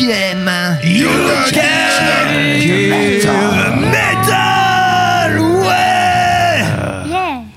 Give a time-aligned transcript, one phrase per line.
[0.00, 0.48] YCKM
[3.90, 5.38] Metal.
[5.38, 6.64] Ouais.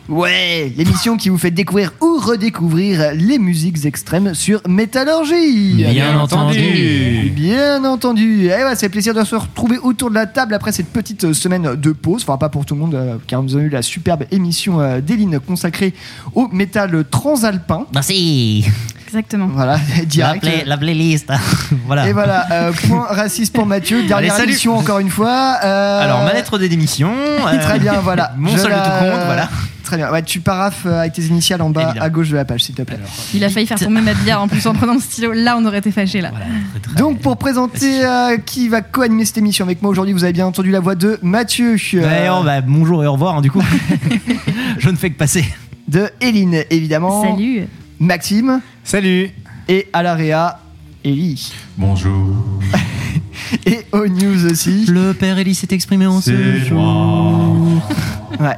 [0.09, 7.31] Ouais, l'émission qui vous fait découvrir ou redécouvrir les musiques extrêmes sur Métallurgie Bien entendu.
[7.35, 8.45] Bien entendu.
[8.45, 11.75] Et ouais, c'est plaisir de se retrouver autour de la table après cette petite semaine
[11.75, 12.23] de pause.
[12.23, 15.01] Enfin, pas pour tout le monde, euh, car nous avons eu la superbe émission euh,
[15.01, 15.93] d'Eline consacrée
[16.33, 17.85] au métal transalpin.
[17.93, 18.65] Merci.
[19.07, 19.47] Exactement.
[19.53, 20.41] Voilà, La, direct.
[20.41, 21.29] play- la playlist.
[21.85, 22.07] voilà.
[22.07, 24.03] Et voilà, euh, point raciste pour Mathieu.
[24.03, 25.57] Dernière Allez, émission encore une fois.
[25.63, 27.11] Euh, Alors, ma lettre de démission.
[27.47, 28.33] euh, Très bien, voilà.
[28.37, 29.49] Mon Je solde de la- tout compte, voilà.
[29.93, 30.11] Très bien.
[30.11, 32.03] Ouais, tu paraffes euh, avec tes initiales en bas Évidemment.
[32.05, 32.97] à gauche de la page, s'il te plaît.
[33.35, 35.33] Il a failli faire tomber ma bière en plus en prenant le stylo.
[35.33, 36.29] Là, on aurait été fâchés là.
[36.31, 40.11] Voilà, très, très- Donc pour présenter euh, qui va co-animer cette émission avec moi aujourd'hui,
[40.15, 43.35] vous avez bien entendu la voix de Mathieu, euh, oh, bah, bonjour et au revoir,
[43.37, 43.61] hein, du coup.
[44.79, 45.45] Je ne fais que passer.
[45.87, 47.67] de Eline évidemment, Salut.
[47.99, 49.29] Maxime Salut
[49.69, 50.59] et à l'AREA,
[51.05, 51.53] Ellie.
[51.77, 52.35] Bonjour.
[53.67, 54.85] Et aux news aussi.
[54.87, 57.81] Le père Elie s'est exprimé en ce jour.
[58.39, 58.57] Ouais.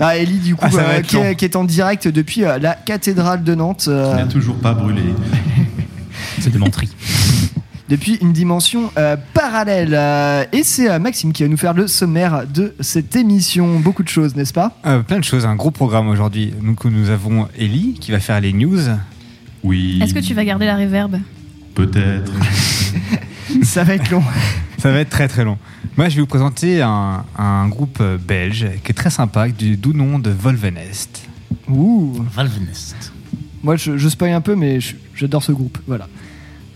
[0.00, 3.44] Ah, Ellie du coup Ah, euh, qui, est, qui en direct depuis euh, la cathédrale
[3.44, 3.84] de Nantes.
[3.88, 5.02] euh, On n'a toujours pas brûlé.
[6.40, 6.88] C'est de menterie.
[7.90, 9.90] depuis une dimension euh, parallèle.
[9.92, 13.78] Euh, et c'est euh, Maxime qui va nous faire le sommaire de cette émission.
[13.80, 14.78] Beaucoup de choses, n'est-ce pas?
[14.86, 16.54] Euh, Plein de choses, un gros programme aujourd'hui.
[16.62, 18.80] Donc nous avons Ellie qui va faire les news.
[19.64, 19.98] Oui.
[20.02, 21.18] Est-ce que tu vas garder la réverb?
[21.74, 22.32] Peut-être.
[23.62, 24.22] Ça va être long.
[24.78, 25.58] Ça va être très très long.
[25.96, 29.76] Moi je vais vous présenter un, un groupe euh, belge qui est très sympa, du
[29.76, 31.22] doux nom de Volvenest.
[31.68, 32.24] Ouh.
[32.34, 33.12] Valvenest.
[33.62, 34.78] Moi, je, je spoil un peu, mais
[35.14, 35.76] j'adore ce groupe.
[35.86, 36.08] Voilà.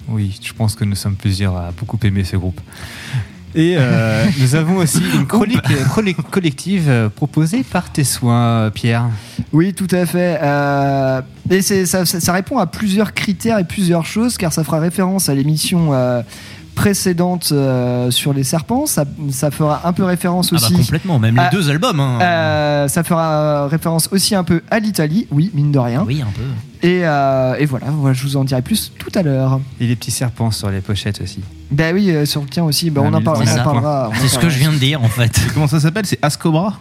[0.09, 2.61] Oui, je pense que nous sommes plusieurs à beaucoup aimer ce groupe.
[3.55, 8.71] Et euh, nous avons aussi une chronique, chronique collective euh, proposée par tes soins, euh,
[8.71, 9.07] Pierre.
[9.53, 10.39] Oui, tout à fait.
[10.43, 14.79] Euh, et ça, ça- ça répond à plusieurs critères et plusieurs choses, car ça fera
[14.79, 16.21] référence à l'émission euh,
[16.75, 18.87] précédente euh, sur les serpents.
[18.87, 20.75] Ça, ça fera un peu référence Ah bah aussi.
[20.75, 22.01] complètement, même les deux albums.
[22.01, 22.19] Hein.
[22.21, 26.05] euh, ça fera référence aussi un peu à l'Italie, oui, mine de rien.
[26.07, 26.43] Oui, un peu.
[26.87, 29.61] Et, euh, et voilà, voilà, je vous en dirai plus tout à l'heure.
[29.81, 31.41] Et les petits serpents sur les pochettes aussi.
[31.71, 34.11] Bah oui, euh, sur le tien aussi, bah, Ah, on, en parle- on parlera.
[34.21, 35.41] C'est ce que je viens de dire en fait.
[35.55, 36.05] Comment ça s'appelle?
[36.07, 36.75] C'est Ascobra?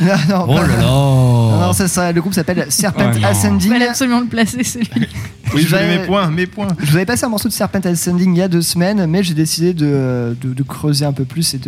[0.00, 1.66] Non, non, Oh là non, là.
[1.66, 3.26] non, ça, ça- le groupe s'appelle Serpent Oh non.
[3.28, 3.72] Ascending.
[3.72, 5.06] Fallait absolument le placer celui-là.
[5.54, 6.68] Oui, Je mes points, mes points.
[6.78, 9.22] Je vous avais passé un morceau de Serpent Ascending il y a deux semaines, mais
[9.22, 11.60] j'ai décidé de, de- de creuser un peu plus et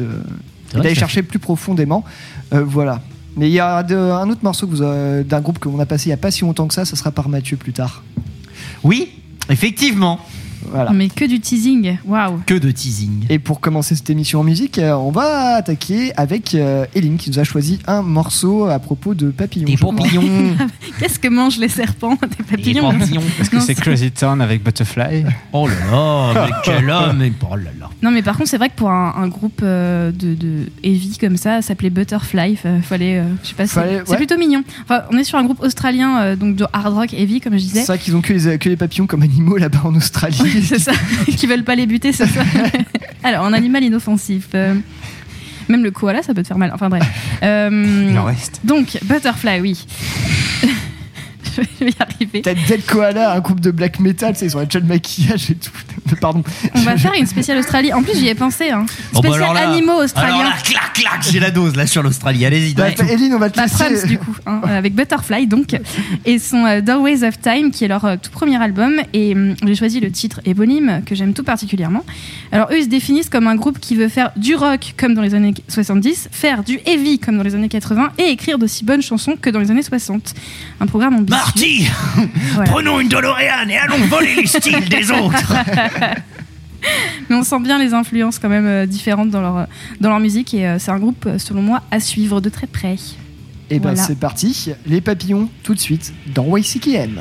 [0.75, 2.05] d'aller chercher plus profondément.
[2.53, 3.01] Euh, voilà.
[3.37, 6.09] Mais il y a de- un autre morceau euh, d'un groupe qu'on a passé il
[6.11, 8.03] n'y a pas si longtemps que ça, ça sera par Mathieu plus tard.
[8.83, 9.11] Oui,
[9.49, 10.21] effectivement.
[10.71, 10.91] Voilà.
[10.93, 11.97] Mais que du teasing.
[12.06, 12.41] Waouh.
[12.47, 13.25] Que de teasing.
[13.28, 17.31] Et pour commencer cette émission en musique, euh, on va attaquer avec euh, Eline qui
[17.31, 19.66] nous a choisi un morceau à propos de papillons.
[19.66, 20.22] Des papillons.
[20.98, 22.93] Qu'est-ce que mangent les serpents Des Des papillons.
[22.98, 23.22] papillons.
[23.41, 27.22] Est-ce que c'est c'est- Crazy Town avec Butterfly Oh là là, mais quel homme.
[27.50, 27.88] Oh là là.
[28.03, 31.16] Non, mais par contre, c'est vrai que pour un, un groupe euh, de, de heavy
[31.19, 32.56] comme ça, s'appelait Butterfly.
[32.56, 34.16] fa- Fallait, euh, je sais pas, c'est c'est ouais.
[34.16, 34.62] plutôt mignon.
[34.84, 37.59] Enfin, on est sur un groupe australien, euh, donc de hard rock heavy, comme je
[37.59, 37.84] C'est disais.
[37.84, 40.38] vrai qu'ils ont que les, que les papillons comme animaux là-bas en Australie.
[40.62, 40.93] c'est ça.
[41.37, 42.41] Qui veulent pas les buter, c'est ça.
[43.22, 44.49] Alors, un animal inoffensif.
[44.55, 44.75] euh,
[45.69, 46.72] même le koala, ça peut te faire mal.
[46.75, 47.05] Enfin bref.
[47.43, 48.60] Euh, Il en reste.
[48.65, 49.87] donc, Butterfly, oui.
[51.78, 52.41] Je vais y arriver.
[52.43, 55.71] Peut-être Dead Koala, un groupe de black metal, ils ont un de maquillage et tout.
[56.21, 56.42] Pardon.
[56.74, 57.92] On va faire une spéciale Australie.
[57.92, 58.71] En plus, j'y ai pensé.
[58.71, 58.84] Hein.
[59.15, 60.45] Oh, bah Spécial alors là- animaux Alors australiens.
[60.45, 62.45] là, clac, clac, j'ai la dose là sur l'Australie.
[62.45, 62.89] Allez-y, Bah.
[62.91, 63.77] Eline, on va te Bah, laisser.
[63.84, 65.77] Franz, du coup, hein, avec Butterfly, donc,
[66.24, 68.95] et son euh, Doorways of Time, qui est leur euh, tout premier album.
[69.13, 72.04] Et hum, j'ai choisi le titre éponyme, que j'aime tout particulièrement.
[72.53, 75.22] Alors, eux, ils se définissent comme un groupe qui veut faire du rock comme dans
[75.22, 79.03] les années 70, faire du heavy comme dans les années 80, et écrire d'aussi bonnes
[79.03, 80.34] chansons que dans les années 60.
[80.80, 81.41] Un programme ambitieux.
[82.55, 82.71] Voilà.
[82.71, 85.53] prenons une DeLorean et allons voler les styles des autres.
[87.29, 89.67] Mais on sent bien les influences quand même euh, différentes dans leur,
[90.01, 92.67] dans leur musique, et euh, c'est un groupe, euh, selon moi, à suivre de très
[92.67, 92.97] près.
[93.69, 94.03] Et ben Voilà.
[94.03, 97.21] c'est parti, les papillons tout de suite dans YCKM.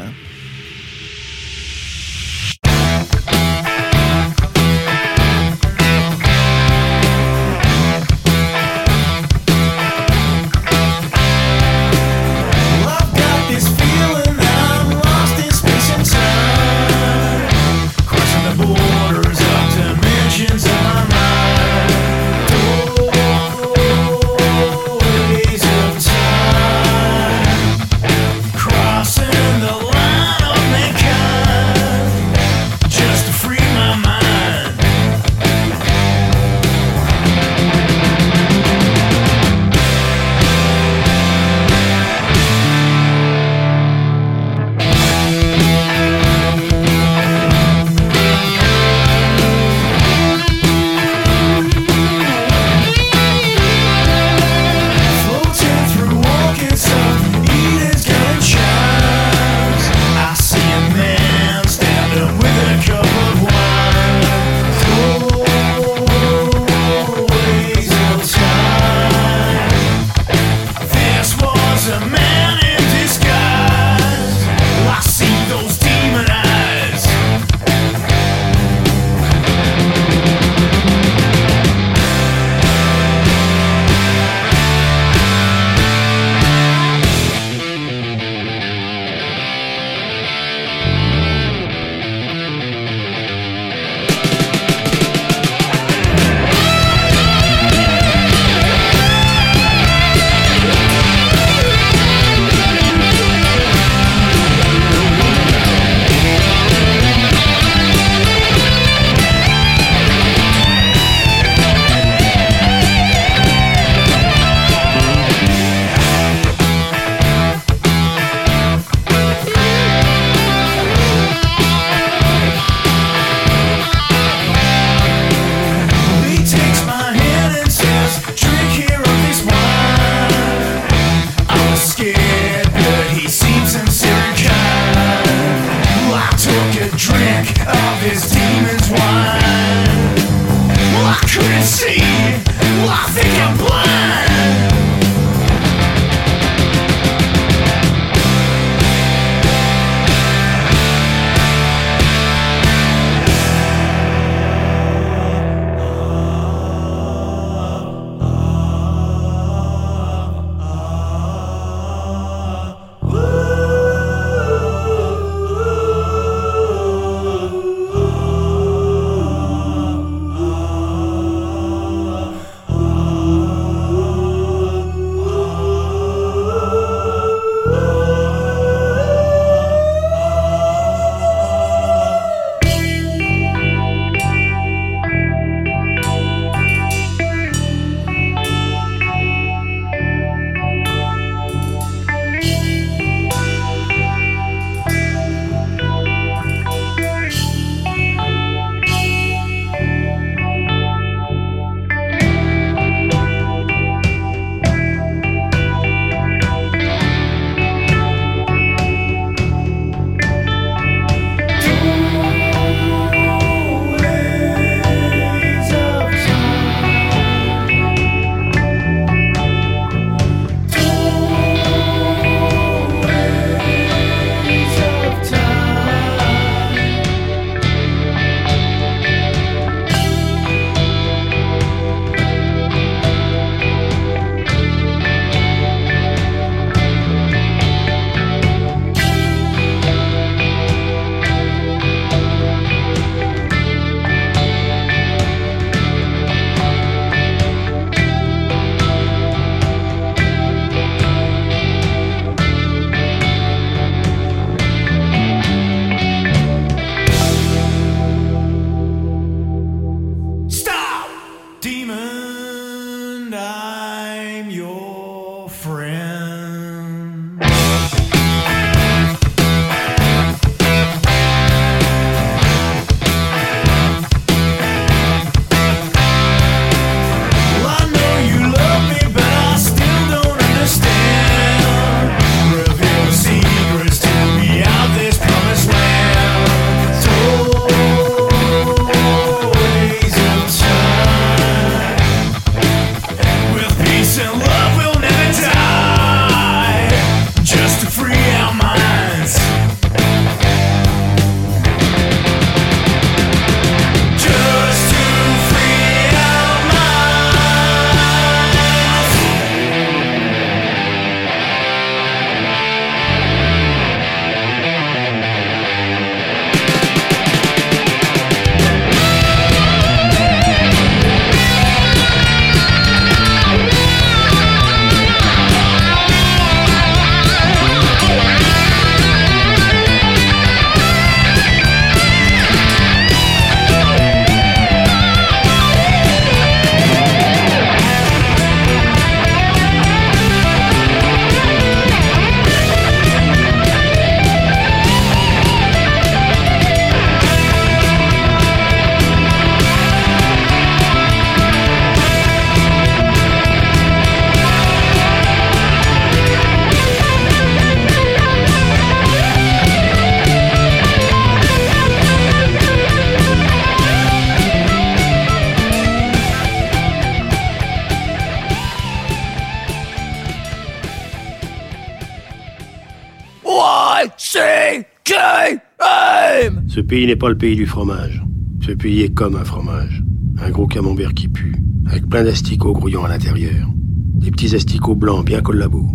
[377.00, 378.22] Pays n'est pas le pays du fromage.
[378.60, 380.04] Ce pays est comme un fromage.
[380.38, 383.70] Un gros camembert qui pue, avec plein d'asticots grouillants à l'intérieur.
[384.16, 385.88] Des petits asticots blancs bien collabos.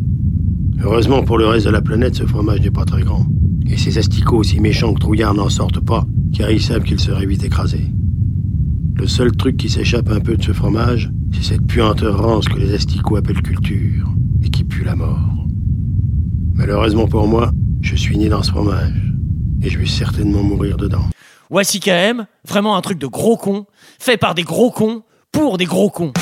[0.83, 3.27] Heureusement pour le reste de la planète, ce fromage n'est pas très grand.
[3.67, 7.27] Et ces asticots aussi méchants que trouillards n'en sortent pas, car ils savent qu'ils seraient
[7.27, 7.91] vite écrasés.
[8.95, 12.59] Le seul truc qui s'échappe un peu de ce fromage, c'est cette puanteur rance que
[12.59, 14.11] les asticots appellent culture,
[14.43, 15.47] et qui pue la mort.
[16.55, 19.04] Malheureusement pour moi, je suis né dans ce fromage,
[19.65, 21.05] et je vais certainement mourir dedans.
[21.51, 23.67] Voici KM, vraiment un truc de gros con,
[23.99, 25.03] fait par des gros cons,
[25.33, 26.13] pour des gros cons.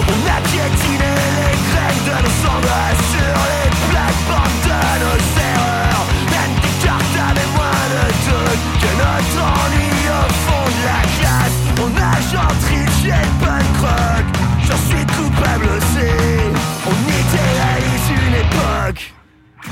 [0.00, 2.80] On a piétiné les graines de nos cendres
[3.12, 5.20] sur les plates-bandes de nos
[5.52, 6.04] erreurs.
[6.32, 11.58] Même des cartes avaient moins de doute que notre ennui au fond de la classe.
[11.84, 14.26] On a gentrifié le punk rock,
[14.66, 16.37] j'en suis coupable aussi.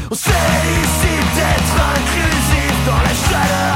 [0.08, 3.75] On félicite d'être inclusif dans la chaleur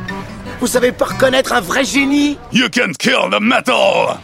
[0.61, 2.37] Vous savez pas reconnaître un vrai génie?
[2.53, 4.19] You can kill the metal!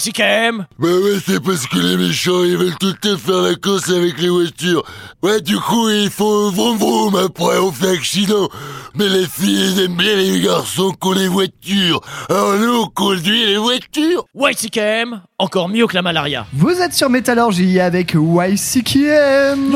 [0.00, 3.54] YCKM Bah ouais, c'est parce que les méchants, ils veulent tout le temps faire la
[3.54, 4.82] course avec les voitures.
[5.22, 8.48] Ouais, du coup, il faut vroom vroom, après on fait accident.
[8.94, 12.00] Mais les filles, elles aiment bien les garçons qui ont les voitures.
[12.28, 14.24] Alors nous, on conduit les voitures.
[14.34, 16.46] YCKM, encore mieux que la malaria.
[16.52, 19.72] Vous êtes sur Métallurgie avec YCKM.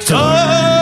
[0.00, 0.79] Sais pas.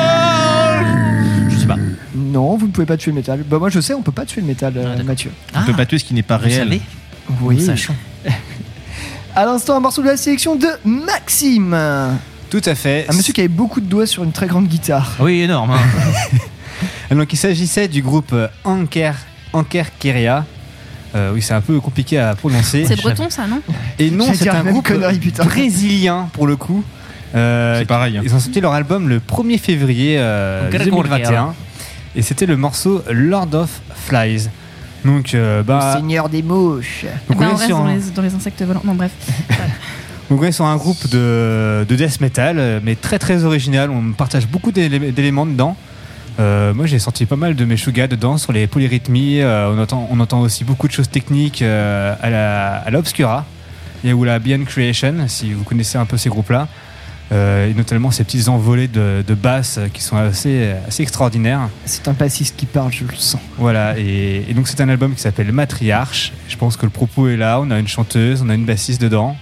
[2.38, 3.42] Non, vous ne pouvez pas tuer le métal.
[3.48, 5.33] Bah moi je sais, on peut pas tuer le métal, euh, Mathieu.
[5.57, 6.59] On peut pas tuer ce qui n'est pas Vous réel.
[6.59, 6.81] savez
[7.40, 7.61] Oui.
[7.61, 7.94] Sachant.
[9.35, 11.74] À l'instant, un morceau de la sélection de Maxime.
[11.74, 12.18] Un
[12.51, 13.07] Tout à fait.
[13.12, 15.16] monsieur qui avait beaucoup de doigts sur une très grande guitare.
[15.20, 15.72] Oui, énorme.
[15.72, 17.14] hein.
[17.14, 19.14] Donc il s'agissait du groupe Anker,
[19.53, 20.44] Anker Keria.
[21.14, 22.85] Euh, oui, c'est un peu compliqué à prononcer.
[22.87, 23.61] C'est breton, ça, non?
[23.98, 24.92] Et non, c'est un groupe
[25.44, 26.85] brésilien pour le coup.
[27.35, 28.16] Euh, C'est pareil.
[28.18, 28.22] hein.
[28.24, 31.55] Ils ont sorti leur album le 1er février euh, Anker 2021.
[32.16, 34.49] Et c'était le morceau Lord of Flies.
[35.05, 37.05] Donc, euh, bah, Seigneur des mouches.
[37.29, 38.83] donc Bah, on on est reste sur dans un- les, dans les insectes volants.
[38.85, 39.12] Non, bref.
[40.31, 43.88] Donc on est sur un groupe de, de death metal, euh, mais très très original.
[43.90, 45.75] On partage beaucoup d'élé- d'éléments dedans.
[46.38, 49.40] Euh, moi j'ai senti pas mal de Meshuga dedans sur les polyrythmies.
[49.40, 52.99] Euh, on, entend, on entend aussi beaucoup de choses techniques euh, à la à la
[52.99, 53.47] Obscura
[54.05, 56.68] et ou la Beyond Creation, si vous connaissez un peu ces groupes-là.
[57.31, 61.69] Euh, et notamment ces petites envolées de, de basses qui sont assez, assez extraordinaires.
[61.85, 63.41] C'est un bassiste qui parle, je le sens.
[63.59, 66.33] Voilà, et, et donc c'est un album qui s'appelle Matriarche.
[66.49, 67.61] Je pense que le propos est là.
[67.61, 69.37] On a une chanteuse, on a une bassiste dedans.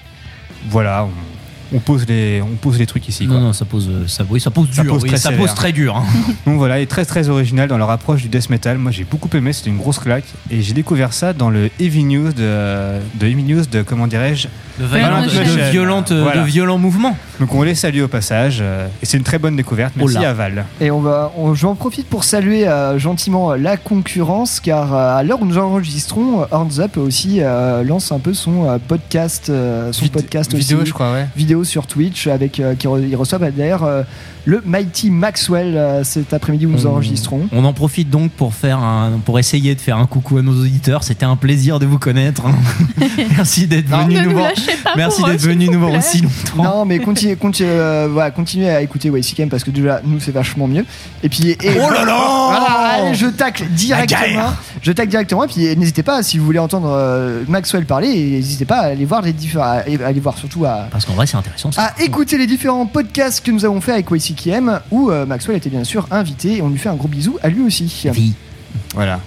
[0.69, 1.36] Voilà, on,
[1.75, 3.27] on pose, les, on pose les trucs ici.
[3.27, 3.37] quoi.
[3.37, 4.93] Non, non, ça pose, euh, ça, oui, ça pose Ça dur.
[4.95, 5.97] pose oui, très ça pose très dur.
[5.97, 6.05] hein.
[6.47, 8.79] Donc voilà, et très très original dans leur approche du death metal.
[8.79, 10.25] Moi j'ai beaucoup aimé, c'était une grosse claque.
[10.51, 14.49] Et j'ai découvert ça dans le Heavy News de, de Heavy News de, comment dirais-je
[14.79, 16.43] De, Violent de, de violentes, Voilà.
[16.43, 17.17] de violents mouvements.
[17.41, 18.59] Donc on les salue au passage.
[18.61, 19.95] euh, et c'est une très bonne découverte.
[19.97, 20.31] Merci Oh là.
[20.31, 20.65] à Val.
[20.81, 25.23] Et on va, on, j'en profite pour saluer euh, gentiment la concurrence, car euh, à
[25.23, 29.93] l'heure où nous enregistrons, Horns Up aussi euh, lance un peu son euh, podcast, euh,
[29.93, 31.27] son Vid- podcast vidéo, aussi, je crois, ouais.
[31.37, 34.03] vidéo sur Twitch, avec euh, qui re- il reçoit bah, d'ailleurs euh,
[34.47, 37.49] le Mighty Maxwell euh, cet après-midi où nous On- enregistrons.
[37.53, 40.53] On en profite donc pour faire un, pour essayer de faire un coucou à nos
[40.53, 41.03] auditeurs.
[41.03, 42.43] C'était un plaisir de vous connaître.
[43.37, 44.51] Merci d'être venu nous nous voir.
[44.97, 46.63] Merci d'être venu nous voir aussi longtemps.
[46.63, 50.31] Non, mais continuez, continuez, euh, voilà, continuez à écouter YCKM parce que déjà, nous, c'est
[50.31, 50.85] vachement mieux.
[51.25, 52.17] Et puis, et, Oh là là
[52.49, 54.51] Voilà, allez, je tacle directement.
[54.81, 55.43] Je tacle directement.
[55.45, 59.05] Et puis, n'hésitez pas, si vous voulez entendre euh, Maxwell parler, n'hésitez pas à aller
[59.07, 61.73] voir les différents, à aller voir surtout à, Parce qu'en vrai, c'est intéressant.
[61.73, 61.83] ça.
[61.97, 64.36] à écouter les différents podcasts que nous avons fait avec YCKM
[64.91, 67.49] où euh, Maxwell était bien sûr invité et on lui fait un gros bisou à
[67.49, 68.03] lui aussi.
[68.95, 69.21] Voilà.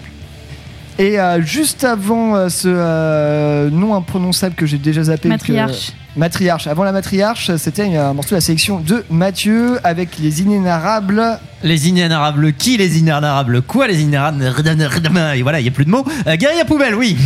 [0.97, 5.29] Et euh, juste avant euh, ce euh, nom imprononçable que j'ai déjà zappé.
[5.67, 5.71] que-
[6.19, 6.67] Matriarche.
[6.67, 11.39] Avant la matriarche, c'était un morceau de la sélection de Mathieu avec les inénarrables.
[11.63, 15.89] Les inénarrables qui Les inénarrables quoi Les inénarrables Et voilà, il n'y a plus de
[15.89, 16.05] mots.
[16.27, 17.17] Euh, guérilla poubelle, oui.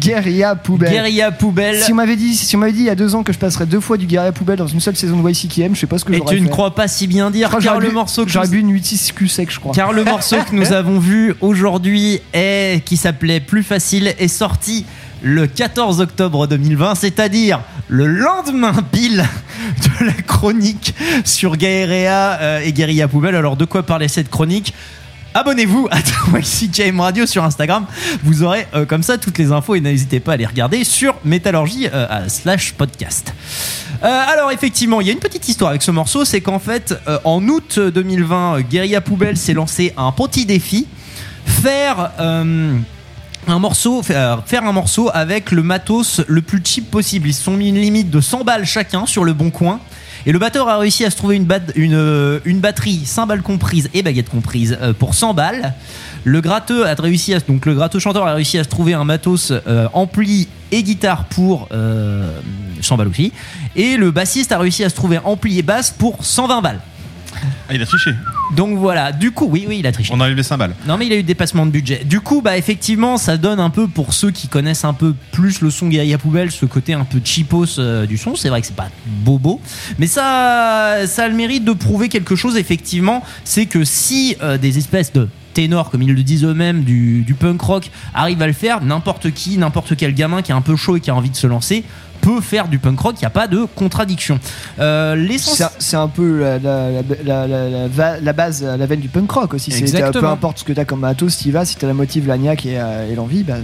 [0.00, 0.90] Guérilla Poubelle.
[0.90, 1.76] Guérilla poubelle.
[1.76, 3.38] Si on m'avait dit, si on m'avait dit il y a deux ans que je
[3.38, 5.98] passerais deux fois du Guérilla Poubelle dans une seule saison de YCKM, je sais pas
[5.98, 8.24] ce que Et j'aurais tu ne crois pas si bien dire, car le bu- morceau
[8.24, 9.74] que J'aurais bu une 8 cul sec, je crois.
[9.74, 14.86] Car le morceau que nous avons vu aujourd'hui est qui s'appelait Plus facile est sorti
[15.22, 19.24] le 14 octobre 2020, c'est-à-dire le lendemain pile
[20.00, 23.34] de la chronique sur Gaerea euh, et Guérilla Poubelle.
[23.34, 24.74] Alors de quoi parler cette chronique?
[25.32, 25.98] Abonnez-vous à
[26.38, 27.86] YCKM Radio sur Instagram.
[28.24, 31.14] Vous aurez euh, comme ça toutes les infos et n'hésitez pas à les regarder sur
[31.24, 33.32] Métallurgie euh, slash podcast.
[34.02, 37.46] Alors effectivement, il y a une petite histoire avec ce morceau, c'est qu'en fait, en
[37.46, 40.86] août 2020, euh, Guérilla Poubelle s'est lancé un petit défi,
[41.44, 42.10] faire
[43.46, 47.28] un morceau, faire, faire un morceau avec le matos le plus cheap possible.
[47.28, 49.80] Ils se sont mis une limite de 100 balles chacun sur le bon coin.
[50.26, 51.48] Et le batteur a réussi à se trouver une,
[51.94, 55.74] euh, batterie, cymbales comprises et baguettes comprises, euh, pour 100 balles.
[56.24, 59.88] Le gratteux a réussi donc le chanteur a réussi à se trouver un matos euh,
[59.94, 62.30] ampli et guitare pour euh,
[62.82, 63.32] 100 balles aussi.
[63.76, 66.80] Et le bassiste a réussi à se trouver ampli et basse pour 120 balles.
[67.68, 68.12] Ah, il a triché.
[68.56, 70.12] Donc voilà, du coup, oui, oui, il a triché.
[70.12, 70.74] On enlève les cymbales.
[70.86, 72.02] Non mais il a eu dépassement de budget.
[72.04, 75.60] Du coup, bah effectivement, ça donne un peu pour ceux qui connaissent un peu plus
[75.60, 78.34] le son Guerilla Poubelle, ce côté un peu cheapos euh, du son.
[78.34, 79.60] C'est vrai que c'est pas bobo,
[79.98, 82.56] mais ça, ça a le mérite de prouver quelque chose.
[82.56, 87.22] Effectivement, c'est que si euh, des espèces de ténors, comme ils le disent eux-mêmes, du,
[87.22, 90.60] du punk rock arrivent à le faire, n'importe qui, n'importe quel gamin qui est un
[90.60, 91.84] peu chaud et qui a envie de se lancer
[92.20, 93.14] peut faire du punk rock.
[93.16, 94.38] Il n'y a pas de contradiction.
[94.78, 95.14] Euh,
[95.78, 99.30] C'est un peu la, la, la, la- la- la la base, la veine du punk
[99.30, 99.70] rock aussi.
[100.12, 101.64] Peu importe ce que t'as comme matos, t'y vas.
[101.64, 103.56] Si t'as la motive, l'agnac et, euh, et l'envie, bah,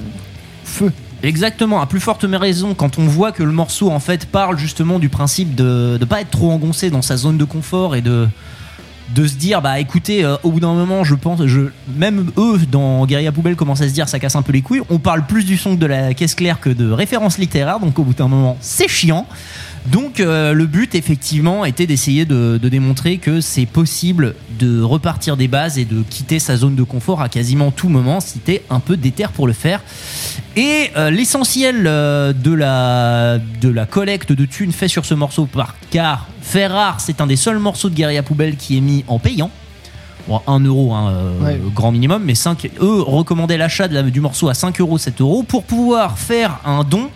[0.64, 0.92] feu.
[1.22, 4.98] Exactement, à plus forte raison, quand on voit que le morceau en fait parle justement
[4.98, 8.28] du principe de ne pas être trop engoncé dans sa zone de confort et de
[9.14, 11.40] de se dire bah écoutez euh, au bout d'un moment je pense
[11.96, 14.82] même eux dans Guérilla Poubelle commencent à se dire ça casse un peu les couilles
[14.90, 18.04] on parle plus du son de la caisse claire que de références littéraires donc au
[18.04, 19.26] bout d'un moment c'est chiant
[19.86, 25.46] donc euh, le but effectivement était d'essayer de, démontrer que c'est possible de repartir des
[25.46, 28.80] bases et de quitter sa zone de confort à quasiment tout moment si t'es un
[28.80, 29.80] peu déter pour le faire.
[30.56, 35.76] Et euh, l'essentiel de, la, de la collecte de thunes fait sur ce morceau par
[35.90, 39.18] car fait rare c'est un des seuls morceaux de Guérilla Poubelle qui est mis en
[39.18, 39.50] payant.
[40.28, 41.60] Bon, 1 euro, hein, euh, Ouais.
[41.72, 45.44] grand minimum, mais 5, eux recommandaient l'achat la- du morceau à 5 euros, 7 euros
[45.44, 47.10] pour pouvoir faire un don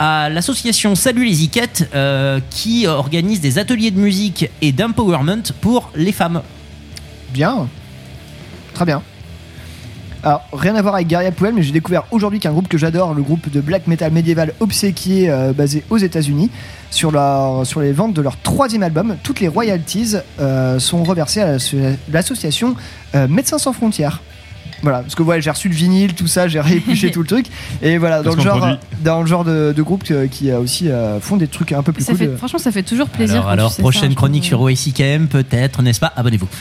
[0.00, 5.90] à l'association Salut les Iquettes euh, qui organise des ateliers de musique et d'empowerment pour
[5.94, 6.42] les femmes.
[7.32, 7.68] Bien.
[8.74, 9.02] Très bien.
[10.24, 13.14] Alors, rien à voir avec Guerilla Poubelle, mais j'ai découvert aujourd'hui qu'un groupe que j'adore,
[13.14, 16.50] le groupe de black metal médiéval Obséquié, euh, basé aux États-Unis,
[16.90, 21.76] sur, les ventes de leur troisième album, toutes les royalties euh, sont reversées à l'asso-
[22.10, 22.74] l'association
[23.14, 24.20] euh, Médecins sans frontières.
[24.82, 27.46] Voilà, parce que ouais, j'ai reçu le vinyle, tout ça, j'ai réépluché tout le truc,
[27.82, 28.78] et voilà, dans le genre, produit.
[29.02, 31.92] dans le genre de, de groupe qui euh, aussi euh, font des trucs un peu
[31.92, 32.18] plus Ça cool.
[32.18, 33.46] fait, franchement, ça fait toujours plaisir.
[33.48, 36.12] Alors, ça, prochaine chronique sur OICKM peut-être, n'est-ce pas?
[36.16, 36.48] Abonnez-vous.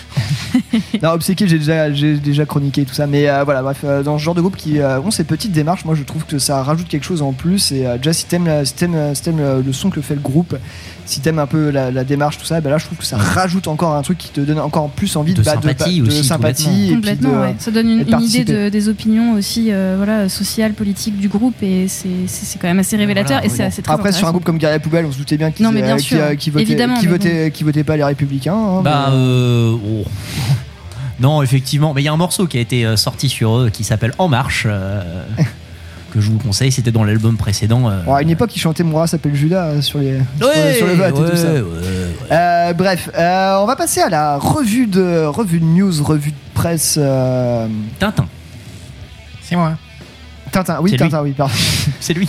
[1.01, 4.17] Non, Obséquié, j'ai déjà, j'ai déjà chroniqué tout ça, mais euh, voilà, bref, euh, dans
[4.17, 6.63] ce genre de groupe qui euh, ont ces petites démarches, moi je trouve que ça
[6.63, 7.71] rajoute quelque chose en plus.
[7.71, 10.55] Et euh, déjà, si t'aimes, si t'aimes, euh, si le son que fait le groupe,
[11.07, 13.17] si t'aimes un peu la, la démarche, tout ça, ben là je trouve que ça
[13.17, 16.23] rajoute encore un truc qui te donne encore plus envie De bah, sympathie de, aussi,
[16.23, 17.55] sympathie et puis Complètement, de- ouais.
[17.59, 21.27] Ça donne une, de une idée de- des opinions aussi, euh, voilà, sociales, politiques du
[21.29, 24.43] groupe, et c'est- quand même assez révélateur, et c'est assez très Après, sur un groupe
[24.43, 26.65] comme Guerrier Poubelle, on se doutait bien qu'ils bien euh, qui, euh, qui votaient,
[26.99, 28.53] qui votaient, qui votaient pas les Républicains.
[28.55, 30.03] hein, Bah, mais- euh, oh.
[31.19, 33.83] Non, effectivement, mais il y a un morceau qui a été sorti sur eux qui
[33.83, 35.23] s'appelle En Marche, euh,
[36.11, 37.89] que je vous conseille, c'était dans l'album précédent.
[37.89, 38.03] euh.
[38.03, 40.87] Bon, à une époque, ils chantaient Moura s'appelle Judas euh, sur les sur, Ouais, sur
[40.87, 41.51] le vote et ouais, tout ça.
[41.53, 42.31] ouais, ouais.
[42.31, 46.35] Euh, bref, euh, on va passer à la revue de revue de news, revue de
[46.53, 46.95] presse.
[46.97, 47.67] euh,
[47.99, 48.27] Tintin,
[49.41, 49.73] C'est moi.
[50.51, 50.97] Tintin, oui, lui.
[50.97, 51.53] Tintin, oui, pardon.
[51.99, 52.27] c'est lui.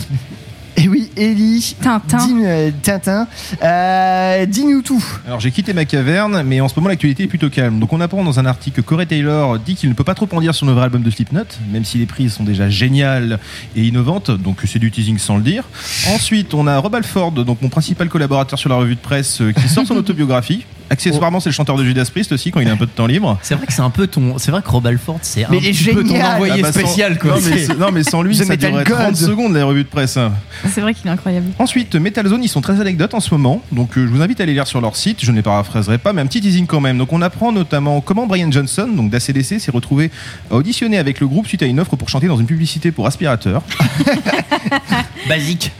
[0.81, 1.75] Et oui, Ellie.
[1.81, 2.25] Tintin.
[2.25, 3.27] Dis, euh, Tintin.
[3.61, 5.03] Euh, Dis-nous tout.
[5.27, 7.79] Alors j'ai quitté ma caverne, mais en ce moment l'actualité est plutôt calme.
[7.79, 10.29] Donc on apprend dans un article que Corey Taylor dit qu'il ne peut pas trop
[10.31, 13.39] en dire sur le nouvel album de Slipknot, même si les prises sont déjà géniales
[13.75, 15.65] et innovantes, donc c'est du teasing sans le dire.
[16.07, 19.51] Ensuite on a Rob Alford, donc mon principal collaborateur sur la revue de presse, euh,
[19.51, 20.65] qui sort son autobiographie.
[20.89, 23.05] Accessoirement c'est le chanteur de Judas Priest aussi quand il a un peu de temps
[23.07, 23.37] libre.
[23.41, 24.37] C'est vrai que c'est un peu ton.
[24.37, 26.35] C'est vrai que Rob Alford, c'est un Mais petit peu ton génial.
[26.35, 27.31] envoyé Ah bah, sans- spécial, quoi.
[27.31, 28.97] Non mais, non, mais sans lui The ça Metal durerait God.
[28.97, 30.17] 30 secondes la revue de presse.
[30.73, 31.47] C'est vrai qu'il est incroyable.
[31.59, 34.39] Ensuite, Metal Zone, ils sont très anecdotes en ce moment, donc euh, je vous invite
[34.39, 36.65] à aller lire sur leur site, je ne les paraphraserai pas, mais un petit teasing
[36.67, 36.97] quand même.
[36.97, 40.11] Donc on apprend notamment comment Brian Johnson, donc d'ACDC, s'est retrouvé
[40.51, 43.05] à auditionner avec le groupe suite à une offre pour chanter dans une publicité pour
[43.07, 43.61] aspirateur.
[45.27, 45.71] Basique.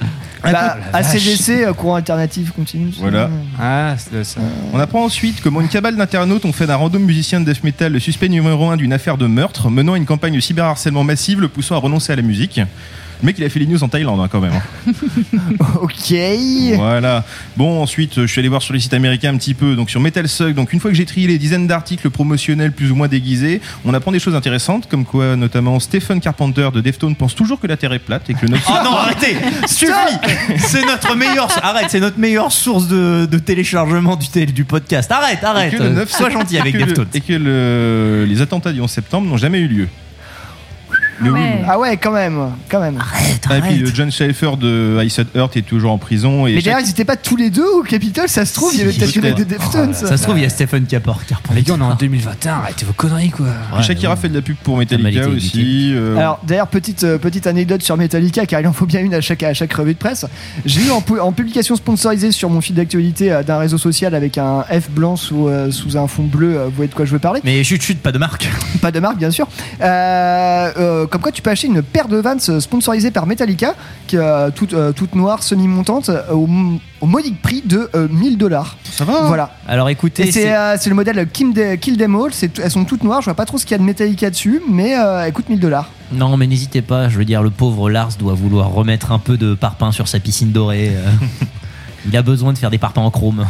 [0.44, 2.92] Bah, ACDC, euh, courant alternatif continu.
[2.94, 3.00] ça.
[3.02, 3.30] Voilà.
[3.60, 4.40] Ah, c'est ça.
[4.74, 7.92] On apprend ensuite comment une cabale d'internautes ont fait d'un random musicien de death metal
[7.92, 11.42] le suspect numéro 1 d'une affaire de meurtre, menant à une campagne de cyberharcèlement massive,
[11.42, 12.62] le poussant à renoncer à la musique.
[13.22, 14.54] Le mec, il a fait les news en Thaïlande hein, quand même.
[14.54, 14.92] hein.
[15.82, 16.14] Ok.
[16.76, 17.26] Voilà.
[17.58, 19.76] Bon, ensuite, euh, je suis allé voir sur les sites américains un petit peu.
[19.76, 22.92] Donc sur Metal Slug, donc une fois que j'ai trié les dizaines d'articles promotionnels plus
[22.92, 27.16] ou moins déguisés, on apprend des choses intéressantes, comme quoi notamment Stephen Carpenter de Deftones
[27.16, 29.36] pense toujours que la Terre est plate et que le 9 Oh non, arrêtez
[29.68, 29.92] Suffit
[30.58, 35.12] C'est notre meilleure arrête, c'est notre meilleure source de, de téléchargement du, télé- du podcast.
[35.12, 35.76] Arrête, et arrête.
[35.78, 37.08] que le 9 Sois gentil avec et que le- Deftones.
[37.14, 39.88] Et que le- les attentats du 11 septembre n'ont jamais eu lieu.
[41.22, 41.62] Mais oui, Ouais.
[41.68, 42.38] Ah ouais, quand même,
[42.70, 42.98] quand même.
[43.00, 43.82] Arrête, Ah, et puis arrête.
[43.88, 46.48] euh, John Schaefer de Ice Earth est toujours en prison.
[46.48, 48.72] Et Mais chaque- d'ailleurs, ils étaient pas tous les deux au Capitole, ça se trouve,
[48.74, 49.94] il y avait peut-être une des Deftones.
[49.94, 51.54] Ça se trouve, il y a Stephen Capor qui reprend.
[51.54, 53.48] Les gars, on est en 2021, arrêtez vos conneries quoi.
[53.80, 55.92] et Shakira fait de la pub pour Metallica aussi.
[55.94, 59.14] euh, Alors d'ailleurs petite euh, petite anecdote sur Metallica car il en faut bien une
[59.14, 60.26] à chaque à chaque revue de presse.
[60.66, 64.16] J'ai eu en, pu- en publication sponsorisée sur mon fil d'actualité euh, d'un réseau social
[64.16, 66.56] avec un F blanc sous euh, sous un fond bleu.
[66.58, 68.48] euh, vous voyez de quoi je veux parler Mais chut, chut, pas de marque.
[68.82, 69.48] Pas de marque bien sûr.
[69.82, 73.76] Euh, euh, comme quoi tu peux acheter une paire de Vans euh, sponsorisée par Metallica
[74.08, 76.48] qui euh, toute euh, toute noire semi montante au,
[77.02, 78.78] au modique prix de euh, 1000 dollars.
[78.92, 79.14] ça va.
[79.24, 79.52] hein Voilà.
[79.68, 82.32] Alors écoutez, Et c'est c'est- euh, c'est le modèle Kim de- Kill Them All.
[82.34, 83.22] C'est- Elles sont toutes noires.
[83.22, 85.50] Je vois pas trop ce qu'il y a de Metallica dessus, mais euh, elles coûtent
[85.50, 85.90] 1000 dollars.
[86.12, 89.38] Non, mais n'hésitez pas, je veux dire, le pauvre Lars doit vouloir remettre un peu
[89.38, 90.92] de parpaing sur sa piscine dorée.
[90.96, 91.06] euh.
[92.08, 93.46] Il a besoin de faire des parpaings en chrome.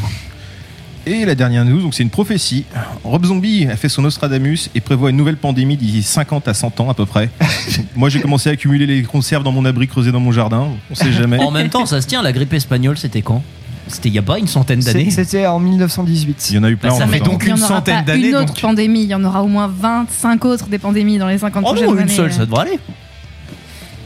[1.12, 2.65] Et la dernière news, donc c'est une prophétie.
[3.04, 6.80] Rob Zombie a fait son Nostradamus et prévoit une nouvelle pandémie d'ici 50 à 100
[6.82, 7.32] ans à peu près.
[7.95, 10.93] Moi j'ai commencé à accumuler les conserves dans mon abri creusé dans mon jardin, on
[10.95, 11.39] sait jamais.
[11.39, 13.41] En même temps, ça se tient, la grippe espagnole, c'était quand?
[13.88, 16.50] C'était il y a pas une centaine d'années C'était en 1918.
[16.52, 17.63] Il y en a eu plein Bah, ça en fait donc Il y en une
[17.63, 18.62] aura centaine d'années, Une autre donc.
[18.62, 21.69] pandémie, il y en aura au moins 25 autres des pandémies dans les 50 Oh
[21.72, 22.02] prochaines non, années.
[22.04, 22.80] une seule, ça devrait aller.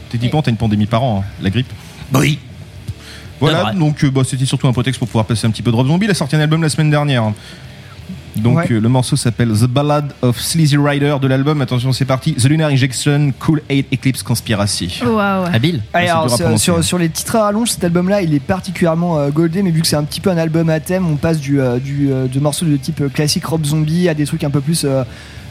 [0.08, 1.70] Techniquement t'as une pandémie par an, hein, la grippe?
[2.14, 2.38] Oui.
[3.40, 3.74] Voilà, vrai.
[3.74, 5.86] donc euh, bah, c'était surtout un prétexte pour pouvoir passer un petit peu de Rob
[5.88, 6.06] Zombie.
[6.06, 7.24] Il a sorti un album la semaine dernière.
[8.36, 8.66] Donc Ouais.
[8.72, 11.60] euh, le morceau s'appelle The Ballad of Sleazy Rider de l'album.
[11.60, 12.34] Attention, c'est parti.
[12.34, 15.00] The Lunar Injection, Cool 8 Eclipse Conspiracy.
[15.06, 15.46] Waouh.
[15.52, 15.82] Habile.
[15.92, 16.10] Allez, c'est
[16.44, 19.82] alors, sur, les titres à rallonge, cet album-là, il est particulièrement euh, goldé, mais vu
[19.82, 22.26] que c'est un petit peu un album à thème, on passe du, euh, du, euh,
[22.26, 25.04] de morceaux de type classique Rob Zombie à des trucs un peu plus euh,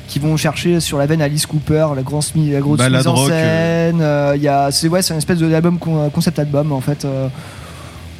[0.09, 3.29] qui vont chercher sur la veine Alice Cooper, la, grosse la grosse mise en rock,
[3.29, 4.01] scène.
[4.01, 6.81] euh, il y a, c'est ouais, c'est une espèce de album con- concept album en
[6.81, 7.07] fait.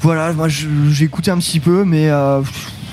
[0.04, 2.42] Voilà, moi j'ai écouté un petit peu, mais euh,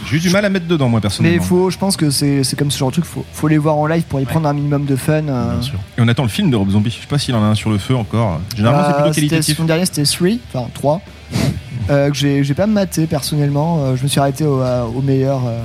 [0.09, 1.43] J'ai eu du mal à mettre dedans, moi, mais personnellement.
[1.43, 3.77] faut, je pense que c'est c'est comme ce genre de truc, faut, faut les voir
[3.77, 5.25] en live pour y prendre un minimum de fun.
[5.29, 5.53] euh.
[5.55, 5.79] Bien sûr.
[5.99, 6.91] Et on attend le film de Rob Zombie.
[6.91, 8.41] Je sais pas s'il en a un sur le feu encore.
[8.57, 9.57] Généralement, c'est Euh, plutôt qualitatif.
[9.57, 11.01] Son dernier c'était 3, enfin 3.
[11.91, 13.85] euh, que j'ai j'ai pas maté personnellement.
[13.85, 15.43] Euh, je me suis arrêté au, à- au meilleur.
[15.47, 15.61] euh,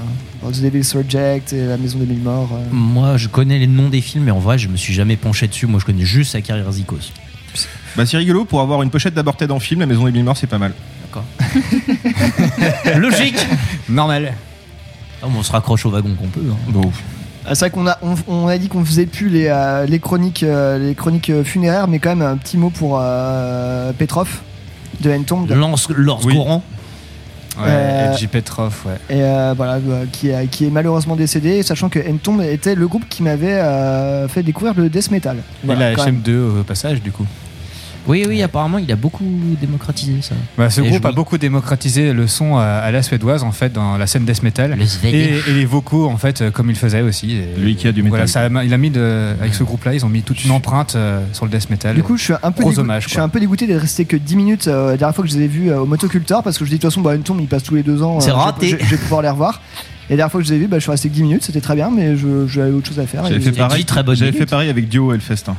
[0.52, 2.50] The Devil's Reject et La Maison des Mille Morts.
[2.54, 2.64] euh.
[2.72, 5.48] Moi, je connais les noms des films, mais en vrai, je me suis jamais penché
[5.48, 5.66] dessus.
[5.66, 6.98] Moi, je connais juste sa carrière Zikos.
[7.96, 9.80] Bah, c'est rigolo pour avoir une pochette d'Aborted en film.
[9.80, 10.74] La Maison des Mille Morts, c'est pas mal.
[12.98, 13.38] Logique
[13.90, 14.34] Normal.
[15.22, 16.42] Ah, bon, on se raccroche au wagon qu'on peut.
[16.52, 16.56] hein.
[16.70, 16.92] Bon.
[17.46, 20.00] Ah, c'est vrai qu'on a, on, on a dit qu'on faisait plus les, euh, les
[20.00, 24.28] chroniques, euh, les chroniques euh, funéraires, mais quand même un petit mot pour euh, Petrov
[25.02, 25.50] de Entomb.
[25.52, 25.88] Lance,
[26.26, 26.34] Oui.
[26.36, 26.64] Goran.
[27.58, 28.96] Ouais, Euh, Edgy Petrov, ouais.
[29.10, 32.86] Et euh, voilà, euh, qui, est- qui est malheureusement décédé, sachant que Entomb était le
[32.88, 35.38] groupe qui m'avait euh, fait découvrir le death metal.
[35.64, 36.22] Voilà, Et la quand même.
[36.26, 37.26] HM2 au passage, du coup.
[38.08, 39.24] Oui, oui, apparemment, il a beaucoup
[39.60, 40.36] démocratisé ça.
[40.58, 43.74] Bah, ce Et groupe a beaucoup démocratisé le son à, à la suédoise en fait
[43.74, 46.76] dans la scène death metal Le et, et les vocaux en fait euh, comme il
[46.76, 47.32] faisait aussi.
[47.34, 48.50] Et- Lui qui a du Voilà, métal.
[48.52, 50.96] ça a- il a mis de, avec ce groupe-là, ils ont mis toute une empreinte
[50.96, 51.96] euh, sur le death metal.
[51.96, 53.82] Du coup, je suis un peu, Gros dégoût- hommage, je suis un peu dégoûté d'être
[53.82, 55.86] resté que 10 minutes euh, la dernière fois que je les ai vus euh, au
[55.86, 58.02] Motoculteur parce que je dis de toute façon, bah, Entomb il passe tous les deux
[58.04, 58.20] ans.
[58.20, 58.70] C'est je- raté.
[58.70, 59.62] Je, je vais pouvoir les revoir.
[60.08, 61.24] Et la dernière fois que je les ai vus, bah, je suis resté que 10
[61.24, 63.26] minutes, c'était très bien, mais je- j'avais autre chose à faire.
[63.26, 63.86] J'avais fait pareil.
[63.86, 64.44] très bonne J'avais minute.
[64.44, 65.46] fait pareil avec Dio Hellfest.
[65.50, 65.56] hein.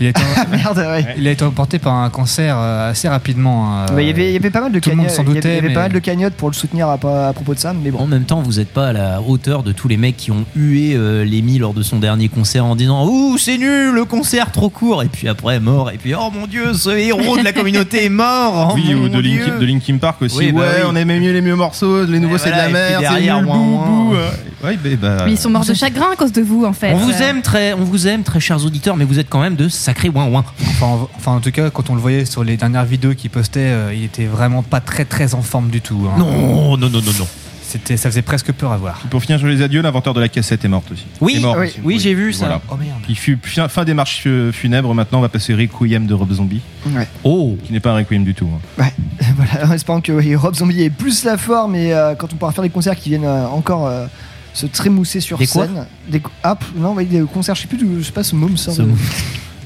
[0.00, 1.14] Il, a été, Merde, ouais.
[1.18, 3.82] il a été emporté par un cancer euh, assez rapidement.
[3.82, 5.10] euh, Bah, il, y avait, il y avait pas mal de cagnottes.
[5.10, 6.54] s'en Il y avait, doutait, il y avait mais- pas mal de cagnottes pour le
[6.54, 7.98] soutenir à, à propos de ça, mais bon.
[8.00, 10.44] En même temps, vous n'êtes pas à la hauteur de tous les mecs qui ont
[10.54, 14.52] hué euh, Lemmy lors de son dernier concert en disant Ouh, c'est nul, le concert
[14.52, 15.02] trop court.
[15.02, 15.90] Et puis après, mort.
[15.90, 18.72] Et puis, oh mon dieu, ce héros de la communauté est mort.
[18.72, 19.18] Oh, oui, ou de.
[19.18, 20.36] Linkin, de Linkin Park aussi.
[20.38, 20.82] Oui, bah ouais, oui.
[20.88, 23.48] on aimait mieux les mieux morceaux, les nouveaux c'est voilà, de la merde, derrière, nul,
[23.48, 24.16] ouin, ouin.
[24.64, 26.92] Ouais, bah, bah, Mais ils sont morts de chagrin à cause de vous, en fait.
[26.92, 29.40] On vous Euh, aime très, on vous aime très chers auditeurs, mais vous êtes quand
[29.40, 30.44] même de sacrés ouin ouin.
[30.70, 33.30] Enfin, en- enfin, en tout cas, quand on le voyait sur les dernières vidéos qu'il
[33.30, 36.06] postait, euh, il était vraiment pas très très en forme du tout.
[36.08, 36.18] hein.
[36.18, 37.26] Non, non, non, non, non.
[37.68, 39.00] C'était, ça faisait presque peur à voir.
[39.10, 41.04] Pour finir sur les adieux, l'inventeur de la cassette est morte aussi.
[41.20, 41.80] Oui, Est mort oui, aussi.
[41.82, 42.46] oui, j'ai vu ça.
[42.46, 42.62] Voilà.
[42.70, 42.98] Oh merde.
[43.08, 44.94] Il fut fin, fin des marches euh, funèbres.
[44.94, 46.60] Maintenant, on va passer Requiem de Rob Zombie,
[46.94, 47.08] Ouais.
[47.24, 48.48] Oh, qui n'est pas un Requiem du tout.
[48.54, 48.82] hein.
[48.82, 48.92] Ouais,
[49.36, 52.36] voilà, en espérant que oui, Rob Zombie ait plus la forme et euh, quand on
[52.36, 54.06] pourra faire des concerts qui viennent euh, encore euh,
[54.54, 55.86] se trémousser sur Des quoi scène.
[56.08, 58.36] Des co- ah, non, oui, des concerts, je sais plus, d'où- je sais pas ce
[58.36, 58.74] mot me sort.
[58.74, 58.96] Ce de- mot.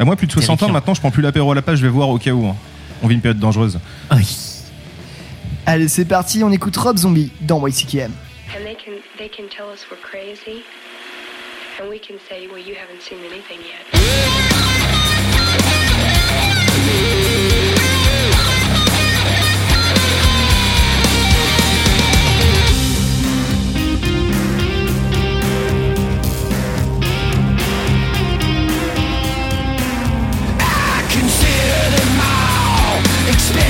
[0.01, 1.83] À moi, plus de 60 ans, maintenant, je prends plus l'apéro à la page, je
[1.83, 2.47] vais voir au cas où.
[2.47, 2.57] hein.
[3.03, 3.79] On vit une période dangereuse.
[4.11, 4.27] Oui.
[5.67, 8.11] Allez, c'est parti, on écoute Rob Zombie dans YCKM.
[8.57, 10.65] And they can they can tell us we're crazy,
[11.81, 13.85] and we can say, well, you haven't seen anything yet.
[33.31, 33.70] All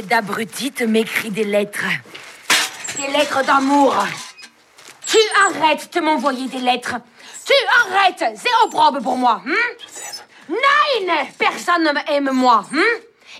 [0.00, 1.84] C'est d'abruti te m'écrit des lettres.
[2.96, 3.94] Des lettres d'amour.
[5.06, 6.94] Tu arrêtes de m'envoyer des lettres.
[7.44, 8.24] Tu arrêtes.
[8.36, 9.42] C'est opprobre pour moi.
[9.44, 9.52] Hm?
[10.48, 12.64] Nein, personne ne m'aime moi.
[12.72, 12.82] Hm?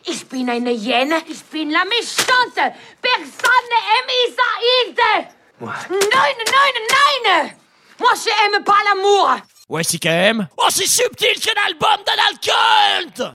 [0.07, 1.15] Ich bin eine Hyène.
[1.29, 2.75] Ich bin la méchante.
[3.01, 5.29] Personne n'aime Isaïde.
[5.61, 7.51] Nein, nein, nein.
[7.99, 9.37] Moi, je aime pas l'amour.
[9.69, 10.47] Ouais, C-K-M.
[10.59, 13.35] Aussi subtil qu'un album d'un alcool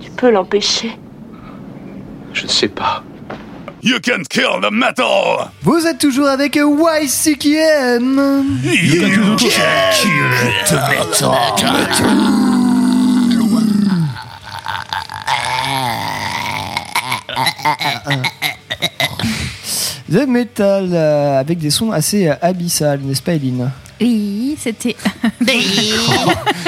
[0.00, 0.92] Tu peux l'empêcher.
[2.32, 3.02] Je ne sais pas.
[3.82, 5.50] You can't kill the metal.
[5.62, 8.20] Vous êtes toujours avec YCKM.
[8.64, 9.36] You
[20.08, 23.70] The Metal euh, avec des sons assez euh, abyssales, n'est-ce pas, Eline?
[24.00, 24.96] Oui, c'était.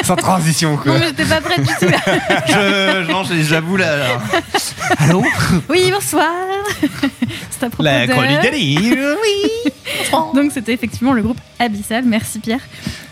[0.04, 0.92] Sans transition, quoi.
[0.92, 1.98] non, mais j'étais pas prête du tout là.
[2.46, 3.96] Je, non, j'avoue là.
[3.96, 4.06] là.
[4.98, 5.22] Allô
[5.68, 6.30] Oui, bonsoir.
[7.50, 8.12] C'est à propos La de...
[8.12, 8.38] chronique.
[8.52, 9.72] Oui.
[10.34, 12.60] Donc c'était effectivement le groupe Abyssal, merci Pierre.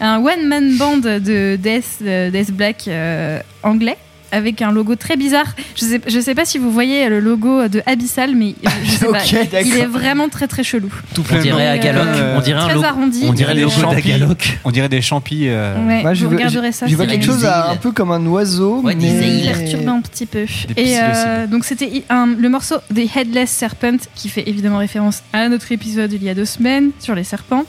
[0.01, 3.99] Un one-man band de Death, euh, Death Black euh, anglais
[4.33, 5.55] avec un logo très bizarre.
[5.77, 8.55] Je sais, je sais pas si vous voyez le logo de Abyssal, mais
[8.85, 9.61] je, pas.
[9.63, 10.91] Il est vraiment très très chelou.
[11.15, 12.09] Tout On dirait à Euh, Galoc.
[12.37, 12.85] On dirait un logo.
[12.85, 13.25] arrondi.
[13.29, 13.65] On dirait des.
[14.65, 15.45] On dirait des champis.
[15.49, 16.87] euh, Ouais, je vous vois- regarderez ça.
[16.87, 19.53] Je vois quelque chose à- un peu comme un oiseau, Ouais, des mais îles.
[19.53, 20.45] perturbant un petit peu.
[20.75, 25.49] Des Et euh, donc c'était le morceau The Headless Serpent qui fait évidemment référence à
[25.49, 27.65] notre épisode il y a deux semaines sur les serpents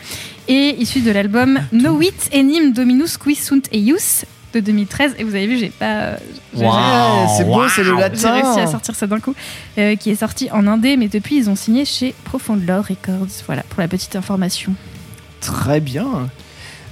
[0.48, 5.36] et issu de l'album No Wit Enim Dominus Qui Sunt Eius de 2013 et vous
[5.36, 6.12] avez vu j'ai pas
[6.56, 6.72] j'ai- Wow.
[6.72, 8.34] Ouais, c'est beau, c'est le j'ai latin.
[8.34, 9.36] réussi à sortir ça d'un coup
[9.78, 13.28] euh, qui est sorti en indé mais depuis ils ont signé chez Profound Lore Records
[13.46, 14.74] voilà pour la petite information
[15.42, 16.30] Très bien.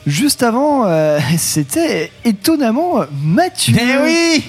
[0.05, 3.75] Juste avant, euh, c'était étonnamment Mathieu.
[3.79, 4.43] Eh oui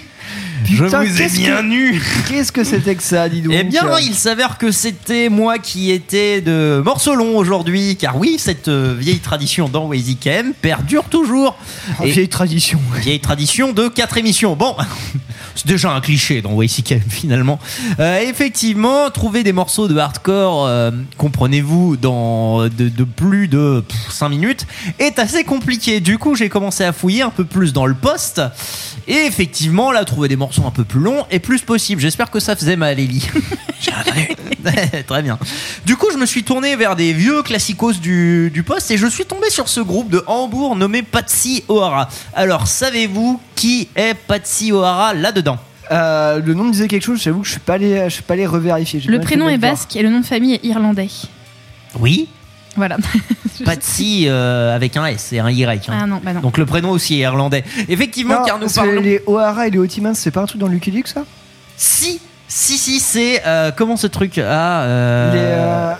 [0.64, 3.64] Je vous ai qu'est-ce bien que- nu Qu'est-ce que c'était que ça, dis donc Eh
[3.64, 8.68] bien, il s'avère que c'était moi qui étais de morceau long aujourd'hui, car oui, cette
[8.68, 10.16] euh, vieille tradition dans Wazy
[10.62, 11.56] perdure toujours.
[12.00, 12.80] Oh, Et- vieille tradition.
[13.00, 14.56] Vieille tradition de quatre émissions.
[14.56, 14.74] Bon,
[15.56, 17.58] c'est déjà un cliché dans YCKM finalement.
[17.98, 24.28] Euh, effectivement, trouver des morceaux de hardcore, euh, comprenez-vous, dans de, de plus de 5
[24.28, 24.66] minutes,
[24.98, 26.00] est assez compliqué.
[26.00, 28.42] Du coup, j'ai commencé à fouiller un peu plus dans le poste.
[29.08, 32.00] Et effectivement, là, trouver des morceaux un peu plus longs est plus possible.
[32.00, 33.26] J'espère que ça faisait mal, Ellie.
[33.80, 34.26] J'ai entendu.
[35.06, 35.38] Très bien.
[35.84, 39.06] Du coup, je me suis tourné vers des vieux classicos du, du poste et je
[39.06, 42.08] suis tombé sur ce groupe de Hambourg nommé Patsy O'Hara.
[42.34, 45.58] Alors, savez-vous qui est Patsy O'Hara là-dedans
[45.90, 48.22] Euh, le nom me disait quelque chose, j'avoue que je suis pas allé, je suis
[48.22, 49.00] pas allé revérifier.
[49.00, 51.08] j'ai le pas prénom est basque et le nom de famille est irlandais
[51.98, 52.28] Oui,
[52.76, 52.96] voilà
[53.64, 55.88] Patsy euh, avec un S et un Y.
[55.88, 55.98] hein.
[56.02, 57.64] ah non bah non Donc le prénom aussi est irlandais.
[57.88, 59.00] Effectivement, Non, car nous parce que parlons.
[59.00, 61.22] les O'Hara et les Otimans, c'est pas un truc dans Lucky Luke, ça?
[61.76, 64.38] Si, si, si, c'est euh, comment ce truc?
[64.38, 65.92] Ah, euh, Les, euh,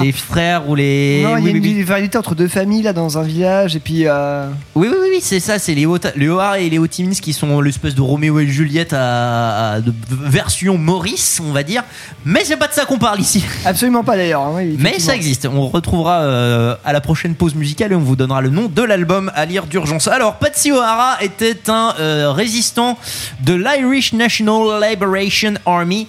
[0.00, 1.22] les frères ou les.
[1.22, 3.80] Non, il y oui, a une oui, entre deux familles là dans un village et
[3.80, 4.06] puis.
[4.06, 7.94] euh, Oui, oui, oui, c'est ça, c'est les, O'Hara et les Otimins qui sont l'espèce
[7.94, 11.82] de Roméo et Juliette à, à- de version Maurice, on va dire.
[12.24, 13.44] Mais c'est pas de ça qu'on parle ici.
[13.64, 14.42] Absolument pas d'ailleurs.
[14.42, 15.46] hein, oui, Mais ça existe.
[15.46, 18.82] On retrouvera euh, à la prochaine pause musicale et on vous donnera le nom de
[18.82, 20.08] l'album à lire d'urgence.
[20.08, 22.98] Alors, Patsy O'Hara était un euh, résistant
[23.44, 26.06] de l'Irish National Liberation Army.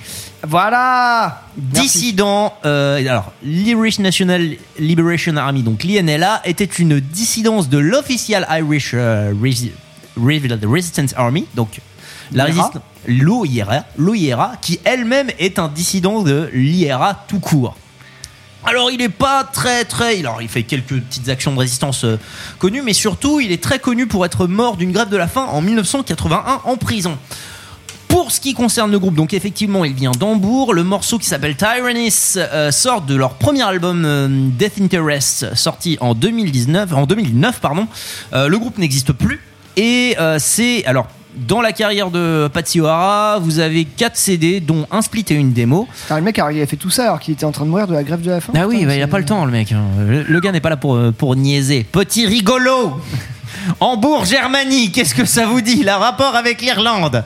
[0.48, 4.42] Voilà Dissident, euh, alors l'Irish National
[4.78, 9.72] Liberation Army, donc l'INLA, était une dissidence de l'official Irish euh, Resi-
[10.20, 11.80] Re- Resistance Army, donc
[12.34, 17.76] la résistance, l'OIRA, l'OIRA, qui elle-même est un dissident de l'IRA tout court.
[18.66, 22.18] Alors il est pas très très, alors il fait quelques petites actions de résistance euh,
[22.60, 25.48] connues, mais surtout il est très connu pour être mort d'une grève de la faim
[25.52, 27.18] en 1981 en prison.
[28.14, 30.76] Pour ce qui concerne le groupe, donc effectivement, il vient d'Hambourg.
[30.76, 35.98] Le morceau qui s'appelle Tyrannus euh, sort de leur premier album euh, Death Interest, sorti
[36.00, 37.88] en 2019, en 2009, pardon.
[38.34, 39.42] Euh, le groupe n'existe plus
[39.78, 41.08] et c'est alors.
[41.36, 45.52] Dans la carrière de Patsy O'Hara, vous avez 4 CD, dont un split et une
[45.52, 45.88] démo.
[46.04, 47.88] Putain, le mec il a fait tout ça alors qu'il était en train de mourir
[47.88, 48.54] de la grève de la faim.
[48.56, 49.72] Ah oui, Putain, bah, il a pas le temps, le mec.
[49.72, 49.82] hein.
[50.08, 51.84] Le, le gars n'est pas là pour, pour niaiser.
[51.92, 53.02] Petit rigolo
[53.80, 57.24] Hambourg, Germanie, qu'est-ce que ça vous dit La rapport avec l'Irlande?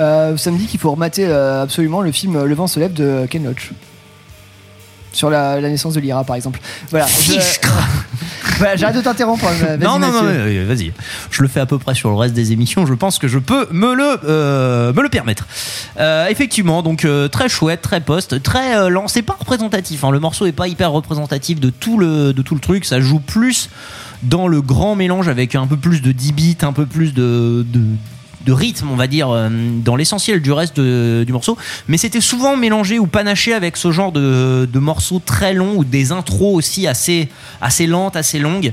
[0.00, 2.92] Euh, ça me dit qu'il faut remater euh, absolument le film Le vent se lève
[2.94, 3.70] de Ken Loach.
[5.12, 6.60] Sur la, la naissance de l'IRA par exemple.
[6.90, 7.06] Voilà.
[7.06, 7.32] je-
[8.58, 9.44] Voilà, J'arrête de t'interrompre.
[9.46, 10.28] vas-y, Non, non, non, Mathieu.
[10.40, 10.92] euh, vas-y.
[11.30, 12.86] Je le fais à peu près sur le reste des émissions.
[12.86, 15.46] Je pense que je peux me le, euh, me le permettre.
[15.98, 19.08] Euh, effectivement, donc euh, très chouette, très post, très lent.
[19.08, 20.04] C'est pas représentatif.
[20.04, 20.10] hein.
[20.10, 22.84] Le morceau est pas hyper représentatif de tout le, de tout le truc.
[22.84, 23.68] Ça joue plus
[24.22, 27.66] dans le grand mélange avec un peu plus de 10 bits, un peu plus de,
[27.68, 27.80] de
[28.44, 31.56] de rythme, on va dire, euh, dans l'essentiel du reste de- du morceau.
[31.88, 35.84] Mais c'était souvent mélangé ou panaché avec ce genre de, de morceaux très longs ou
[35.84, 37.28] des intros aussi assez,
[37.60, 38.72] assez lentes, assez longues.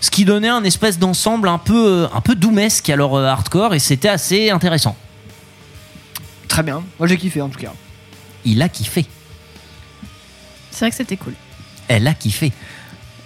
[0.00, 3.24] Ce qui donnait un espèce d'ensemble un peu, euh, un peu doomesque à leur euh,
[3.26, 4.96] hardcore et c'était assez intéressant.
[6.46, 6.82] Très bien.
[6.98, 7.72] Moi j'ai kiffé en tout cas.
[8.44, 9.06] Il a kiffé.
[10.70, 11.34] C'est vrai que c'était cool.
[11.88, 12.52] Elle a kiffé.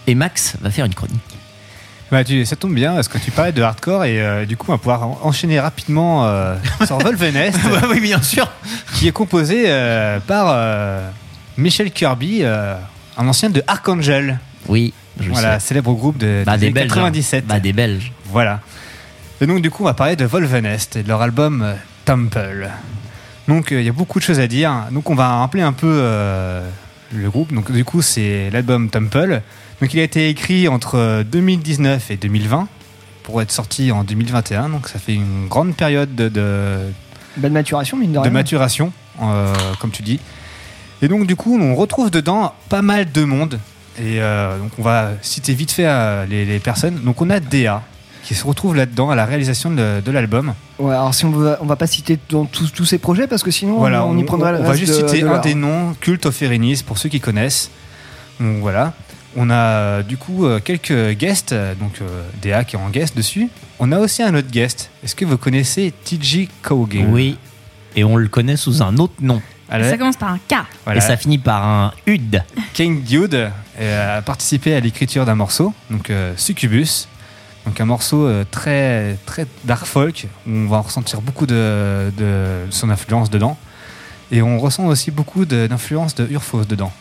[0.06, 1.20] Et Max va faire une chronique.
[2.12, 4.66] Bah, tu- ça tombe bien parce que tu parlais de hardcore et euh, du coup
[4.68, 6.54] on va pouvoir en- enchaîner rapidement euh,
[6.86, 7.58] sur Volvenest.
[7.90, 8.48] oui, bien sûr.
[8.94, 11.08] Qui est composé euh, par euh,
[11.56, 12.74] Michel Kirby, euh,
[13.16, 14.38] un ancien de Archangel.
[14.68, 15.68] Oui, je Voilà, sais.
[15.68, 16.96] célèbre groupe de, Bah, des des années Belges, hein.
[16.96, 17.46] 97.
[17.46, 18.12] Bah, des Belges.
[18.26, 18.60] Voilà.
[19.40, 22.68] Et donc du coup on va parler de Volvenest et de leur album euh, Temple.
[23.48, 24.70] Donc euh, il y a beaucoup de choses à dire.
[24.92, 26.68] Donc on va rappeler un peu euh,
[27.12, 27.52] le groupe.
[27.54, 29.40] Donc du coup c'est l'album Temple.
[29.82, 32.68] Donc il a été écrit entre euh, 2019 et 2020
[33.24, 34.68] pour être sorti en 2021.
[34.68, 36.78] Donc ça fait une grande période de, de,
[37.36, 38.30] Belle maturation, mine de de rien.
[38.30, 40.20] maturation, euh, comme tu dis.
[41.02, 43.58] Et donc du coup, on retrouve dedans pas mal de monde.
[43.98, 47.00] Et euh, donc on va citer vite fait euh, les, les personnes.
[47.02, 47.82] Donc on a DA
[48.22, 50.54] qui se retrouve là-dedans à la réalisation de, de l'album.
[50.78, 53.42] Ouais, alors si on va, on va pas citer dans tous tous ces projets parce
[53.42, 55.56] que sinon Voilà, on, y prendra le on va juste de- citer de un des
[55.56, 57.72] noms, Cult of Erenis, pour ceux qui connaissent.
[58.38, 58.92] Donc voilà.
[59.36, 62.00] On a euh, du coup euh, quelques guests, euh, donc
[62.42, 63.48] DA qui est en guest dessus.
[63.78, 64.90] On a aussi un autre guest.
[65.02, 67.06] Est-ce que vous connaissez TG Cowgill?
[67.06, 67.36] Oui.
[67.96, 69.40] Et on le connaît sous un autre nom.
[69.68, 70.54] Alors, Ça commence par un K.
[70.84, 70.98] voilà.
[70.98, 72.42] Et ça finit par un UD.
[72.74, 77.08] King Dude euh, a participé à l'écriture d'un morceau, donc euh, Succubus.
[77.64, 82.66] Donc un morceau euh, très, très dark folk, où on va ressentir beaucoup de, de
[82.70, 83.56] son influence dedans.
[84.30, 86.92] Et on ressent aussi beaucoup de- d'influence de Urfos dedans.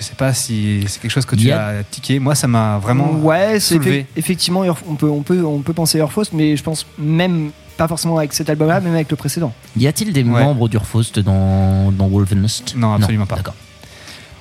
[0.00, 2.18] Je sais pas si c'est quelque chose que tu as tiqué.
[2.18, 4.00] Moi, ça m'a vraiment ouais, c'est soulevé.
[4.02, 7.50] effe- effectivement on peut on peut on peut penser à Urfaust mais je pense même
[7.76, 9.52] pas forcément avec cet album-là, même avec le précédent.
[9.76, 10.42] Y a-t-il des Ouais.
[10.42, 13.36] membres d'Urfaust dans, dans Wolfenest Non, absolument pas.
[13.36, 13.54] D'accord.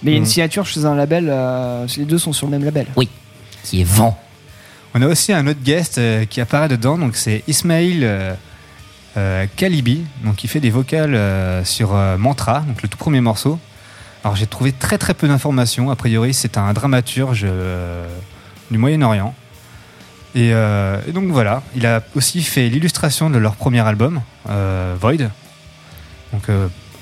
[0.03, 0.28] Mais il y a une Mm.
[0.28, 2.88] signature chez un label, euh, les deux sont sur le même label.
[2.95, 3.10] Oui,
[3.64, 4.18] qui est Vent.
[4.93, 8.34] On a aussi un autre guest euh, qui apparaît dedans, donc c'est Ismail euh,
[9.18, 13.22] euh, Kalibi, donc qui fait des vocales euh, sur euh, Mantra, donc le tout premier
[13.22, 13.60] morceau.
[14.24, 15.89] Alors j'ai trouvé très très peu d'informations.
[15.91, 18.07] A priori, c'est un dramaturge euh,
[18.70, 19.34] du Moyen-Orient.
[20.36, 24.95] Et, euh, et donc voilà, il a aussi fait l'illustration de leur premier album, euh,
[24.99, 25.30] Void.
[26.34, 26.43] Donc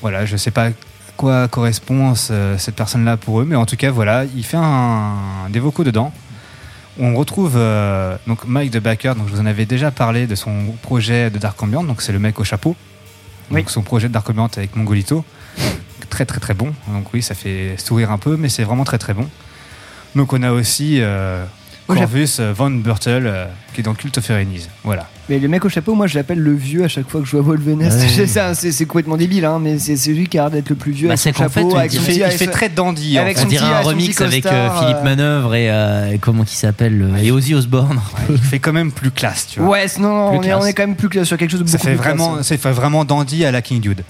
[0.01, 0.71] voilà, je sais pas à
[1.17, 5.15] quoi correspond ce- cette personne-là pour eux, mais en tout cas voilà, il fait un,
[5.49, 6.13] des vocaux dedans.
[6.99, 7.59] On retrouve
[8.25, 11.37] donc Mike de Backer, donc je vous en avais déjà parlé de son projet de
[11.37, 12.75] Dark Ambient, donc c'est le mec au chapeau.
[13.51, 15.25] Donc son projet de Dark Ambient avec Mongolito.
[16.09, 16.73] Très très très bon.
[16.87, 19.27] Donc oui, ça fait sourire un peu, mais c'est vraiment très très bon.
[20.15, 21.43] Donc on a aussi euh,
[21.87, 24.67] Corvus euh, Von Burtel euh, qui est dans Cult of Erenis.
[24.83, 25.07] Voilà.
[25.29, 27.31] Mais le mec au chapeau, moi je l'appelle le vieux à chaque fois que je
[27.35, 27.99] vois Wolvenest.
[28.17, 28.53] Ouais.
[28.71, 31.09] C'est complètement débile, hein, mais c'est c'est lui qui a l'air d'être le plus vieux.
[31.09, 33.23] Bah, avec son fait, chapeau, on avec son dirait- petit- il fait très dandy, en
[33.23, 36.55] avec On son dirait petit- un remix avec euh, Philippe Manœuvre et euh, comment qui
[36.55, 37.99] s'appelle euh, et Ozzy Osbourne.
[38.29, 39.69] il fait quand même plus classe, tu vois.
[39.71, 41.77] Ouais, non, on est, on est quand même plus classe sur quelque chose de Ça
[41.77, 42.47] beaucoup fait plus classe.
[42.47, 44.03] ça fait vraiment dandy à la King Dude.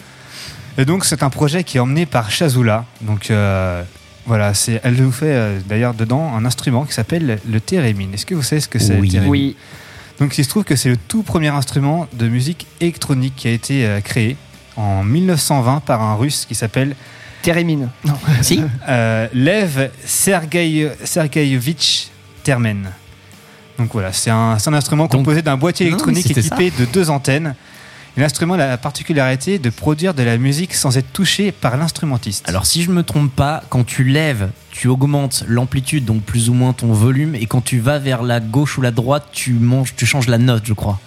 [0.77, 2.85] Et donc c'est un projet qui est emmené par Shazula.
[3.01, 3.83] Donc euh,
[4.25, 8.13] voilà, c'est, elle nous fait euh, d'ailleurs dedans un instrument qui s'appelle le thérémine.
[8.13, 9.07] Est-ce que vous savez ce que c'est Oui.
[9.07, 9.55] le thérémine Oui.
[10.19, 13.51] Donc il se trouve que c'est le tout premier instrument de musique électronique qui a
[13.51, 14.35] été euh, créé
[14.75, 16.95] en 1920 par un russe qui s'appelle
[17.41, 17.89] Térémine.
[18.05, 18.13] Non.
[18.41, 18.61] Si.
[18.87, 22.09] euh, Lev Sergei- Sergeyevich
[22.43, 22.89] Termen.
[23.79, 26.85] Donc voilà, c'est un, c'est un instrument composé d'un boîtier électronique mais c'était équipé de
[26.85, 27.55] deux antennes.
[28.17, 32.49] L'instrument a la particularité de produire de la musique sans être touché par l'instrumentiste.
[32.49, 36.53] Alors si je me trompe pas, quand tu lèves, tu augmentes l'amplitude, donc plus ou
[36.55, 39.93] moins ton volume, et quand tu vas vers la gauche ou la droite, tu manges,
[39.95, 40.99] tu changes la note, je crois.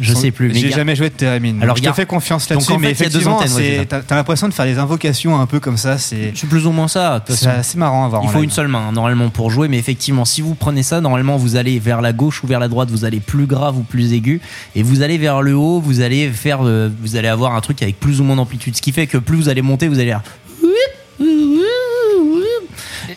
[0.00, 0.54] Je sais plus.
[0.54, 1.62] J'ai jamais joué de thérémine.
[1.62, 3.40] Alors, je te fais confiance là-dessus, mais effectivement,
[3.88, 5.98] t'as l'impression de faire des invocations un peu comme ça.
[5.98, 7.22] C'est plus ou moins ça.
[7.28, 8.22] c'est marrant à voir.
[8.24, 11.00] Il faut une seule main hein, normalement pour jouer, mais effectivement, si vous prenez ça,
[11.00, 13.82] normalement vous allez vers la gauche ou vers la droite, vous allez plus grave ou
[13.82, 14.40] plus aigu,
[14.74, 17.82] et vous allez vers le haut, vous allez faire, euh, vous allez avoir un truc
[17.82, 20.10] avec plus ou moins d'amplitude, ce qui fait que plus vous allez monter, vous allez
[20.10, 20.22] faire.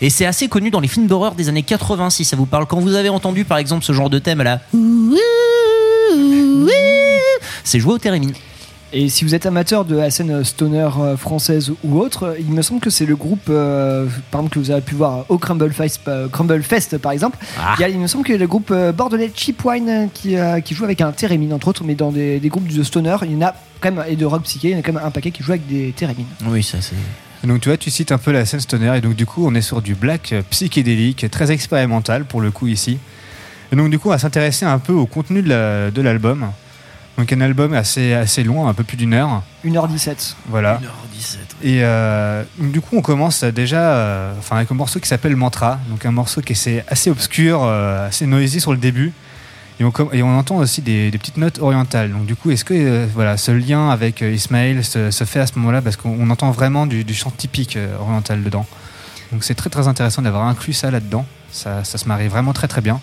[0.02, 2.66] Et c'est assez connu dans les films d'horreur des années 80 si ça vous parle.
[2.66, 4.60] Quand vous avez entendu par exemple ce genre de thème là,
[7.64, 8.34] c'est joué au thérémine.
[8.96, 12.62] Et si vous êtes amateur de la scène stoner euh, française ou autre, il me
[12.62, 15.74] semble que c'est le groupe, euh, par exemple, que vous avez pu voir au Crumble
[15.74, 17.40] Fest, euh, Crumble Fest par exemple.
[17.60, 17.74] Ah.
[17.80, 20.76] Il, y a- il me semble que le groupe bordelais Cheap Wine qui, euh, qui
[20.76, 23.36] joue avec un thérémine, entre autres, mais dans des, des groupes de stoner, il y
[23.36, 25.10] en a quand même, et de rock psyché, il y en a quand même un
[25.10, 26.28] paquet qui joue avec des thérémines.
[26.46, 26.96] Oui, ça c'est.
[27.48, 29.56] Donc tu vois, tu cites un peu la scène stoner et donc du coup on
[29.56, 33.00] est sur du black psychédélique, très expérimental pour le coup ici.
[33.72, 36.46] Et donc du coup on va s'intéresser un peu au contenu de la- de l'album.
[37.18, 39.44] Donc un album assez, assez long, un peu plus d'une heure.
[39.66, 40.34] 1h17.
[40.50, 40.80] Voilà.
[40.82, 41.38] 1h17.
[41.62, 45.80] Et euh, du coup, on commence déjà euh, enfin, avec un morceau qui s'appelle Mantra.
[45.90, 49.14] Donc un morceau qui est assez, obscur, euh, assez noisy sur le début.
[49.80, 52.12] Et on, com- et on entend aussi des, des petites notes orientales.
[52.12, 55.46] Donc du coup, est-ce que euh, voilà, ce lien avec Ismaël se, se fait à
[55.48, 55.82] ce moment-là?
[55.84, 58.66] Parce qu'on on entend vraiment du, du chant typique euh, oriental dedans.
[59.32, 61.26] Donc c'est très très intéressant d'avoir inclus ça là-dedans.
[61.52, 63.00] Ça, ça se marie vraiment très très bien.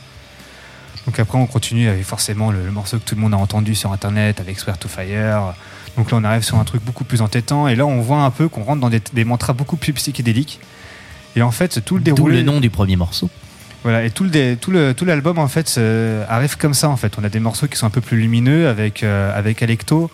[1.07, 3.75] Donc après, on continue avec forcément le, le morceau que tout le monde a entendu
[3.75, 5.55] sur Internet avec Swear to Fire.
[5.97, 7.69] Donc là, on arrive sur un truc beaucoup plus entêtant.
[7.69, 10.61] Et là, on voit un peu qu'on rentre dans des, des mantras beaucoup plus psychédéliques.
[11.37, 12.39] Et en fait, tout le déroulé.
[12.39, 13.31] le nom du premier morceau.
[13.83, 16.97] Voilà, et tout le tout le tout l'album en fait euh, arrive comme ça en
[16.99, 17.15] fait.
[17.19, 20.11] On a des morceaux qui sont un peu plus lumineux avec euh, avec Alecto.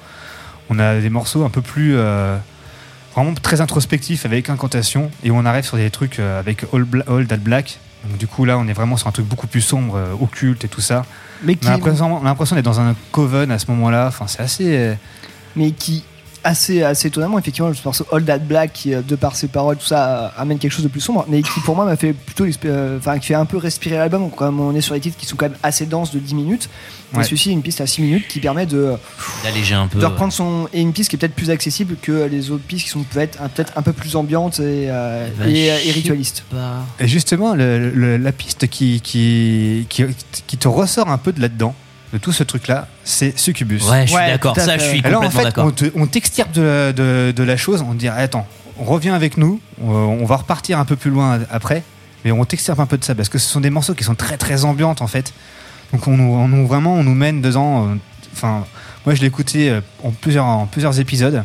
[0.71, 2.37] On a des morceaux un peu plus euh,
[3.13, 7.05] vraiment très introspectifs avec Incantation et on arrive sur des trucs euh, avec All, Bla-
[7.09, 7.81] All That Black.
[8.09, 10.65] Donc du coup là, on est vraiment sur un truc beaucoup plus sombre, euh, occulte
[10.65, 11.05] et tout ça.
[11.43, 14.07] Mais qui- l'impression on a l'impression d'être dans un coven à ce moment-là.
[14.09, 14.95] Enfin, c'est assez euh,
[15.55, 16.05] mais qui
[16.47, 19.77] assez assez étonnamment effectivement le morceau All That Black qui euh, de par ses paroles
[19.77, 22.13] tout ça euh, amène quelque chose de plus sombre mais qui pour moi m'a fait
[22.13, 25.17] plutôt euh, enfin qui fait un peu respirer l'album comme on est sur les titres
[25.19, 26.69] qui sont quand même assez denses de 10 minutes
[27.15, 27.21] Ouais.
[27.21, 28.95] et celui-ci une piste à 6 minutes qui permet de
[29.45, 30.01] D'alléger un peu.
[30.01, 32.83] de reprendre son et une piste qui est peut-être plus accessible que les autres pistes
[32.87, 36.43] qui sont peut-être un, peut-être un peu plus ambiantes et, euh, Bah, et, et ritualistes
[36.99, 40.05] Et justement, le- le- la piste qui, qui, qui,
[40.49, 41.77] qui te ressort un peu de là-dedans,
[42.13, 43.83] de tout ce truc-là, c'est Succubus.
[43.91, 44.55] Ouais, je suis Ouais, d'accord.
[44.57, 45.67] Ça, je suis Alors, en complètement fait, d'accord.
[45.67, 48.47] On, te- on t'extirpe de, la- de, de la chose, on te dit attends,
[48.79, 51.83] on revient avec nous, on, on va repartir un peu plus loin après,
[52.25, 54.15] mais on t'extirpe un peu de ça parce que ce sont des morceaux qui sont
[54.15, 55.33] très très ambiantes en fait.
[55.93, 57.89] Donc on nous, on nous- vraiment on nous mène dedans.
[57.89, 57.95] euh,
[58.35, 58.67] Enfin,
[59.07, 61.43] moi je l'ai écouté euh, en plusieurs, en plusieurs épisodes.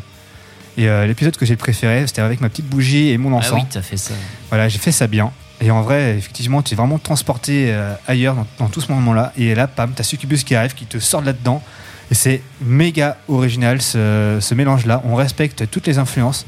[0.78, 3.54] Et euh, l'épisode que j'ai préféré, c'était avec ma petite bougie et mon Ah encens.
[3.54, 4.14] oui, t'as fait ça.
[4.50, 5.32] Voilà, j'ai fait ça bien.
[5.62, 9.32] Et en vrai, effectivement, tu es vraiment transporté euh, ailleurs dans, tout ce moment-là.
[9.38, 11.62] Et là, pam, t'as Succubus qui arrive, qui te sort de là-dedans.
[12.10, 15.04] Et c'est méga original ce, mélange-là.
[15.06, 16.48] On respecte toutes les influences.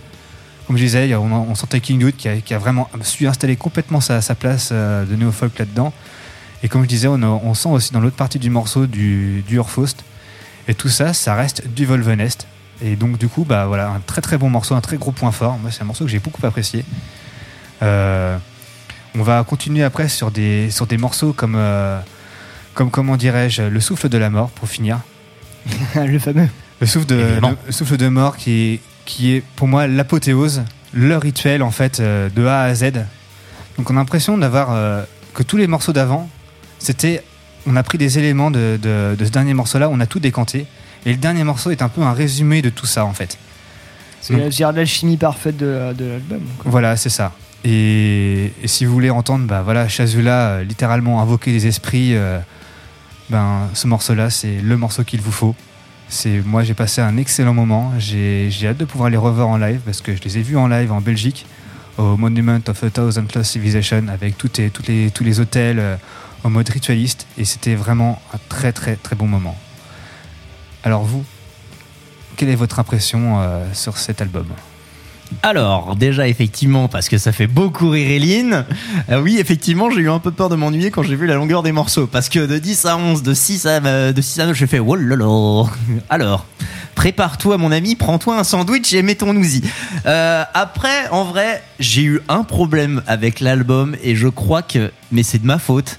[0.66, 3.56] Comme je disais, on, on sentait King Wood qui a, qui a vraiment su installer
[3.56, 5.94] complètement sa, place euh, de néo-folk là-dedans.
[6.64, 9.60] Et comme je disais, on, sent aussi dans l'autre partie du morceau du, du.
[10.68, 12.48] Et tout ça, ça reste du Volvenest.
[12.82, 15.32] Et donc, du coup, bah voilà, un très très bon morceau, un très gros point
[15.32, 15.58] fort.
[15.60, 16.86] Moi, c'est un morceau que j'ai beaucoup apprécié.
[17.82, 18.38] Euh,
[19.16, 22.00] on va continuer après sur des, sur des morceaux comme, euh,
[22.74, 25.00] comme comment dirais-je, Le souffle de la mort pour finir.
[25.96, 26.48] le fameux
[26.82, 31.18] Le souffle de, le souffle de mort qui est, qui est pour moi l'apothéose, le
[31.18, 32.92] rituel en fait euh, de A à Z.
[33.78, 35.04] Donc on a l'impression d'avoir euh,
[35.34, 36.30] que tous les morceaux d'avant,
[36.80, 37.24] c'était,
[37.66, 40.66] on a pris des éléments de, de- de ce dernier morceau-là, on a tout décanté.
[41.06, 43.38] Et le dernier morceau est un peu un résumé de tout ça en fait.
[44.22, 44.34] c'est
[44.74, 46.42] l'alchimie parfaite de, de l'album.
[46.66, 47.32] Voilà, c'est ça.
[47.64, 52.40] Et, si vous voulez entendre, bah voilà, Chazula euh, littéralement invoquer les esprits, euh,
[53.30, 55.56] ben ce morceau-là, c'est le morceau qu'il vous faut.
[56.46, 57.94] Moi, j'ai passé un excellent moment.
[57.98, 60.68] J'ai hâte de pouvoir les revoir en live parce que je les ai vus en
[60.68, 61.46] live en Belgique
[61.98, 65.96] au Monument of a Thousand Lost Civilization avec tous les hôtels euh,
[66.44, 69.58] en mode ritualiste et c'était vraiment un très très très bon moment.
[70.84, 71.24] Alors vous,
[72.36, 73.40] quelle est votre impression
[73.74, 74.48] sur cet album?
[75.42, 78.66] Alors, déjà, effectivement, parce que ça fait beaucoup rire Eline,
[79.10, 81.64] euh, oui, effectivement, j'ai eu un peu peur de m'ennuyer quand j'ai vu la longueur
[81.64, 82.08] des morceaux.
[82.08, 84.68] Parce que de 10 à 11, de 6 à, euh, de 6 à 9, j'ai
[84.68, 85.64] fait oh là là.
[86.10, 86.46] Alors,
[86.96, 89.62] prépare-toi, mon ami, prends-toi un sandwich et mettons-nous-y.
[90.06, 94.92] Euh, après, en vrai, j'ai eu un problème avec l'album et je crois que.
[95.12, 95.98] Mais c'est de ma faute.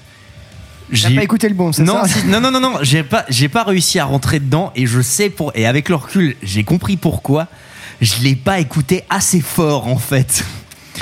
[1.01, 3.25] T'as pas écouté le bon, c'est non, ça si- non, non, non, non, j'ai pas,
[3.27, 6.63] j'ai pas réussi à rentrer dedans et je sais pour, et avec le recul, j'ai
[6.63, 7.47] compris pourquoi.
[8.01, 10.43] Je l'ai pas écouté assez fort en fait.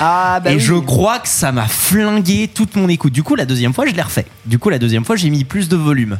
[0.00, 0.60] Ah, bah et oui.
[0.60, 3.12] je crois que ça m'a flingué toute mon écoute.
[3.12, 4.26] Du coup, la deuxième fois, je l'ai refait.
[4.44, 6.18] Du coup, la deuxième fois, j'ai mis plus de volume.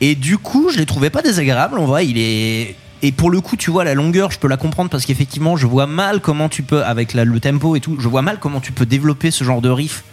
[0.00, 1.78] Et du coup, je l'ai trouvé pas désagréable.
[1.78, 2.74] En vrai, il est.
[3.02, 5.66] Et pour le coup, tu vois, la longueur, je peux la comprendre parce qu'effectivement, je
[5.66, 8.60] vois mal comment tu peux, avec la- le tempo et tout, je vois mal comment
[8.60, 10.04] tu peux développer ce genre de riff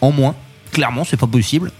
[0.00, 0.34] en moins.
[0.72, 1.70] Clairement, c'est pas possible.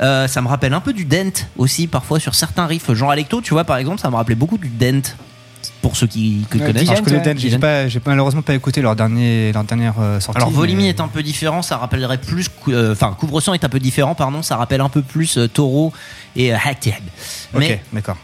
[0.00, 2.90] Euh, ça me rappelle un peu du Dent aussi, parfois sur certains riffs.
[2.94, 5.02] Genre Alecto, tu vois, par exemple, ça me rappelait beaucoup du Dent.
[5.82, 6.88] Pour ceux qui Ouais, connaissent.
[6.88, 10.20] Alors, je connais Dan, j'ai pas- j'ai malheureusement pas écouté leur, dernier, leur dernière euh,
[10.20, 10.38] sortie.
[10.38, 13.68] Alors Volimi mais- est un peu différent, ça rappellerait plus, euh, enfin Couvre-sang est un
[13.68, 15.92] peu différent, pardon, ça rappelle un peu plus euh, Taureau
[16.36, 16.94] et euh, Hackhead.
[17.54, 18.16] Ok, Mais d'accord.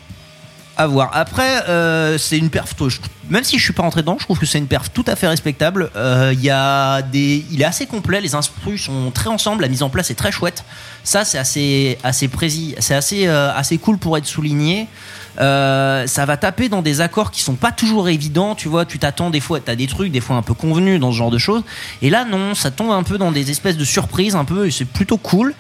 [0.77, 1.11] à voir.
[1.15, 2.99] Après, euh, c'est une perf, je-
[3.31, 5.17] même si je suis pas rentré dedans, je trouve que c'est une perf tout à
[5.17, 5.91] fait respectable.
[5.97, 9.69] Euh, Il y a des, il est assez complet, les instrus sont très ensemble, la
[9.69, 10.65] mise en place est très chouette.
[11.05, 14.89] Ça, c'est assez, assez précis, c'est assez, euh, assez cool pour être souligné.
[15.39, 18.87] Euh, ça va taper dans des accords qui sont pas toujours évidents, tu vois.
[18.87, 21.31] Tu t'attends des fois, t'as des trucs des fois un peu convenus dans ce genre
[21.31, 21.63] de choses.
[22.01, 24.67] Et là, non, ça tombe un peu dans des espèces de surprises, un peu.
[24.67, 25.55] et C'est plutôt cool.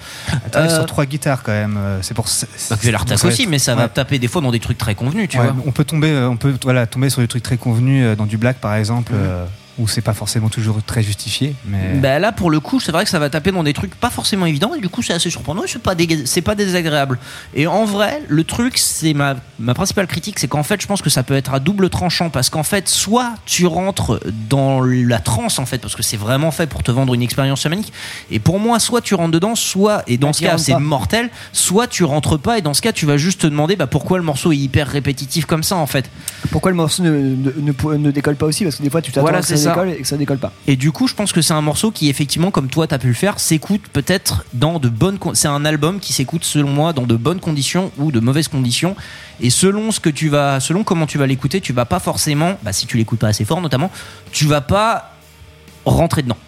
[0.46, 1.76] Attends, Euh, sur trois guitares quand même.
[1.78, 2.28] euh, C'est pour.
[2.28, 4.94] c'est- Bah, ça va aussi, mais ça va taper des fois dans des trucs très
[4.94, 5.54] convenus, tu Ouais, vois.
[5.66, 8.26] On peut tomber, euh, on peut voilà tomber sur des trucs très convenus euh, dans
[8.26, 9.46] du black par exemple, Mhm.
[9.78, 11.54] Où c'est pas forcément toujours très justifié.
[11.66, 13.94] Mais Bah là, pour le coup, c'est vrai que ça va taper dans des trucs
[13.94, 17.18] pas forcément évidents, et du coup, c'est assez surprenant, et c'est pas, c'est pas désagréable.
[17.54, 21.02] Et en vrai, le truc, c'est ma, ma principale critique, c'est qu'en fait, je pense
[21.02, 24.18] que ça peut être à double tranchant, parce qu'en fait, soit tu rentres
[24.48, 27.60] dans la transe, en fait, parce que c'est vraiment fait pour te vendre une expérience
[27.60, 27.92] chamanique,
[28.30, 31.30] et pour moi, soit tu rentres dedans, soit, et dans Bah, ce cas, c'est mortel,
[31.52, 34.18] soit tu rentres pas, et dans ce cas, tu vas juste te demander bah, pourquoi
[34.18, 36.10] le morceau est hyper répétitif comme ça, en fait.
[36.50, 39.12] Pourquoi le morceau ne, ne, ne- ne décolle pas aussi Parce que des fois, tu
[39.12, 39.74] t'attends Voilà, à ça ça.
[39.74, 40.52] décolle et que ça décolle pas.
[40.66, 43.08] Et du coup, je pense que c'est un morceau qui, effectivement, comme toi, t'as pu
[43.08, 45.18] le faire, s'écoute peut-être dans de bonnes.
[45.34, 48.96] C'est un album qui s'écoute, selon moi, dans de bonnes conditions ou de mauvaises conditions.
[49.40, 52.58] Et selon ce que tu vas, selon comment tu vas l'écouter, tu vas pas forcément,
[52.62, 53.90] bah, si tu l'écoutes pas assez fort, notamment,
[54.32, 55.12] tu vas pas
[55.84, 56.38] rentrer dedans.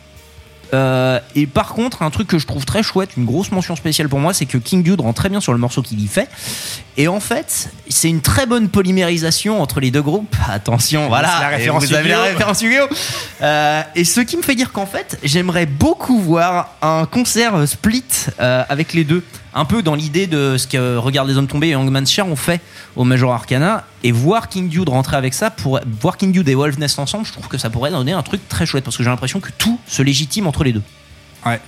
[0.75, 4.09] Euh, et par contre, un truc que je trouve très chouette, une grosse mention spéciale
[4.09, 6.29] pour moi, c'est que King Dude rentre très bien sur le morceau qu'il y fait.
[6.97, 10.35] Et en fait, c'est une très bonne polymérisation entre les deux groupes.
[10.49, 12.95] Attention, voilà, la référence Et vous avez la référence Yu-Gi-Oh.
[13.43, 18.05] Euh, et ce qui me fait dire qu'en fait, j'aimerais beaucoup voir un concert split
[18.41, 19.25] euh, avec les deux.
[19.55, 22.37] Un peu dans l'idée de ce que Regarde les hommes tombés et Hangman's Chair ont
[22.37, 22.61] fait
[22.97, 23.85] au Major Arcana.
[24.05, 27.27] Et voir King Dude rentrer avec ça, pour voir King Dude et Wolf Nest ensemble,
[27.27, 28.85] je trouve que ça pourrait donner un truc très chouette.
[28.85, 30.83] Parce que j'ai l'impression que tout se légitime entre les deux.
[31.47, 31.61] Ouais.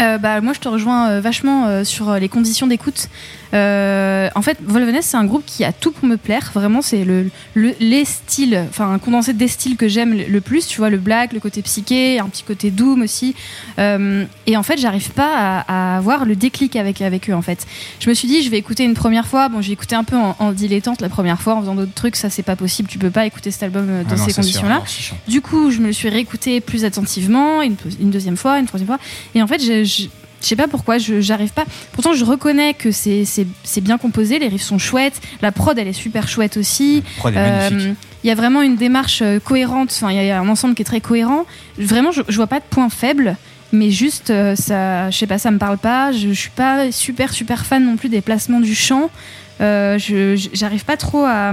[0.00, 3.08] Euh, bah, moi, je te rejoins euh, vachement euh, sur euh, les conditions d'écoute.
[3.52, 6.50] En fait, Volveness, c'est un groupe qui a tout pour me plaire.
[6.54, 10.66] Vraiment, c'est le, le- les styles, enfin, un condensé des styles que j'aime le plus.
[10.66, 13.34] Tu vois, le black, le côté psyché, un petit côté doom aussi.
[13.78, 15.32] Et en fait, j'arrive pas
[15.66, 17.66] à, à avoir le déclic avec, avec eux, en fait.
[18.00, 19.48] Je me suis dit, je vais écouter une première fois.
[19.48, 22.16] Bon, j'ai écouté un peu en, en dilettante la première fois, en faisant d'autres trucs.
[22.16, 22.88] Ça, c'est pas possible.
[22.88, 24.82] Tu peux pas écouter cet album dans Ah non, ces conditions-là.
[25.26, 28.88] Du coup, je me le suis réécouté plus attentivement, une, une deuxième fois, une troisième
[28.88, 28.98] fois.
[29.34, 29.58] Et en fait,
[29.88, 30.02] je,
[30.40, 31.64] je sais pas pourquoi, je j'arrive pas.
[31.92, 33.24] Pourtant, je reconnais que c'est
[33.80, 37.02] bien composé, les riffs sont chouettes, la prod, elle est super chouette aussi.
[37.70, 37.96] magnifique.
[38.24, 40.40] Il y a vraiment une démarche euh, cohérente, enfin, il y a- il y, a
[40.40, 41.44] un ensemble qui est très cohérent.
[41.78, 43.36] Vraiment, je, je vois pas de point faible.
[43.70, 46.10] Mais juste, euh, ça, je sais pas, ça me parle pas.
[46.10, 49.10] Je, je suis pas super super fan non plus des placements du chant.
[49.60, 51.52] Euh, je je- j'arrive pas trop à.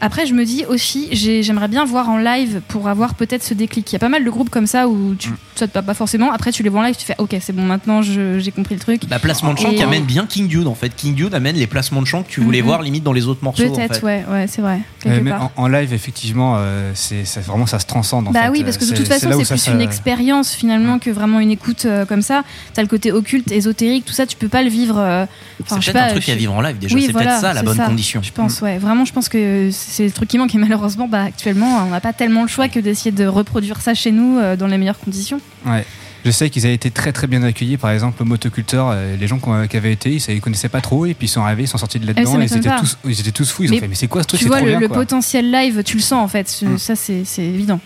[0.00, 3.52] Après, je me dis aussi, j'ai- j'aimerais bien voir en live pour avoir peut-être ce
[3.54, 3.90] déclic.
[3.90, 5.94] Il y a pas mal de groupes comme ça où tu, ça te parle pas
[5.94, 6.30] forcément.
[6.30, 8.80] Après, tu les vois en live, tu fais OK, c'est bon, maintenant j'ai compris le
[8.80, 9.02] truc.
[9.08, 10.94] Bah, placement de chant Et- qui amène bien King Dude en fait.
[10.94, 12.66] King Dude amène les placements de chant que tu voulais Mhm.
[12.66, 13.64] voir limite dans les autres morceaux.
[13.64, 14.04] en Peut-être, fait.
[14.06, 14.78] ouais, ouais, c'est vrai.
[15.00, 15.50] Quelque Euh, mais part.
[15.56, 18.28] en, en live, effectivement, euh, c'est ça- vraiment ça se transcende.
[18.28, 18.48] En Bah fait.
[18.50, 21.84] oui, parce que de toute façon, c'est plus une expérience finalement que vraiment une écoute
[21.86, 22.44] euh, comme ça.
[22.74, 24.96] T'as le côté occulte, ésotérique, tout ça, tu peux pas le vivre.
[24.98, 25.26] euh,
[25.66, 26.94] C'est peut-être un truc je- à vivre en live déjà.
[26.94, 28.22] Oui, c'est voilà, peut-être ça la bonne condition.
[28.22, 28.78] Je pense, ouais.
[28.78, 32.00] Vraiment, je pense que c'est le truc qui manque et malheureusement, bah, actuellement, on n'a
[32.00, 34.98] pas tellement le choix que d'essayer de reproduire ça chez nous euh, dans les meilleures
[34.98, 35.40] conditions.
[35.66, 35.84] Ouais.
[36.24, 37.76] Je sais qu'ils avaient été très très bien accueillis.
[37.76, 40.80] Par exemple, le motoculteur, euh, les gens qui ont- avaient été, ils ne connaissaient pas
[40.80, 42.76] trop et puis ils sont arrivés, ils sont sortis de Eh, là-dedans et ils étaient,
[42.78, 43.62] tous, ils étaient tous fous.
[43.62, 44.88] Ils ont Mais fait, mais c'est quoi ce truc Tu vois, trop le, bien, le
[44.88, 44.96] quoi.
[44.98, 46.62] potentiel live, tu le sens en fait.
[46.62, 46.76] Mm.
[46.76, 47.80] Ça, c'est évident.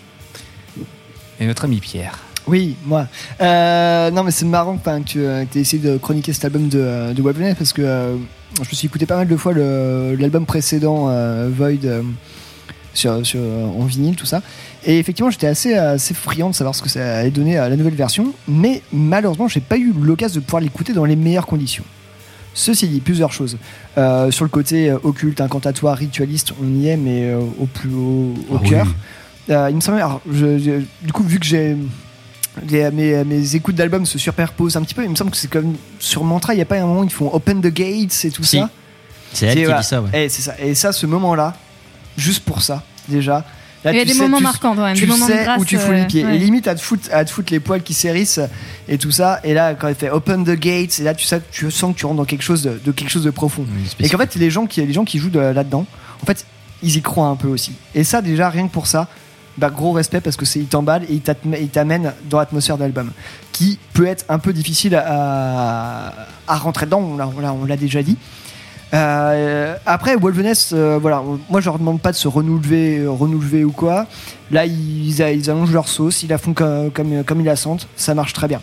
[1.39, 2.19] Et notre ami Pierre.
[2.45, 3.07] Oui, moi.
[3.39, 7.21] Euh, non, mais c'est marrant que tu aies essayé de chroniquer cet album de, de
[7.21, 8.15] Webnet parce que euh,
[8.61, 12.01] je me suis écouté pas mal de fois l'album précédent, euh, Void, euh,
[12.93, 14.41] sur, sur- en vinyle, tout ça.
[14.85, 17.75] Et effectivement, j'étais assez, assez friand de savoir ce que ça allait donner à la
[17.75, 21.83] nouvelle version, mais malheureusement, j'ai pas eu l'occasion de pouvoir l'écouter dans les meilleures conditions.
[22.53, 23.57] Ceci dit, plusieurs choses.
[23.97, 27.89] Euh, sur le côté euh, occulte, incantatoire, ritualiste, on y est, mais euh, au plus
[27.89, 28.87] haut, au Ah cœur.
[29.49, 31.75] Euh, il me semblait, alors, je- je- du coup, vu que j'ai
[32.69, 35.49] les- mes, mes écoutes d'albums se superposent un petit peu, il me semble que c'est
[35.49, 38.25] comme sur Mantra, il n'y a pas un moment où ils font Open the Gates
[38.25, 38.59] et tout Si.
[38.59, 38.69] ça.
[39.33, 39.81] C'est elle qui voilà.
[39.81, 40.09] dit ça, ouais.
[40.13, 40.53] Eh, c'est ça.
[40.59, 41.55] Et ça, ce moment-là,
[42.17, 43.43] juste pour ça, déjà.
[43.83, 45.25] là, Il y a tu des sais- moments tu- marquants quand même, Tu des moments
[45.27, 46.23] de sais grâce, où tu fous euh, les pieds.
[46.23, 46.35] ouais.
[46.35, 48.39] Et limite, à te, foutre, à te foutre les poils qui s'hérissent
[48.87, 49.39] et tout ça.
[49.43, 51.99] Et là, quand il fait Open the Gates, et là, tu, sais, tu sens que
[51.99, 53.65] tu rentres dans quelque chose de, de quelque chose de profond.
[53.99, 55.85] Et qu'en fait, les gens qui, les gens qui jouent de- là-dedans,
[56.21, 56.45] en fait,
[56.83, 57.71] ils y croient un peu aussi.
[57.95, 59.07] Et ça, déjà, rien que pour ça,
[59.57, 61.21] bah, gros respect parce que c'est il t'emballe et
[61.61, 63.11] il t'amène dans l'atmosphère d'album
[63.51, 66.13] qui peut être un peu difficile à,
[66.47, 67.01] à rentrer dedans.
[67.01, 68.17] On l'a- déjà dit.
[68.93, 73.63] Euh, après, Wolveness, euh, voilà, moi je leur demande pas de se renouveler, euh, renouveler
[73.63, 74.05] ou quoi.
[74.51, 78.47] Là, ils, allongent leur sauce, ils la font comme ils la sentent, ça marche très
[78.47, 78.61] bien.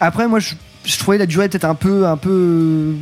[0.00, 0.54] Après, moi je,
[0.84, 2.94] je trouvais la durée peut-être un peu, un peu,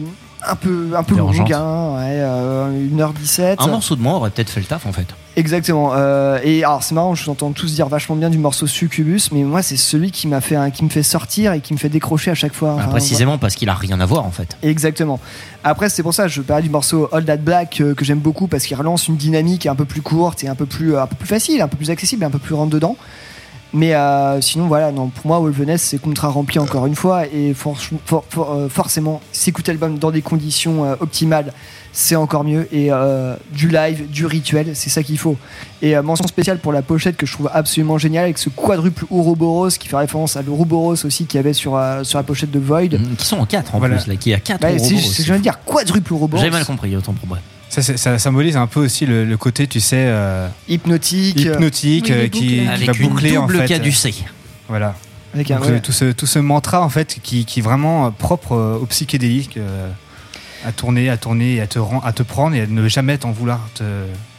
[0.46, 1.48] un peu, un peu Dérangeante.
[1.48, 3.56] longue, hein, ouais, euh, 1h17.
[3.58, 5.06] Un morceau de moins aurait peut-être fait le taf en fait.
[5.36, 5.92] Exactement.
[5.94, 9.30] euh, et alors c'est marrant, je vous entends tous dire vachement bien du morceau Succubus,
[9.32, 11.88] mais moi c'est celui qui m'a fait, qui me fait sortir et qui me fait
[11.88, 12.70] décrocher à chaque fois.
[12.74, 14.56] Bah, Enfin, précisément parce qu'il a rien à voir en fait.
[14.62, 15.20] Exactement.
[15.64, 18.46] Après, c'est pour ça je parlais du morceau All That Black euh, que j'aime beaucoup
[18.46, 21.16] parce qu'il relance une dynamique un peu plus courte et un peu plus, un peu
[21.16, 22.96] plus facile, un peu plus accessible, un peu plus rentre dedans.
[23.74, 27.26] Mais euh, sinon, voilà, non, pour moi, Wolveness, c'est contrat rempli encore une fois.
[27.26, 31.54] Et for- for- for- euh, forcément, s'écouter l'album dans des conditions euh, optimales,
[31.90, 32.68] c'est encore mieux.
[32.70, 35.36] Et euh, du live, du rituel, c'est ça qu'il faut.
[35.80, 39.06] Et euh, mention spéciale pour la pochette que je trouve absolument géniale avec ce quadruple
[39.10, 42.50] Ouroboros qui fait référence à l'Ouroboros aussi qu'il y avait sur, euh, sur la pochette
[42.50, 42.88] de Void.
[43.16, 43.96] Qui sont en 4 en Voilà.
[43.96, 46.12] plus, là, qui est à 4 Bah, c'est ce que je viens de dire, quadruple
[46.12, 46.42] Ouroboros.
[46.42, 47.38] J'ai mal compris, autant pour moi.
[47.80, 51.40] Ça, symbolise un peu aussi le, le côté, tu sais, euh, Hypnotique.
[51.40, 53.64] hypnotique Oui, euh, qui, qui va boucler en fait.
[53.66, 54.14] caducée.
[54.68, 54.94] Voilà.
[55.32, 55.72] Avec un- Donc, ouais.
[55.72, 58.76] euh, tout, ce, tout ce mantra en fait qui, qui est vraiment euh, propre euh,
[58.78, 59.88] au psychédélique euh,
[60.66, 63.30] à tourner, à tourner, à te, ren- à te prendre et à ne jamais t'en
[63.32, 63.82] vouloir te,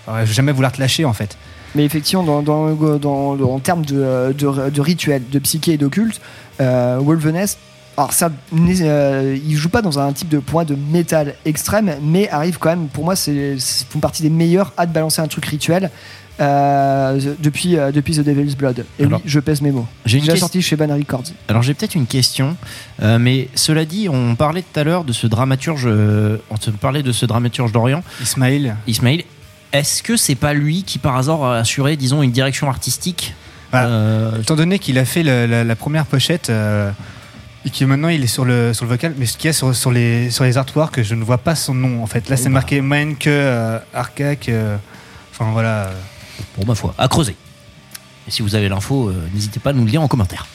[0.05, 1.35] enfin, jamais vouloir te lâcher en fait.
[1.73, 2.69] Mais effectivement, dans, dans,
[2.99, 6.21] dans- dans- en termes de, euh, de, de rituel, de psyché et d'occulte,
[6.61, 7.57] euh, Wolveness,
[7.97, 12.29] alors ça, euh, il joue pas dans un type de point de métal extrême, mais
[12.29, 13.55] arrive quand même, pour moi, c'est
[13.89, 15.91] font partie des meilleurs à te balancer un truc rituel
[16.39, 18.85] euh, depuis, euh, depuis The Devil's Blood.
[18.99, 19.85] Et Alors, oui, je pèse mes mots.
[20.05, 21.23] j'ai une Déjà question- sorti chez Ban Records.
[21.47, 22.57] Alors j'ai peut-être une question,
[23.01, 26.71] euh, mais cela dit, on parlait tout à l'heure de ce dramaturge, euh, on se
[26.71, 28.75] parlait de ce dramaturge d'Orient, Ismail.
[28.87, 29.25] Ismail.
[29.71, 33.33] Est-ce que c'est pas lui qui par hasard a assuré, disons, une direction artistique
[33.71, 33.87] Voilà.
[33.87, 36.91] Euh, Étant donné qu'il a fait la, la- la première pochette euh,
[37.65, 39.53] et que maintenant il est sur le, sur le vocal, mais ce qu'il y a
[39.53, 42.29] sur, sur les, sur les artworks, je ne vois pas son nom en fait.
[42.29, 42.51] Là c'est bah.
[42.51, 44.77] marqué Menke, euh, Arcak, euh,
[45.31, 45.91] enfin voilà.
[46.55, 47.35] Pour ma foi, à creuser.
[48.27, 50.47] Et si vous avez l'info, euh, n'hésitez pas à nous le dire en commentaire.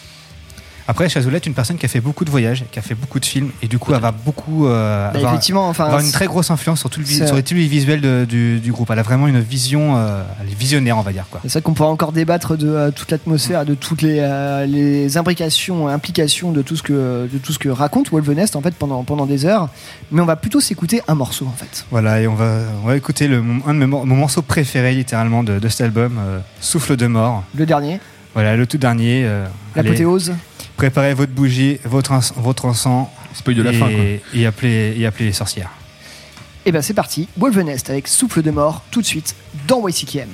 [0.91, 3.21] Après, Chazoulet est une personne qui a fait beaucoup de voyages, qui a fait beaucoup
[3.21, 6.11] de films, et du coup, elle va beaucoup euh, Bah, avoir, effectivement, enfin, avoir une
[6.11, 8.89] très grosse influence sur, tout le, sur les tous les visuels de- du, du groupe.
[8.91, 11.27] Elle a vraiment une vision, euh, elle est visionnaire, on va dire.
[11.43, 14.19] C'est ça qu'on pourra encore débattre de euh, toute l'atmosphère, de toutes les,
[14.67, 18.75] les imbrications, implications de tout ce que, de tout ce que raconte Wolvenest en fait
[18.75, 19.69] pendant, pendant des heures.
[20.11, 21.85] Mais on va plutôt s'écouter un morceau en fait.
[21.91, 25.43] Voilà, et on va, on va écouter le, un de mes mon morceaux préférés littéralement
[25.43, 26.19] de, de cet album,
[26.63, 27.45] Souffle de mort.
[27.55, 28.01] Le dernier,
[28.33, 29.25] Voilà, le tout dernier.
[29.27, 29.45] euh,
[29.77, 30.33] l'apothéose.
[30.79, 33.09] Préparez votre bougie, votre, encens.
[33.35, 34.05] Spoil de la et, fin, quoi.
[34.33, 35.71] Et appelez, et appelez les sorcières.
[36.65, 39.37] Et ben c'est parti, Wolvenest avec Souffle de mort tout de suite
[39.67, 40.29] dans YCKM.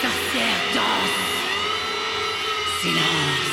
[0.00, 1.22] Sorcières dansent
[2.80, 3.51] Silence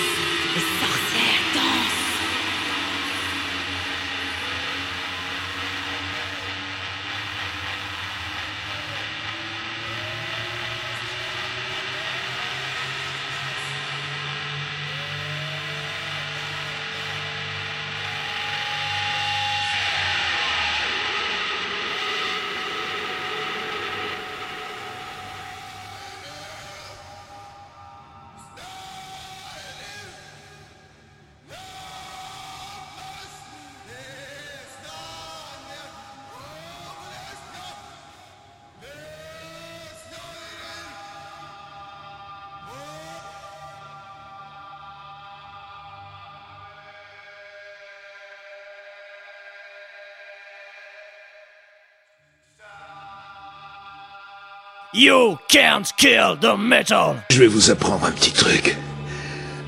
[55.01, 57.23] You can't kill the metal.
[57.29, 58.75] Je vais vous apprendre un petit truc.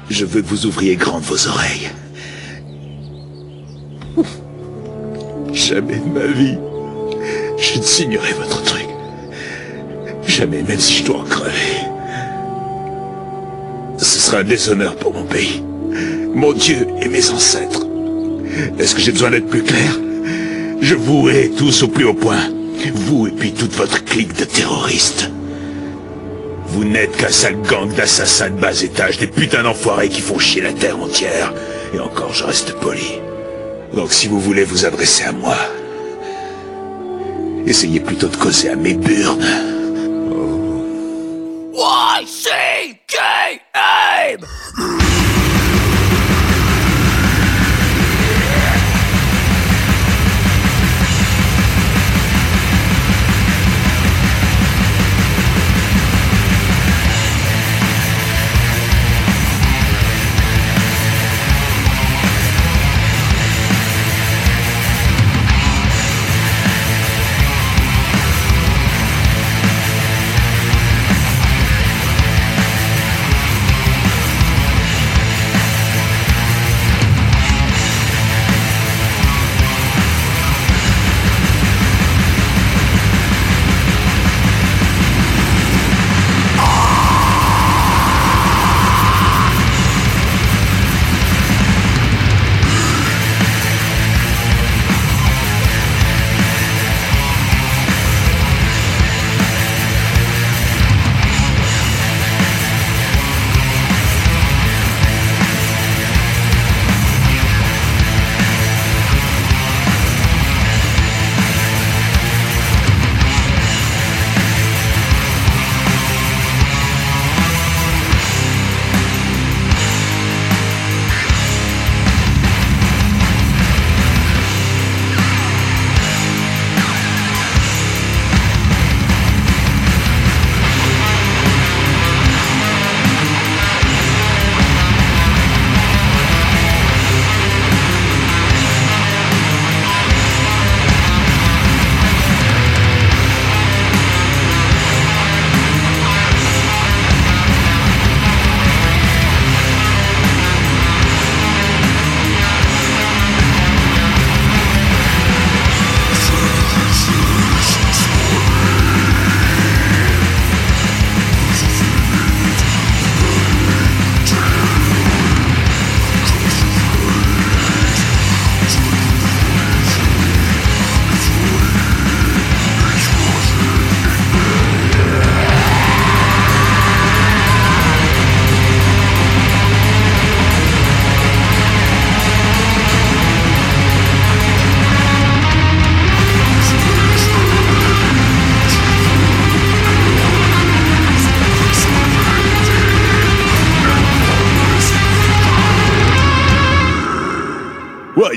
[0.10, 1.90] Je veux que vous ouvriez grandes vos oreilles.
[5.54, 6.58] Jamais de ma vie,
[7.58, 8.88] je ne signerai votre truc.
[10.28, 11.78] Jamais, même si je dois en crever.
[14.00, 15.64] Ce sera un déshonneur pour mon pays,
[16.36, 17.86] mon Dieu et mes ancêtres.
[18.78, 19.98] Est-ce que j'ai besoin d'être plus clair?
[20.82, 22.50] Je vous hais tous au plus haut point.
[22.90, 25.30] Vous et puis toute votre clique de terroristes.
[26.68, 30.62] Vous n'êtes qu'un sale gang d'assassins de bas étage, des putains d'enfoirés qui font chier
[30.62, 31.54] la terre entière.
[31.94, 33.20] Et encore, je reste poli.
[33.94, 35.58] Donc si vous voulez vous adresser à moi,
[37.68, 39.46] essayez plutôt de causer à mes burnes.
[41.74, 42.91] Y-C-K-M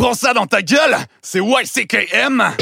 [0.00, 2.54] Prends ça dans ta gueule, c'est YCKM.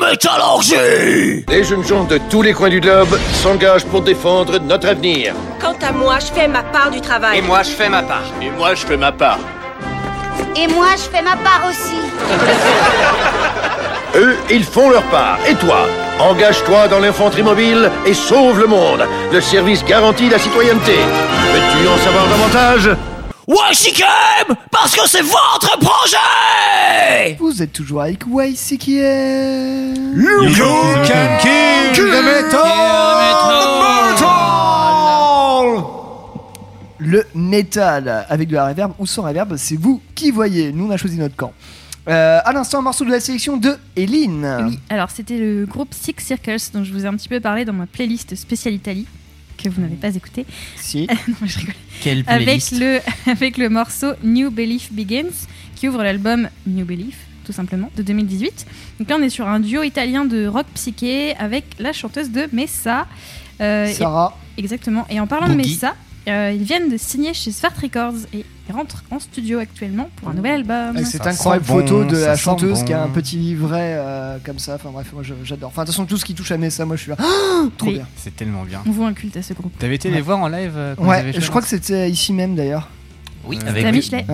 [0.00, 5.34] Métallurgie Les jeunes gens de tous les coins du globe s'engagent pour défendre notre avenir.
[5.60, 7.38] Quant à moi, je fais ma part du travail.
[7.38, 8.24] Et moi, je fais ma part.
[8.42, 9.38] Et moi, je fais ma part.
[10.56, 11.96] Et moi, je fais ma part aussi.
[14.16, 15.38] Eux, ils font leur part.
[15.48, 15.86] Et toi
[16.20, 19.04] Engage-toi dans l'infanterie mobile et sauve le monde.
[19.32, 20.94] Le service garantit la citoyenneté.
[20.94, 22.96] Veux-tu en savoir davantage?
[23.46, 30.14] YCKM Parce que c'est votre projet Vous êtes toujours avec YCKM.
[30.16, 30.50] You
[31.06, 32.24] can kill the
[36.98, 40.72] Le métal, avec de la reverb ou sans reverb, c'est vous qui voyez.
[40.72, 41.52] Nous, on a choisi notre camp.
[42.08, 44.66] Euh, à l'instant, un morceau de la sélection de Eline.
[44.66, 47.64] Oui, alors c'était le groupe Six Circles dont je vous ai un petit peu parlé
[47.66, 49.06] dans ma playlist spéciale Italie
[49.56, 50.46] que vous n'avez pas écouté.
[50.76, 51.06] Si.
[51.28, 51.74] non, je rigole.
[52.02, 53.00] Quelle Avec playlist le,
[53.30, 55.30] avec le morceau New Belief Begins
[55.74, 58.66] qui ouvre l'album New Belief tout simplement de 2018.
[58.98, 62.48] Donc là on est sur un duo italien de rock psyché avec la chanteuse de
[62.52, 63.06] Messa.
[63.60, 64.36] Euh, et- Sarah.
[64.56, 65.06] exactement.
[65.10, 65.54] Et en parlant de.
[65.54, 65.94] Messa,
[66.26, 70.28] euh, ils viennent de signer chez Svart Records et ils rentrent en studio actuellement pour
[70.28, 71.04] un nouvel album.
[71.04, 74.76] Cette incroyable photo de la chanteuse qui a un petit livret euh, comme ça.
[74.76, 75.68] Enfin bref, moi j'adore.
[75.68, 77.16] Enfin, de toute façon, tout ce qui touche à Messa, moi je suis là.
[77.18, 77.24] Ah,
[77.76, 77.94] trop Oui.
[77.94, 78.06] bien.
[78.16, 78.82] C'est tellement bien.
[78.86, 79.76] On voit un culte à ce groupe.
[79.78, 80.14] T'avais été Ouais.
[80.14, 82.88] les voir en live euh, Ouais, je crois que c'était ici même d'ailleurs.
[83.46, 84.24] Oui, C'était avec Michelet.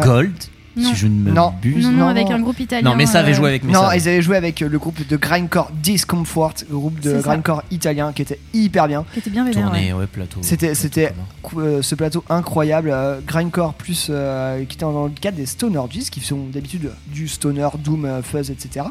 [0.77, 0.89] Non.
[0.91, 1.51] si je ne me Non.
[1.51, 1.85] m'abuse.
[1.87, 2.89] Non, non, avec un groupe italien.
[2.91, 3.97] Non, mais ça avait euh, joué avec Non, Messa.
[3.97, 8.13] ils avaient joué avec euh, le groupe de grindcore Discomfort, le groupe de grindcore italien
[8.13, 9.05] qui était hyper bien.
[9.13, 9.65] Qui était bien vénère.
[9.65, 9.99] Tourné, ouais.
[10.01, 10.39] ouais, plateau.
[10.43, 15.11] C'était, c'était cou- euh, ce plateau incroyable, euh, grindcore plus euh, qui était dans le
[15.11, 18.87] cadre des Stoner G's qui sont d'habitude du stoner, doom, euh, fuzz, etc.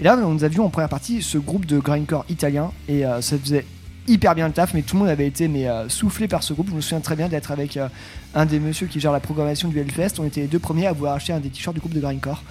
[0.00, 3.04] Et là, on nous a vu en première partie ce groupe de grindcore italien et
[3.06, 3.64] euh, ça faisait
[4.08, 6.52] hyper bien le taf, mais tout le monde avait été mais, euh, soufflé par ce
[6.54, 6.68] groupe.
[6.70, 7.86] Je me souviens très bien d'être avec euh,
[8.34, 10.18] un des messieurs qui gère la programmation du Hellfest.
[10.18, 12.42] On était les deux premiers à vouloir acheter un des t-shirts du groupe de grindcore.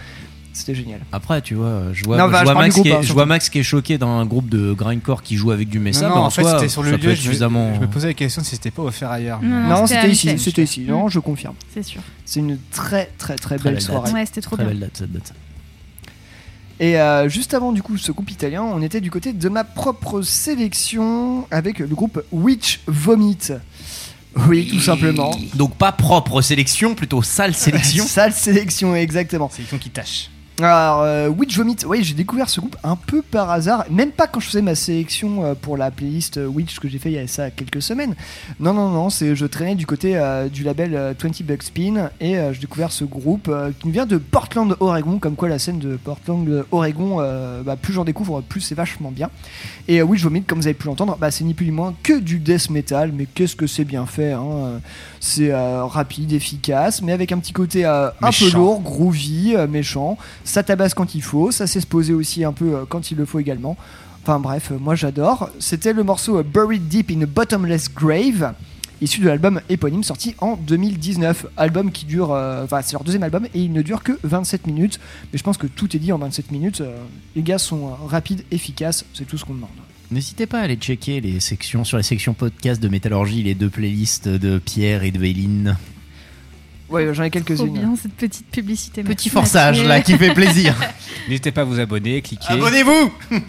[0.51, 0.99] C'était génial.
[1.11, 3.01] Après, tu vois, je vois, Non, je bah, je vois parle Max qui est, hein,
[3.01, 6.09] je vois Max qui est choqué d'un groupe de grindcore qui joue avec du Messa.
[6.09, 7.11] Non, en, en fait, c'était sur le lieu.
[7.11, 7.73] Je, suffisamment.
[7.75, 9.41] je me posais la question si c'était pas offert ailleurs.
[9.41, 10.81] Non, Non, c'était ici, c'était ici.
[10.81, 11.55] Non, je confirme.
[11.73, 12.01] C'est sûr.
[12.25, 14.11] C'est une très très très Très belle belle soirée.
[14.11, 14.73] Ouais, c'était trop Très bien.
[14.73, 15.33] belle date, cette date.
[16.81, 19.63] Et euh, juste avant du coup ce groupe italien, on était du côté de ma
[19.65, 23.37] propre sélection avec le groupe Witch Vomit.
[24.35, 25.31] Oui, tout simplement.
[25.55, 28.05] Donc pas propre sélection, plutôt sale sélection.
[28.07, 29.49] Sale sélection, exactement.
[29.49, 30.29] Sélection qui tâche.
[30.61, 34.27] Alors, euh, Witch Vomit, oui, j'ai découvert ce groupe un peu par hasard, même pas
[34.27, 37.15] quand je faisais ma sélection euh, pour la playlist euh, Witch que j'ai fait il
[37.15, 38.13] y a ça quelques semaines.
[38.59, 42.09] Non, non, non, c'est je traînais du côté euh, du label euh, 20 Bucks Spin
[42.19, 43.49] et euh, j'ai découvert ce groupe
[43.79, 47.17] qui vient de Portland, Oregon, comme quoi la scène de Portland, Oregon,
[47.63, 49.29] bah, plus j'en découvre, plus c'est vachement bien.
[49.87, 52.19] Et Witch Vomit, comme vous avez pu l'entendre, bah, c'est ni plus ni moins que
[52.19, 54.81] du death metal, mais qu'est-ce que c'est bien fait hein,
[55.19, 60.17] C'est rapide, efficace, mais avec un petit côté un peu lourd, groovy, méchant.
[60.49, 63.17] Ça tabasse quand il faut, ça sait se poser aussi un peu euh, quand il
[63.17, 63.77] le faut également.
[64.23, 65.51] Enfin bref, euh, moi j'adore.
[65.59, 68.55] C'était le morceau euh, Buried Deep in a Bottomless Grave,
[68.99, 71.45] issu de l'album éponyme sorti en 2019.
[71.55, 74.99] Album qui dure, enfin c'est leur deuxième album et il ne dure que 27 minutes.
[75.31, 76.81] Mais je pense que tout est dit en 27 minutes.
[77.35, 79.69] Les gars sont rapides, efficaces, c'est tout ce qu'on demande.
[80.09, 83.69] N'hésitez pas à aller checker les sections sur la section podcast de Métallurgie, les deux
[83.69, 85.77] playlists de Pierre et de Véline.
[86.89, 87.73] Ouais, j'en ai Trop quelques-unes.
[87.73, 89.01] bien cette petite publicité.
[89.03, 90.75] Petit Merci, forçage là qui fait plaisir.
[91.29, 92.47] N'hésitez pas à vous abonner, cliquer.
[92.53, 93.11] Abonnez-vous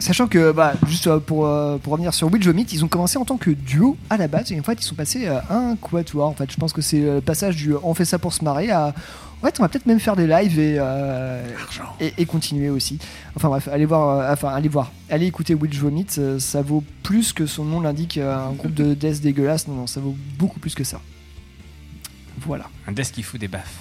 [0.00, 3.18] Sachant que, bah, juste euh, pour, euh, pour revenir sur Witch Vomit, ils ont commencé
[3.18, 5.74] en tant que duo à la base et en fait ils sont passés à un
[5.74, 6.28] quatuor.
[6.28, 8.70] En fait, je pense que c'est le passage du on fait ça pour se marrer
[8.70, 8.94] à.
[9.40, 11.44] En fait, on va peut-être même faire des lives et, euh,
[12.00, 12.98] et, et continuer aussi.
[13.36, 16.82] Enfin bref, allez voir, euh, enfin allez voir, allez écouter Witch Vomit, euh, ça vaut
[17.04, 19.66] plus que son nom l'indique, euh, un groupe de death dégueulasse.
[19.68, 21.00] Non, non, ça vaut beaucoup plus que ça.
[22.46, 22.68] Voilà.
[22.86, 23.76] Un desk qui fout des baffes.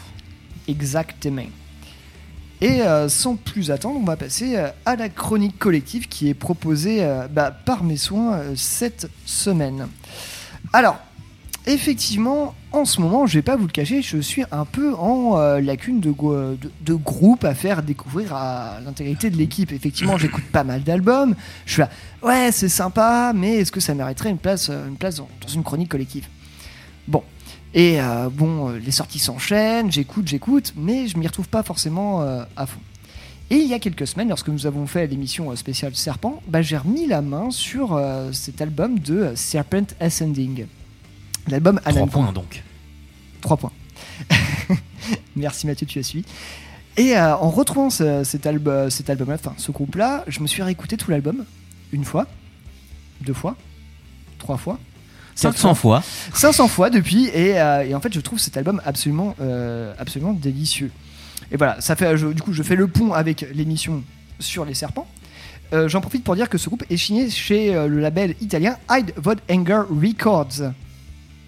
[0.68, 1.44] Exactement.
[2.60, 6.34] Et euh, sans plus attendre, on va passer euh, à la chronique collective qui est
[6.34, 9.88] proposée euh, bah, par mes soins cette semaine.
[10.74, 10.98] Alors,
[11.68, 15.38] effectivement, en ce moment, je vais pas vous le cacher, je suis un peu en
[15.60, 19.72] lacune de, go- de, de groupe à faire découvrir à l'intégrité de l'équipe.
[19.72, 21.36] Effectivement, j'écoute pas mal d'albums.
[21.66, 21.90] Je suis là,
[22.24, 25.64] ouais, c'est sympa, mais est-ce que ça mériterait une place, une place dans- dans une
[25.64, 26.28] chronique collective?
[27.08, 27.24] Bon.
[27.73, 32.22] Et euh, bon, euh, les sorties s'enchaînent, j'écoute, j'écoute, mais je m'y retrouve pas forcément
[32.22, 32.80] euh, à fond.
[33.49, 36.77] Et il y a quelques semaines, lorsque nous avons fait l'émission spéciale Serpent, bah, j'ai
[36.77, 40.65] remis la main sur euh, cet album de Serpent Ascending.
[41.48, 42.64] L'album Trois Alan points donc.
[43.41, 43.72] 3 points.
[45.35, 46.26] Merci Mathieu, tu as suivi.
[46.98, 50.98] Et en retrouvant ce- cet, album, cet album-là, enfin ce groupe-là, je me suis réécouté
[50.98, 51.45] tout l'album,
[51.91, 52.26] une fois,
[53.22, 53.56] deux fois,
[54.39, 54.80] trois fois.
[55.38, 56.03] 500 fois.
[56.34, 60.34] 500 fois depuis et, euh, et en fait je trouve cet album absolument euh, absolument
[60.34, 60.91] délicieux
[61.51, 64.03] et voilà ça fait je- du coup je fais le pont avec l'émission
[64.39, 65.07] sur les serpents
[65.73, 68.77] euh, j'en profite pour dire que ce groupe est signé chez euh, le label italien
[68.89, 70.72] Hide Vod Anger Records.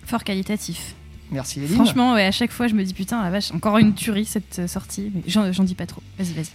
[0.06, 0.94] Fort qualitatif.
[1.32, 1.76] Merci Eline.
[1.76, 4.68] Franchement, ouais, à chaque fois, je me dis putain, la vache, encore une tuerie cette
[4.68, 5.12] sortie.
[5.28, 6.02] J'en dis pas trop.
[6.18, 6.50] Vas-y, vas-y.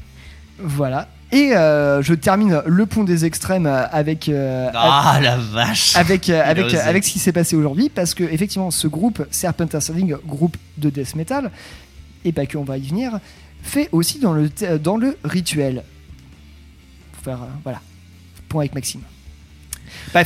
[0.59, 1.09] Voilà.
[1.35, 6.31] Et euh, je termine le pont des extrêmes euh, avec euh, Ah la vache avec
[6.31, 10.15] euh, avec avec ce qui s'est passé aujourd'hui parce que effectivement ce groupe Serpent Ascending
[10.25, 11.51] groupe de death metal
[12.25, 13.19] et pas que on va y venir
[13.65, 14.49] fait aussi dans le
[14.79, 15.83] dans le rituel.
[17.15, 17.81] Pour faire voilà.
[18.49, 19.01] Point avec Maxime.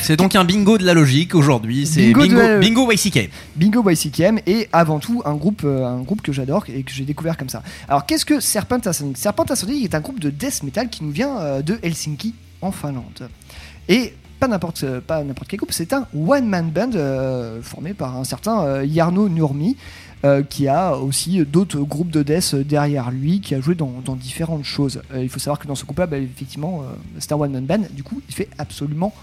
[0.01, 1.87] C'est donc un bingo de la logique aujourd'hui.
[1.87, 3.31] C'est Bingo bingo, de bingo YCK.
[3.57, 7.05] Bingo YCKM et avant tout un groupe, euh, un groupe que j'adore et que j'ai
[7.05, 7.63] découvert comme ça.
[7.89, 11.11] Alors qu'est-ce que Serpent Ascending Serpent Ascending est un groupe de death metal qui nous
[11.11, 13.29] vient euh, de Helsinki en Finlande.
[13.89, 17.95] Et pas n'importe euh, pas n'importe quel groupe, c'est un one man band euh, formé
[17.95, 19.77] par un certain euh, Jarno Nurmi.
[20.25, 24.17] euh, qui a aussi d'autres groupes de death derrière lui, qui a joué dans, dans
[24.17, 25.01] différentes choses.
[25.17, 26.83] Il faut savoir que dans ce groupe-là, bah, effectivement,
[27.21, 29.15] c'est un one-man band, du coup, il fait absolument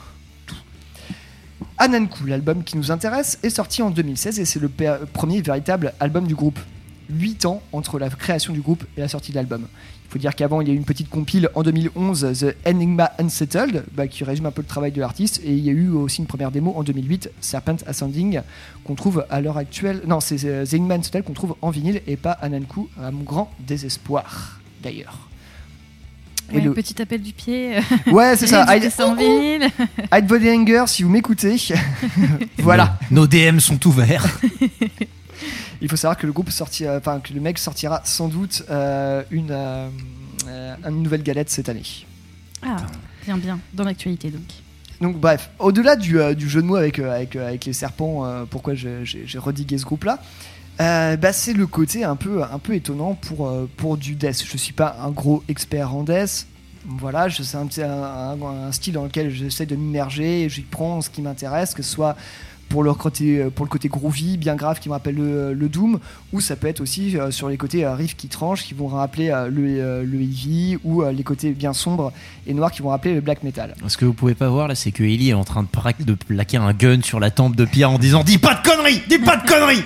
[1.78, 4.70] Ananku, l'album qui nous intéresse, est sorti en 2016 et c'est le
[5.12, 6.60] premier véritable album du groupe.
[7.10, 9.68] 8 ans entre la création du groupe et la sortie de l'album.
[10.06, 13.12] Il faut dire qu'avant, il y a eu une petite compile en 2011, The Enigma
[13.20, 15.42] Unsettled, bah, qui résume un peu le travail de l'artiste.
[15.44, 18.42] Et il y a eu aussi une première démo en 2008, Serpent Ascending,
[18.86, 20.02] qu'on trouve à l'heure actuelle.
[20.08, 23.24] Non, c'est euh, The Enigma Unsettled qu'on trouve en vinyle et pas Ananku, à mon
[23.24, 25.28] grand désespoir, d'ailleurs.
[26.52, 27.78] Et Ouais, le- Petit appel du pied.
[28.12, 28.66] Ouais, c'est ça.
[28.66, 29.68] Vinyle.
[30.14, 31.58] Hide Body Hanger, si vous m'écoutez.
[32.60, 32.98] voilà.
[33.12, 34.26] Nos, DM sont ouverts.
[35.82, 39.24] Il faut savoir que le groupe sortira, enfin que le mec sortira sans doute euh,
[39.30, 39.90] une, euh,
[40.48, 41.84] euh, une nouvelle galette cette année.
[42.64, 42.78] Ah,
[43.26, 43.60] bien, bien.
[43.74, 44.42] Dans l'actualité, donc.
[45.02, 47.74] Donc bref, au-delà du, euh, du jeu de mots avec, euh, avec, euh, avec les
[47.74, 49.04] serpents, euh, pourquoi j'ai
[49.38, 50.20] redigué ce groupe-là,
[50.82, 54.44] euh, bah, c'est le côté un peu, un peu étonnant pour, euh, pour du death.
[54.46, 56.48] Je suis pas un gros expert en death.
[56.88, 61.24] Voilà, c'est un, un, style dans lequel j'essaie de m'immerger et j'y prends ce qui
[61.24, 62.16] m'intéresse, que ce soit
[62.70, 66.00] pour le côté, euh, pour le côté groovy, bien grave, qui me rappelle le, Doom,
[66.32, 70.04] ou ça peut être aussi sur les côtés riffs qui tranchent, qui vont rappeler le,
[70.04, 72.12] le heavy, ou les côtés bien sombres
[72.46, 73.74] et noirs qui vont rappeler le black metal.
[73.88, 76.58] Ce que vous pouvez pas voir là, c'est que Ellie est en train de plaquer
[76.58, 79.38] un gun sur la tempe de Pierre en disant Dis pas de conneries Dis pas
[79.38, 79.84] de conneries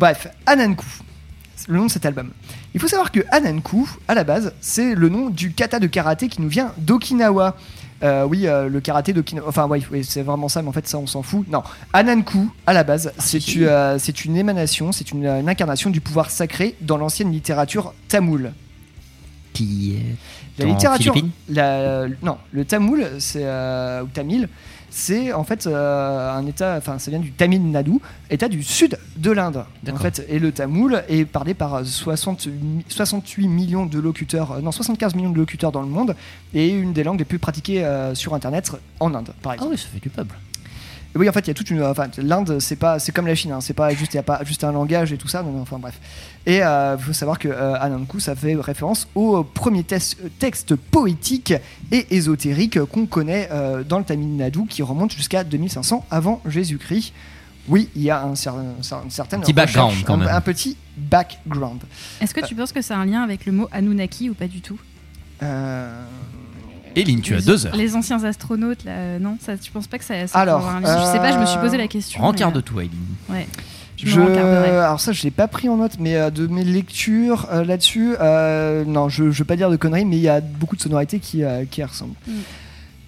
[0.00, 0.86] Bref, Ananku,
[1.68, 2.30] le nom de cet album.
[2.72, 6.28] Il faut savoir que Ananku, à la base, c'est le nom du kata de karaté
[6.28, 7.54] qui nous vient d'Okinawa.
[8.02, 9.46] Euh, oui, euh, le karaté d'Okinawa.
[9.46, 11.46] Enfin, oui, oui, c'est vraiment ça, mais en fait, ça, on s'en fout.
[11.50, 11.62] Non,
[11.92, 16.00] Ananku, à la base, c'est une, euh, c'est une émanation, c'est une, une incarnation du
[16.00, 18.52] pouvoir sacré dans l'ancienne littérature tamoule.
[19.52, 21.14] Qui est La littérature.
[21.50, 24.48] La- non, le tamoul, c'est ou tamil,
[24.90, 26.74] c'est en fait euh, un état.
[26.76, 27.92] Enfin, ça vient du Tamil Nadu,
[28.28, 29.64] état du sud de l'Inde.
[29.90, 34.60] En fait, et le tamoul est parlé par 60 mi- 68 millions de locuteurs, euh,
[34.60, 36.16] non 75 millions de locuteurs dans le monde,
[36.54, 39.70] et une des langues les plus pratiquées euh, sur Internet en Inde, par exemple.
[39.72, 40.34] Ah oui, ça fait du peuple.
[41.14, 41.82] Et oui, en fait, il y a toute une.
[41.82, 43.50] Enfin, l'Inde, c'est pas, c'est comme la Chine.
[43.50, 45.42] hein, c'est pas juste, il y a pas juste un langage et tout ça.
[45.42, 45.98] Non, enfin bref.
[46.46, 51.52] Et il faut savoir que euh, Ananku, ça fait référence au premier texte poétique
[51.92, 57.12] et ésotérique qu'on connaît euh, dans le Tamil Nadu, qui remonte jusqu'à 2500 avant Jésus-Christ.
[57.68, 60.28] Oui, il y a un, cer- un- une certaine Un petit background, quand un- même.
[60.28, 61.80] un petit background.
[62.20, 64.48] Est-ce que tu penses que ça a un lien avec le mot Anunnaki ou pas
[64.48, 64.78] du tout?
[65.42, 66.02] Euh,
[66.96, 67.76] Eline, tu as deux heures.
[67.76, 70.76] Les anciens astronautes, là, euh, non ça, Tu penses pas que ça, ça Alors, avoir
[70.76, 70.98] un lien?
[71.06, 72.20] Je sais pas, je me suis posé euh, la question.
[72.20, 72.98] Rencarde mais, toi, Eline.
[73.30, 73.46] euh, Ouais.
[74.06, 77.64] Je, alors ça, je l'ai pas pris en note, mais euh, de mes lectures euh,
[77.64, 80.76] là-dessus, euh, non, je, je veux pas dire de conneries, mais il y a beaucoup
[80.76, 82.14] de sonorités qui, euh, qui ressemblent.
[82.26, 82.32] Mm.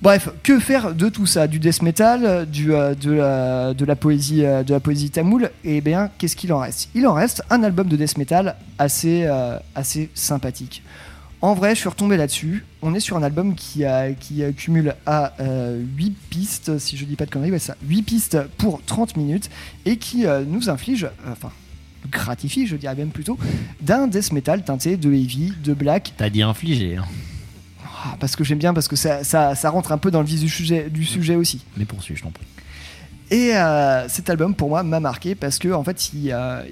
[0.02, 1.46] Bref, que faire de tout ça?
[1.46, 5.50] Du death metal, du, de, la, de la poésie, de la poésie tamoule?
[5.62, 6.88] Eh bien, qu'est-ce qu'il en reste?
[6.94, 9.28] Il en reste un album de death metal assez,
[9.76, 10.82] assez sympathique.
[11.42, 12.64] En vrai, je suis retombé là-dessus.
[12.82, 17.04] On est sur un album qui, a, qui euh, cumule à 8 pistes, si je
[17.04, 19.50] dis pas de conneries, ouais, ça, 8 pistes pour 30 minutes,
[19.84, 21.50] et qui euh, nous inflige, euh, enfin,
[22.10, 23.38] gratifie, je dirais même plutôt,
[23.80, 26.96] d'un death metal teinté de heavy, de black, T'as dit infligé.
[26.98, 27.04] hein.
[28.04, 30.26] ah, parce que j'aime bien, parce que ça, ça, ça rentre un peu dans le
[30.26, 31.64] vif du sujet, du sujet aussi.
[31.76, 32.46] Mais poursuis, je t'en prie.
[33.32, 36.62] Et euh, cet album, pour moi, m'a marqué parce que en fait, il, euh,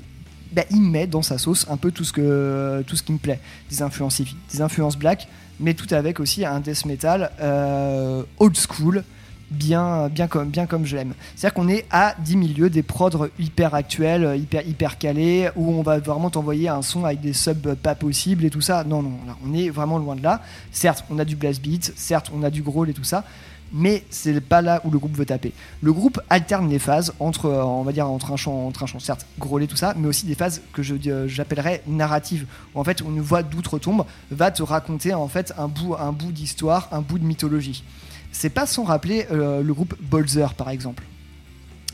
[0.52, 3.18] bah, il met dans sa sauce un peu tout ce, que, tout ce qui me
[3.18, 3.40] plaît.
[3.70, 5.28] Des influences heavy, des influences black,
[5.58, 9.04] mais tout avec aussi un death metal euh, old school
[9.50, 11.14] bien, bien comme, bien comme je l'aime.
[11.34, 15.82] C'est-à-dire qu'on est à 10 milieux des prods hyper actuels, hyper, hyper calés, où on
[15.82, 18.84] va vraiment t'envoyer un son avec des subs pas possibles et tout ça.
[18.84, 19.12] Non, non,
[19.44, 20.40] on est vraiment loin de là.
[20.70, 23.24] Certes, on a du blast beat, certes, on a du growl et tout ça,
[23.72, 25.52] mais c'est pas là où le groupe veut taper.
[25.82, 28.98] Le groupe alterne les phases entre, euh, on va entre un chant, entre un chant
[28.98, 33.00] certes grôlé tout ça, mais aussi des phases que euh, j'appellerais narratives, où en fait
[33.00, 37.18] une voix d'outre-tombe va te raconter en fait un bout, un bout d'histoire, un bout
[37.18, 37.84] de mythologie.
[38.32, 41.04] C'est pas sans rappeler euh, le groupe Bolzer par exemple.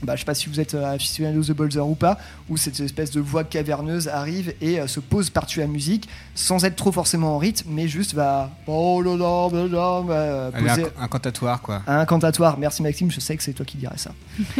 [0.02, 2.18] Bah, je sais pas si vous êtes euh, aficionado de Bolzer ou pas,
[2.50, 6.64] où cette espèce de voix caverneuse arrive et euh, se pose par-dessus la musique, sans
[6.64, 8.50] être trop forcément en rythme, mais juste va.
[8.66, 11.82] Oh là là, là là, va, euh, poser un, un cantatoire, quoi.
[11.86, 12.58] un incantatoire.
[12.58, 14.12] Merci Maxime, je sais que c'est toi qui dirais ça.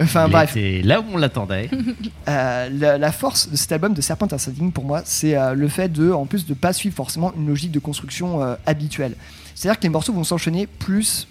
[0.00, 0.56] enfin Il bref.
[0.56, 1.70] était là où on l'attendait.
[2.28, 5.66] Euh, la, la force de cet album de Serpent Ascending pour moi, c'est euh, le
[5.68, 9.16] fait de, en plus de pas suivre forcément une logique de construction euh, habituelle.
[9.54, 11.26] C'est-à-dire que les morceaux vont s'enchaîner plus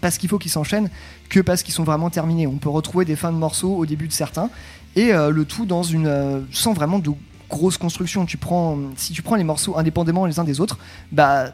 [0.00, 0.90] parce qu'il faut qu'ils s'enchaînent
[1.32, 2.46] que parce qu'ils sont vraiment terminés.
[2.46, 4.50] On peut retrouver des fins de morceaux au début de certains
[4.94, 7.10] et euh, le tout dans une euh, sans vraiment de
[7.48, 8.26] grosse construction.
[8.26, 10.78] Tu prends, si tu prends les morceaux indépendamment les uns des autres,
[11.10, 11.52] bah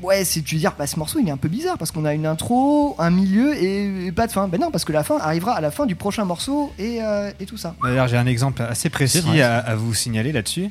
[0.00, 2.04] Ouais, c'est tu veux dire, bah, ce morceau il est un peu bizarre parce qu'on
[2.04, 4.46] a une intro, un milieu et, et pas de fin.
[4.46, 7.32] Ben non, parce que la fin arrivera à la fin du prochain morceau et, euh,
[7.40, 7.74] et tout ça.
[7.82, 10.70] D'ailleurs, j'ai un exemple assez précis à, à vous signaler là-dessus.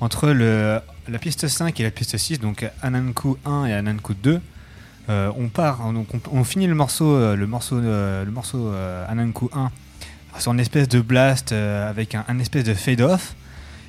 [0.00, 0.78] Entre le,
[1.08, 4.42] la piste 5 et la piste 6, donc Ananku 1 et Ananku 2,
[5.08, 8.72] euh, on part, donc on, finit le morceau, euh, le morceau, euh, le morceau
[9.08, 9.70] Ananku 1
[10.38, 13.34] sur une espèce de blast avec un, un espèce de fade-off.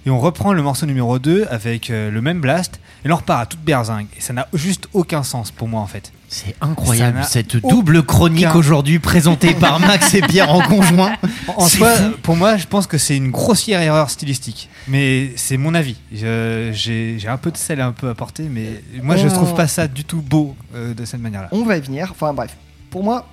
[0.06, 2.80] Et on reprend le morceau numéro 2 avec le même blast.
[3.04, 4.08] Et là, on repart à toute berzingue.
[4.16, 6.14] Et ça n'a juste aucun sens pour moi, en fait.
[6.30, 11.14] C'est incroyable, cette double chronique aucun- aujourd'hui présentée par Max et Pierre en conjoint.
[11.48, 14.70] En C'est soi, pour moi, je pense que c'est une grossière erreur stylistique.
[14.90, 15.96] Mais c'est mon avis.
[16.14, 19.68] Je- J'ai un peu de sel un peu apporté, mais moi, je On- trouve pas
[19.68, 21.48] ça du tout beau euh, de cette manière-là.
[21.54, 22.10] On va y venir.
[22.12, 22.58] Enfin bref,
[22.90, 23.26] pour moi,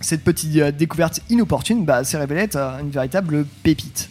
[0.00, 4.08] cette petite euh, découverte inopportune bah, s'est révélée être euh, une véritable pépite.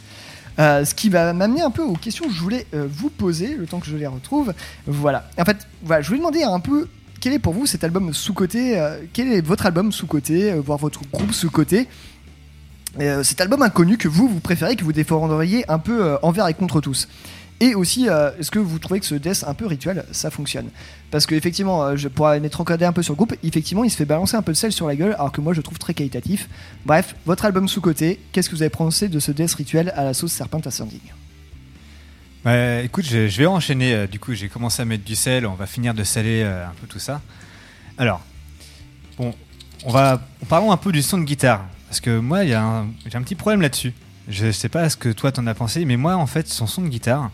[0.60, 3.56] Euh, ce qui va m'amener un peu aux questions que je voulais euh, vous poser,
[3.58, 4.54] le temps que je les retrouve.
[4.86, 5.28] Voilà.
[5.40, 6.88] En fait, voilà, je voulais demander un peu
[7.22, 10.80] quel est pour vous cet album sous-côté, euh, quel est votre album sous-côté, euh, voire
[10.80, 11.88] votre groupe sous-côté?
[13.00, 16.54] Euh, cet album inconnu que vous, vous préférez, que vous défendriez un peu envers et
[16.54, 17.08] contre tous.
[17.62, 20.66] Et aussi, est-ce que vous trouvez que ce death un peu rituel, ça fonctionne?
[21.12, 22.08] Parce que effectivement, euh, je
[22.60, 24.72] encadré un peu sur le groupe, effectivement, il se fait balancer un peu de sel
[24.72, 26.50] sur la gueule, alors que moi je trouve très qualitatif.
[26.88, 30.16] Bref, votre album sous-côté, qu'est-ce que vous avez pensé de ce death rituel à la
[30.16, 31.02] sauce Serpent Ascending
[32.44, 33.94] Bah, écoute, je, je vais enchaîner.
[33.94, 35.46] euh, Du coup, j'ai commencé à mettre du sel.
[35.46, 37.22] On va finir de saler euh, un peu tout ça.
[37.98, 38.22] Alors,
[39.18, 39.34] bon,
[39.86, 43.22] on va parlons un peu du son de guitare parce que moi, un- j'ai un
[43.22, 43.94] petit problème là-dessus.
[44.28, 46.82] Je sais pas ce que toi t'en as pensé, mais moi, en fait, son son
[46.84, 47.30] de guitare,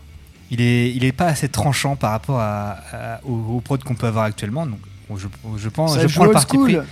[0.50, 3.94] il est, il est pas assez tranchant par rapport à, à- aux, aux prods qu'on
[3.94, 4.66] peut avoir actuellement.
[4.66, 4.80] Donc,
[5.16, 5.26] je,
[5.56, 6.72] je pense, Ça je prends le old parti school.
[6.78, 6.86] pris.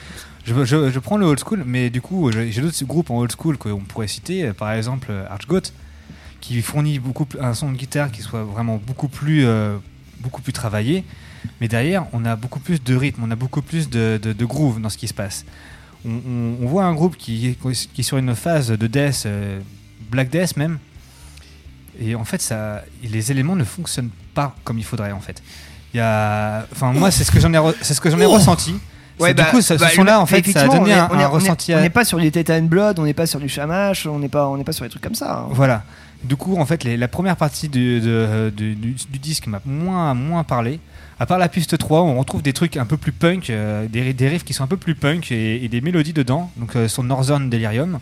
[0.46, 3.32] Je, je- je prends le old school, mais du coup, j'ai d'autres groupes en old
[3.36, 5.62] school qu'on pourrait citer, euh, par exemple Archgoat,
[6.46, 9.76] qui fournit beaucoup un son de guitare qui soit vraiment beaucoup plus, euh,
[10.20, 11.04] beaucoup plus travaillé.
[11.60, 14.44] Mais derrière, on a beaucoup plus de rythme, on a beaucoup plus de, de- de
[14.44, 15.44] groove dans ce qui se passe.
[16.04, 19.24] On, on- on voit un groupe qui, est- qui est sur une phase de death,
[19.26, 19.60] euh,
[20.10, 20.78] black death même.
[22.00, 25.42] Et en fait, ça, les éléments ne fonctionnent pas comme il faudrait en fait.
[25.94, 28.26] Il y a, enfin moi, c'est ce que j'en ai, c'est ce que j'en ai
[28.26, 28.32] Oh.
[28.32, 28.74] ressenti.
[29.18, 31.08] C'est du coup, ce, bah, son-là, le- en fait, ça a donné on est- un,
[31.10, 31.74] on est- un on est- ressenti.
[31.74, 34.28] On n'est pas sur du Titan Blood, on n'est pas sur du Shamash, on n'est
[34.28, 35.38] pas, on n'est pas sur des trucs comme ça.
[35.38, 35.46] hein.
[35.52, 35.84] Voilà.
[36.24, 38.00] Du coup, en fait, la première partie du,
[39.20, 40.80] disque m'a moins, moins parlé.
[41.18, 44.28] À part la piste 3, on retrouve des trucs un peu plus punk, euh, des,
[44.28, 46.50] riffs qui sont un peu plus punk et, des mélodies dedans.
[46.56, 48.00] Donc, euh, sur Northern Delirium.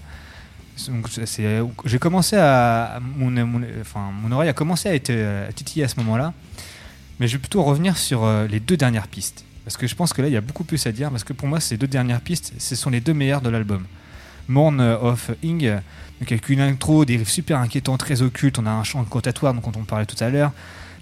[0.77, 2.99] C'est- j'ai commencé à.
[3.17, 3.61] Mon, mon-
[4.23, 6.33] mon oreille a commencé à être euh, à à ce moment-là.
[7.21, 9.45] Mais je vais plutôt revenir sur euh, les deux dernières pistes.
[9.65, 11.11] Parce que je pense que là, il y a beaucoup plus à dire.
[11.11, 13.85] Parce que pour moi, ces deux dernières pistes, ce sont les deux meilleures de l'album.
[14.49, 15.79] Morn of Ing,
[16.21, 18.59] donc avec une intro, des riffs super inquiétants, très occultes.
[18.59, 20.53] On a un chant cantatoire, donc, dont on parlait tout à l'heure.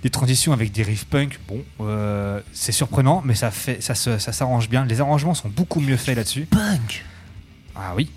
[0.02, 1.38] Des transitions avec des riffs punk.
[1.46, 4.84] Bon, euh, c'est surprenant, mais ça, fait, ça, se- ça s'arrange bien.
[4.84, 6.46] Les arrangements sont beaucoup mieux faits là-dessus.
[6.50, 7.04] Punk
[7.76, 8.10] Ah oui.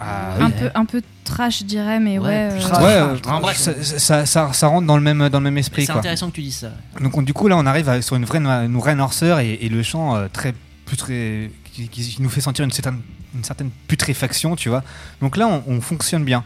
[0.00, 0.52] Ah un, oui.
[0.60, 2.50] peu, un peu trash, je dirais, mais ouais.
[2.52, 5.86] euh, Ouais, euh, ça, ça, ça- ça rentre dans le même, dans le même esprit.
[5.86, 6.70] C'est intéressant que tu dises ça.
[7.00, 9.54] Donc on- du coup là on arrive à- sur une vraie, une vraie noirceur et,
[9.54, 10.54] et le chant euh, très
[10.86, 13.00] putré, qui, qui nous fait sentir une certaine,
[13.38, 14.82] une certaine putréfaction, tu vois.
[15.22, 16.44] Donc là on, on fonctionne bien.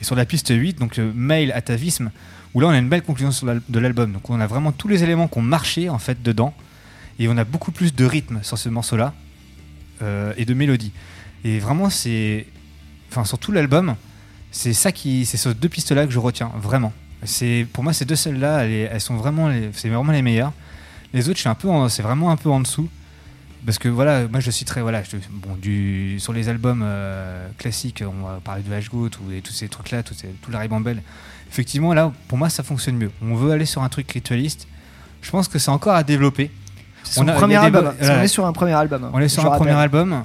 [0.00, 2.10] Et sur la piste 8, donc euh, Mail Atavisme,
[2.54, 3.30] où là on a une belle conclusion
[3.68, 4.12] de l'album.
[4.12, 6.54] Donc on a vraiment tous les éléments qui ont marché en fait dedans.
[7.18, 9.14] Et on a beaucoup plus de rythme sur ce morceau-là
[10.02, 10.92] euh, et de mélodie.
[11.44, 12.46] Et vraiment c'est,
[13.10, 13.94] enfin sur tout l'album,
[14.50, 16.92] c'est ça qui, c'est ces deux pistes-là que je retiens vraiment.
[17.24, 20.52] C'est pour moi ces deux celles-là, elles, sont vraiment, les- vraiment les meilleures.
[21.12, 21.40] Les autres,
[21.88, 22.88] c'est vraiment un peu en dessous.
[23.64, 28.02] Parce que voilà, moi je citerai voilà, je- bon, du, sur les albums euh, classiques,
[28.06, 31.02] on va parler de Vashgoat ou et tous ces trucs-là, ces- tout la ribambelle.
[31.50, 33.10] Effectivement, là, pour moi, ça fonctionne mieux.
[33.22, 34.66] On veut aller sur un truc ritualiste.
[35.22, 36.50] Je pense que c'est encore à développer.
[37.28, 37.84] A- a album.
[38.00, 39.10] On est sur un premier album.
[39.12, 39.66] On est sur je un rappelle.
[39.68, 40.24] premier album.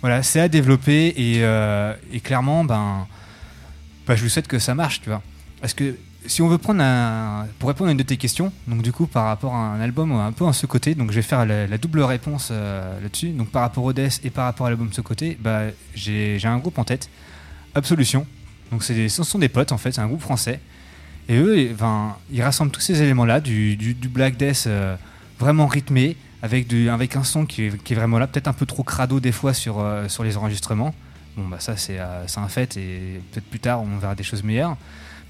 [0.00, 3.06] Voilà, c'est à développer et, euh, et clairement, ben,
[4.06, 5.20] ben, je vous souhaite que ça marche, tu vois.
[5.60, 8.82] Parce que si on veut prendre un, pour répondre à une de tes questions, donc
[8.82, 11.22] du coup par rapport à un album un peu en ce côté, donc je vais
[11.22, 13.30] faire la, double réponse euh, là-dessus.
[13.30, 15.62] Donc par rapport au Death et par rapport à l'album ce côté, bah,
[15.94, 17.08] j'ai un groupe en tête,
[17.74, 18.26] Absolution.
[18.72, 20.60] Donc c'est ce sont des potes en fait, c'est un groupe français.
[21.28, 21.70] Et eux,
[22.30, 24.96] ils rassemblent tous ces éléments-là, du, du, Black Death euh,
[25.38, 28.82] vraiment rythmé, avec, du, avec un son qui est, vraiment là, peut-être un peu trop
[28.82, 30.92] crado des fois sur, euh, sur les enregistrements.
[31.36, 34.76] Bon, bah ça, c'est un fait, et peut-être plus tard, on verra des choses meilleures.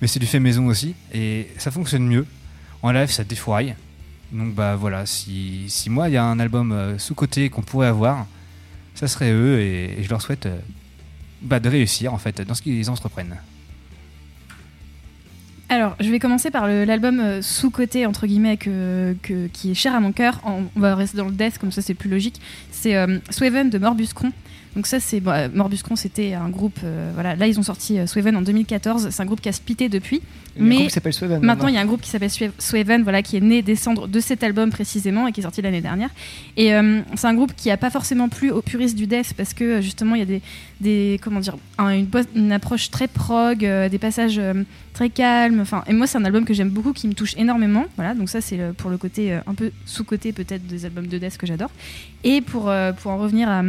[0.01, 2.27] Mais c'est du fait maison aussi, et ça fonctionne mieux.
[2.83, 3.75] En live, ça défouraille.
[4.33, 7.89] Donc, bah voilà, si, si moi, il y a un album euh, sous-côté qu'on pourrait
[7.89, 8.27] avoir,
[8.95, 10.59] ça serait eux, et, je leur souhaite euh,
[11.43, 13.37] bah, de réussir, en fait, dans ce qu'ils entreprennent.
[15.71, 19.15] Alors, je vais commencer par l'album euh, sous-côté, entre guillemets, que,
[19.53, 20.41] qui est cher à mon cœur.
[20.45, 22.41] On va rester dans le death, comme ça c'est plus logique.
[22.73, 24.33] C'est euh, Swaven de Morbuscron.
[24.77, 26.79] Donc ça, c'est euh, Morbuscron, c'était un groupe.
[26.85, 29.09] euh, voilà, là ils ont sorti euh, Swaven en 2014.
[29.11, 30.23] C'est un groupe qui a splitté depuis.
[30.57, 32.09] Il y a un mais groupe qui Swaven, Maintenant, il y a un groupe qui
[32.11, 35.43] s'appelle Swaven, voilà, qui est né des cendres de cet album précisément et qui est
[35.43, 36.11] sorti l'année dernière.
[36.57, 39.55] Et euh, c'est un groupe qui a pas forcément plu aux puristes du death parce
[39.55, 40.43] que justement, il y a des,
[40.81, 44.41] des comment dire, un- une, une approche très prog, des passages
[44.93, 45.61] très calmes.
[45.61, 47.87] Enfin, et moi, c'est un album que j'aime beaucoup, qui me touche énormément.
[47.97, 51.39] Voilà, donc ça, c'est pour le côté un peu sous-côté peut-être des albums de death
[51.39, 51.71] que j'adore.
[52.23, 52.73] Et pour
[53.03, 53.63] pour en revenir à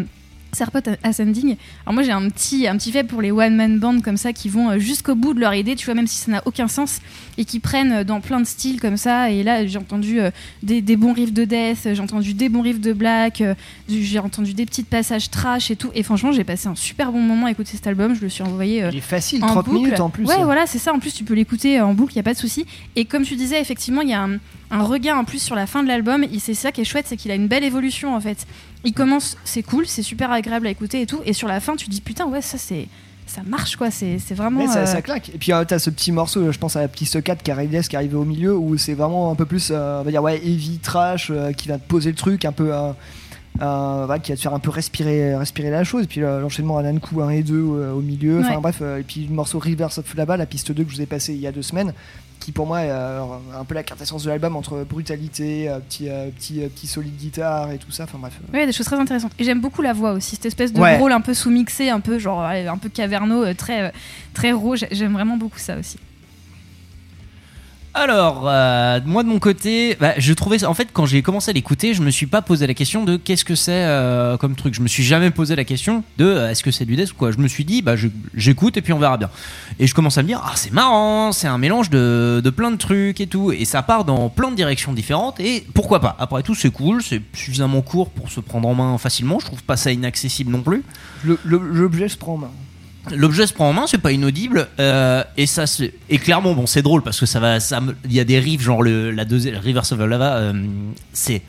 [0.53, 1.56] Serpent Ascending.
[1.86, 4.34] Alors moi j'ai un petit, un petit faible pour les one man bands comme ça
[4.34, 6.68] qui vont euh, jusqu'au bout de leur idée, tu vois, même si ça n'a aucun
[6.68, 6.99] sens
[7.38, 9.32] et qui prennent euh, dans plein de styles comme ça.
[9.32, 10.32] Et là j'ai entendu euh,
[10.64, 13.44] des, des bons riffs de death, j'ai entendu des bons riffs de black,
[13.88, 15.91] j'ai entendu des petits passages trash et tout.
[15.95, 18.15] Et franchement j'ai passé un super bon moment à écouter cet album.
[18.15, 18.86] Je le suis envoyé.
[18.91, 19.78] Il est facile, en 30 boucle.
[19.78, 20.26] minutes en plus.
[20.26, 20.94] Ouais voilà c'est ça.
[20.94, 22.65] En plus tu peux l'écouter en boucle, il y a pas de souci.
[22.95, 24.38] Et comme tu disais effectivement il y a un,
[24.72, 26.23] un regain en plus sur la fin de l'album.
[26.23, 28.45] Et c'est ça qui est chouette, c'est qu'il a une belle évolution en fait.
[28.84, 31.20] Il commence, c'est cool, c'est super agréable à écouter et tout.
[31.26, 32.88] Et sur la fin, tu dis putain, ouais, ça c'est.
[33.28, 34.68] Ça marche quoi, c'est vraiment.
[34.68, 35.30] Ça, euh, ça claque.
[35.30, 37.88] Et puis euh, t'as ce petit morceau, je pense à la petite stockade Carrie Death
[37.88, 40.36] qui arrive au milieu où c'est vraiment un peu plus, euh, on va dire, ouais,
[40.38, 42.72] heavy, trash, euh, qui va te poser le truc, un peu.
[43.60, 46.03] voilà, qui va te faire un peu respirer, respirer la chose.
[46.06, 48.40] Et puis l'enchaînement à Nankou 1 et 2 euh, au milieu.
[48.41, 48.62] Enfin Ouais.
[48.62, 51.06] bref, et puis le morceau Rivers of Lava, la piste 2 que je vous ai
[51.06, 51.94] passé il y a deux semaines,
[52.41, 53.22] qui pour moi est euh,
[53.57, 57.72] un peu la quintessence de l'album entre brutalité, euh, petit, euh, petit, petit solide guitare
[57.72, 58.03] et tout ça.
[58.03, 58.34] Enfin bref.
[58.51, 59.31] Ouais, des choses très intéressantes.
[59.39, 60.97] Et j'aime beaucoup la voix aussi, cette espèce de Ouais.
[60.97, 63.93] rôle un peu sous-mixé, un peu genre un peu caverneux, euh, très,
[64.34, 64.76] très raw.
[64.76, 65.97] J'ai- J'aime vraiment beaucoup ça aussi.
[67.93, 71.53] Alors, euh, moi de mon côté, bah, je trouvais en fait quand j'ai commencé à
[71.53, 74.73] l'écouter, je me suis pas posé la question de qu'est-ce que c'est euh, comme truc.
[74.73, 77.15] Je me suis jamais posé la question de euh, est-ce que c'est du death ou
[77.15, 77.31] quoi.
[77.31, 77.95] Je me suis dit bah
[78.34, 79.30] j'écoute et puis on verra bien.
[79.77, 82.72] Et je commence à me dire ah c'est marrant, c'est un mélange de, de plein
[82.72, 86.15] de trucs et tout et ça part dans plein de directions différentes et pourquoi pas.
[86.18, 89.39] Après tout c'est cool, c'est suffisamment court pour se prendre en main facilement.
[89.39, 90.84] Je trouve pas ça inaccessible non plus.
[91.43, 92.51] L'objet se prend en main.
[93.15, 95.64] L'objet se prend en main, c'est pas inaudible, euh, et ça
[96.10, 98.61] et clairement bon c'est drôle parce que ça va, ça il y a des riffs
[98.61, 100.53] genre le la deuxième Rivers of the Lava, euh,
[101.11, 101.41] c'est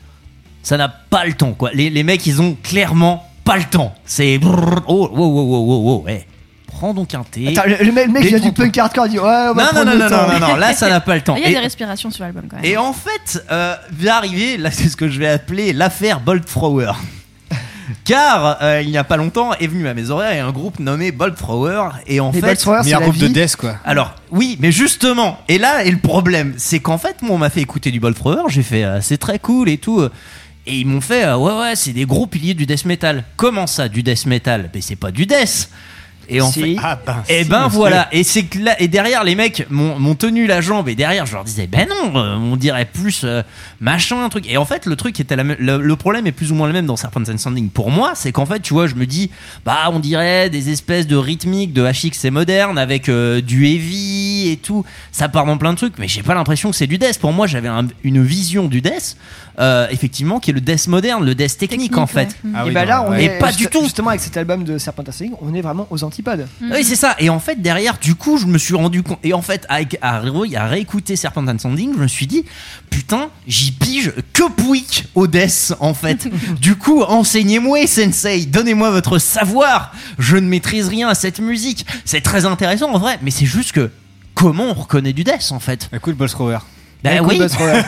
[0.63, 1.69] ça n'a pas le temps quoi.
[1.73, 3.93] Les, les mecs ils ont clairement pas le temps.
[4.05, 6.25] C'est oh wow wow wow wow wow, ouais.
[6.65, 7.49] Prends donc un thé.
[7.55, 9.53] Attends, le, le mec, le mec, il vient du punk hardcore, il dit ouais, on
[9.53, 10.27] va Non non prendre non le non, temps.
[10.33, 11.35] non non non là ça n'a pas le temps.
[11.37, 12.65] Il y a Et- des respirations sur l'album quand même.
[12.65, 16.45] et en fait, euh, vient arriver, là c'est ce que je vais appeler l'affaire Bolt
[16.45, 16.93] Thrower.
[18.05, 21.11] Car euh, il n'y a pas longtemps est venu à mes oreilles un groupe nommé
[21.11, 23.75] Bolt Thrower et en fait Bolt Thrower, c'est la groupe de death, quoi.
[23.83, 27.49] alors oui mais justement et là est le problème c'est qu'en fait moi on m'a
[27.49, 30.09] fait écouter du Bolt Thrower j'ai fait euh, c'est très cool et tout euh,
[30.65, 33.23] et ils m'ont fait euh, ouais ouais c'est des gros piliers du death metal.
[33.35, 34.69] Comment ça du death metal?
[34.73, 35.69] Mais c'est pas du death
[36.29, 36.61] et en Si.
[36.61, 39.65] fait Ah ben, et si, ben voilà, et c'est que là, et derrière les mecs
[39.69, 43.21] m'ont tenu la jambe et derrière je leur disais ben non, euh, on dirait plus
[43.23, 43.43] euh,
[43.81, 44.49] machin un truc.
[44.49, 46.67] Et en fait le truc était la même, le, le problème est plus ou moins
[46.67, 49.05] le même dans Serpent and Sanding pour moi, c'est qu'en fait tu vois je me
[49.05, 49.31] dis
[49.65, 54.49] bah on dirait des espèces de rythmiques de HX et moderne avec euh, du heavy
[54.49, 56.97] et tout, ça part dans plein de trucs, mais j'ai pas l'impression que c'est du
[56.97, 57.19] death.
[57.19, 59.17] Pour moi j'avais un- une vision du death,
[59.59, 62.29] euh, effectivement qui est le death moderne, le death technique, en fait.
[62.43, 62.51] ouais.
[62.55, 63.23] Ah et oui, bah non, là, on ouais.
[63.23, 63.83] est Et pas du tout.
[63.83, 66.47] Justement, avec cet album de Serpent Ascending, on est vraiment aux antipodes.
[66.61, 67.15] Oui, c'est ça.
[67.19, 69.19] Et en fait, derrière, du coup, je me suis rendu compte.
[69.23, 72.45] Et en fait, avec, à, à réécouter Serpent and Sanding, je me suis dit,
[72.89, 76.27] putain, j'y pige que Pouic au death, en fait.
[76.59, 78.45] du coup, enseignez-moi, Sensei.
[78.45, 79.93] Donnez-moi votre savoir.
[80.19, 81.85] Je ne maîtrise rien à cette musique.
[82.05, 83.19] C'est très intéressant, en vrai.
[83.21, 83.91] Mais c'est juste que,
[84.33, 85.89] comment on reconnaît du death, en fait?
[85.93, 86.59] Écoute, Bolt Thrower.
[87.03, 87.39] Bah oui,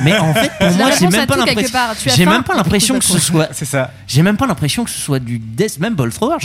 [0.04, 1.86] mais en fait, pour moi, j'ai même pas l'impression.
[2.16, 2.64] J'ai même pas
[3.00, 3.50] que ce soit.
[3.54, 3.92] C'est ça.
[4.08, 6.36] J'ai même pas l'impression que ce soit du death, même Ball Thrower.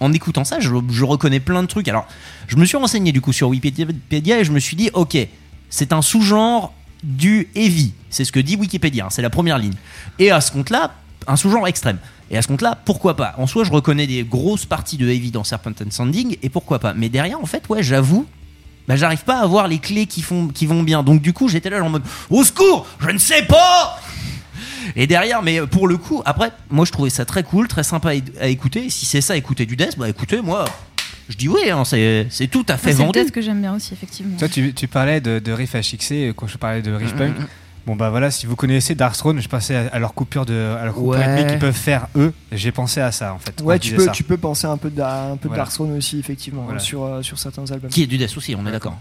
[0.00, 1.88] En écoutant ça, je, je reconnais plein de trucs.
[1.88, 2.06] Alors,
[2.46, 5.16] je me suis renseigné du coup sur Wikipédia et je me suis dit, ok,
[5.70, 7.94] c'est un sous-genre du heavy.
[8.10, 9.06] C'est ce que dit Wikipédia.
[9.06, 9.74] hein, c'est la première ligne.
[10.18, 10.92] Et à ce compte-là,
[11.26, 11.98] un sous-genre extrême.
[12.30, 13.34] Et à ce compte-là, pourquoi pas?
[13.38, 16.78] En soi, je reconnais des grosses parties de heavy dans Serpent and Sanding et pourquoi
[16.78, 16.92] pas?
[16.94, 18.26] Mais derrière, en fait, ouais, j'avoue.
[18.88, 21.02] Bah, j'arrive pas à avoir les clés qui, font, qui vont bien.
[21.02, 24.00] Donc, du coup, j'étais là en mode Au secours Je ne sais pas
[24.96, 28.12] et derrière, mais pour le coup, après, moi je trouvais ça très cool, très sympa
[28.40, 28.86] à écouter.
[28.86, 30.64] Et si c'est ça, écouter du death, bah écoutez, moi,
[31.28, 33.12] je dis oui, hein, c'est c'est tout à fait C'est vendu.
[33.12, 34.36] peut-être que j'aime bien aussi, effectivement.
[34.38, 37.36] Toi, tu, tu parlais de, de riff HXC quand je parlais de riff Mm, punk.
[37.88, 40.84] Bon bah voilà, si vous connaissez Darkthrone, je pensais à, à leur coupure de, à
[40.84, 41.46] leur coupure Ouais.
[41.48, 42.34] qu'ils peuvent faire eux.
[42.52, 43.62] J'ai pensé à ça en fait.
[43.62, 44.10] Ouais, je tu peux, ça.
[44.12, 45.62] tu peux penser un peu de, un peu de Voilà.
[45.62, 46.76] Dark Throne aussi, effectivement, Voilà.
[46.80, 47.88] hein, sur, euh, sur certains albums.
[47.88, 48.98] Qui est du death aussi, on est d'accord.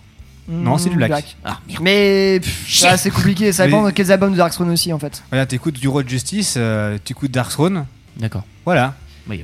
[0.48, 1.36] Non, c'est du Mmh, black.
[1.44, 1.82] Ah, merde.
[1.84, 2.40] Mais
[2.86, 5.22] ah, c'est compliqué, ça Mais- dépend de quels albums de Dark Throne aussi en fait.
[5.32, 7.86] Voilà, t'écoutes du Road Justice, euh, tu écoutes Darkthrone.
[8.16, 8.46] D'accord.
[8.64, 8.94] Voilà.
[9.30, 9.44] Oui,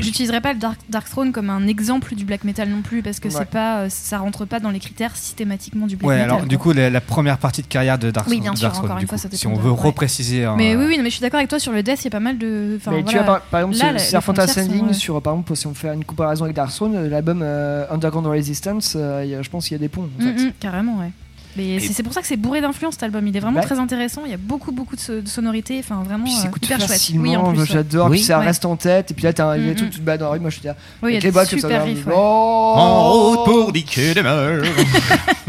[0.00, 3.20] j'utiliserais pas le Dark, Dark Throne comme un exemple du black metal non plus parce
[3.20, 3.34] que Ouais.
[3.38, 6.28] c'est pas euh, ça rentre pas dans les critères systématiquement du black Ouais, metal.
[6.30, 6.48] alors quoi.
[6.48, 8.36] du coup, la, la première partie de carrière de Darkthrone.
[8.36, 9.76] Oui, bien sûr, du une fois, ça Si on de- veut ouais.
[9.78, 10.46] repréciser.
[10.46, 12.04] en, Mais oui, oui, non, mais je suis d'accord avec toi sur le death, il
[12.04, 12.78] y a pas mal de.
[12.90, 15.56] Mais tu vois, par, par exemple, Là, sur frontières Ascending, sont, euh, sur, par exemple,
[15.56, 19.30] si on fait une comparaison avec Dark Throne, euh, l'album euh, Underground Resistance, euh, il
[19.30, 20.08] y a- je pense qu'il y a des ponts.
[20.18, 20.32] En fait.
[20.32, 21.10] Mm, mm, carrément, ouais.
[21.56, 23.26] Mais c'est c'est pour ça que c'est bourré d'influence cet album.
[23.28, 23.64] Il est vraiment Ouais.
[23.66, 24.22] très intéressant.
[24.24, 25.78] Il y a beaucoup, beaucoup de, so- de sonorités.
[25.78, 26.90] Enfin, vraiment Puis euh, hyper chouette.
[26.90, 27.60] facilement, Oui, en plus.
[27.60, 27.66] ouais.
[27.66, 28.16] j'adore, Oui.
[28.16, 28.46] puis ça Ouais.
[28.46, 29.90] reste en tête, et puis là t'as un, il y a Mm, tout, mm.
[29.90, 30.74] tu te bats dans la rue, moi je suis là.
[31.02, 31.94] Oui, il y a avec les des boîtes comme ça, ouais.
[32.12, 34.64] Oh En route pour niquer des meurs.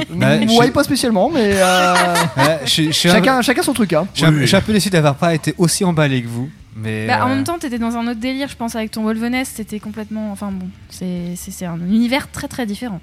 [0.10, 1.94] Bah, je- pas spécialement, mais euh,
[2.38, 3.94] ouais, je, je suis un- chacun, chacun son truc.
[3.94, 4.08] Hein.
[4.14, 6.50] je suis un, peu déçu d'avoir pas été aussi emballé que vous.
[6.78, 9.04] Mais Bah, En euh, même temps, t'étais dans un autre délire, je pense, avec ton
[9.04, 9.52] Wolveness.
[9.56, 10.32] C'était complètement.
[10.32, 13.00] Enfin bon, c'est c'est- c'est un univers très très différent.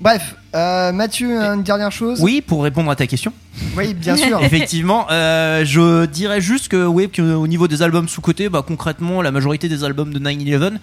[0.00, 2.20] Bref, euh, Mathieu, une dernière chose.
[2.20, 3.32] Oui, pour répondre à ta question.
[3.76, 4.38] Oui, bien sûr.
[4.42, 9.30] Effectivement, euh, je dirais juste que oui, qu'au niveau des albums sous-cotés, bah, concrètement, la
[9.30, 10.78] majorité des albums de 9-11.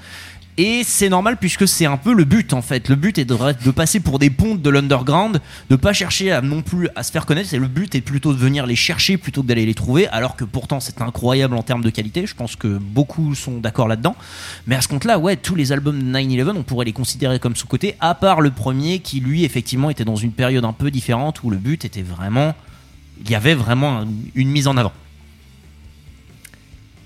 [0.63, 2.88] Et c'est normal puisque c'est un peu le but en fait.
[2.88, 6.61] Le but est de, passer pour des pontes de l'underground, de pas chercher à non
[6.61, 7.51] plus à se faire connaître.
[7.55, 10.07] Et le but est plutôt de venir les chercher plutôt que d'aller les trouver.
[10.09, 12.27] Alors que pourtant c'est incroyable en termes de qualité.
[12.27, 14.15] Je pense que beaucoup sont d'accord là-dedans.
[14.67, 17.55] Mais à ce compte-là, ouais, tous les albums de 9-11, on pourrait les considérer comme
[17.55, 21.41] sous-cotés, à part le premier qui lui effectivement était dans une période un peu différente
[21.43, 22.53] où le but était vraiment
[23.25, 24.93] il y avait vraiment un- une mise en avant.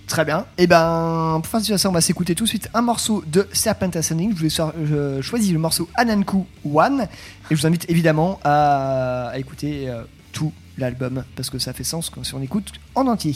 [0.07, 0.45] Très bien.
[0.57, 3.89] Et ben, pour faire ça, on va s'écouter tout de suite un morceau de Serpent
[3.89, 4.35] Ascending.
[4.35, 7.01] Je vous ai choisis le morceau Ananku One.
[7.01, 7.07] Et
[7.55, 12.09] je vous invite évidemment à, à écouter euh, tout l'album parce que ça fait sens
[12.09, 13.35] quand si on écoute en entier.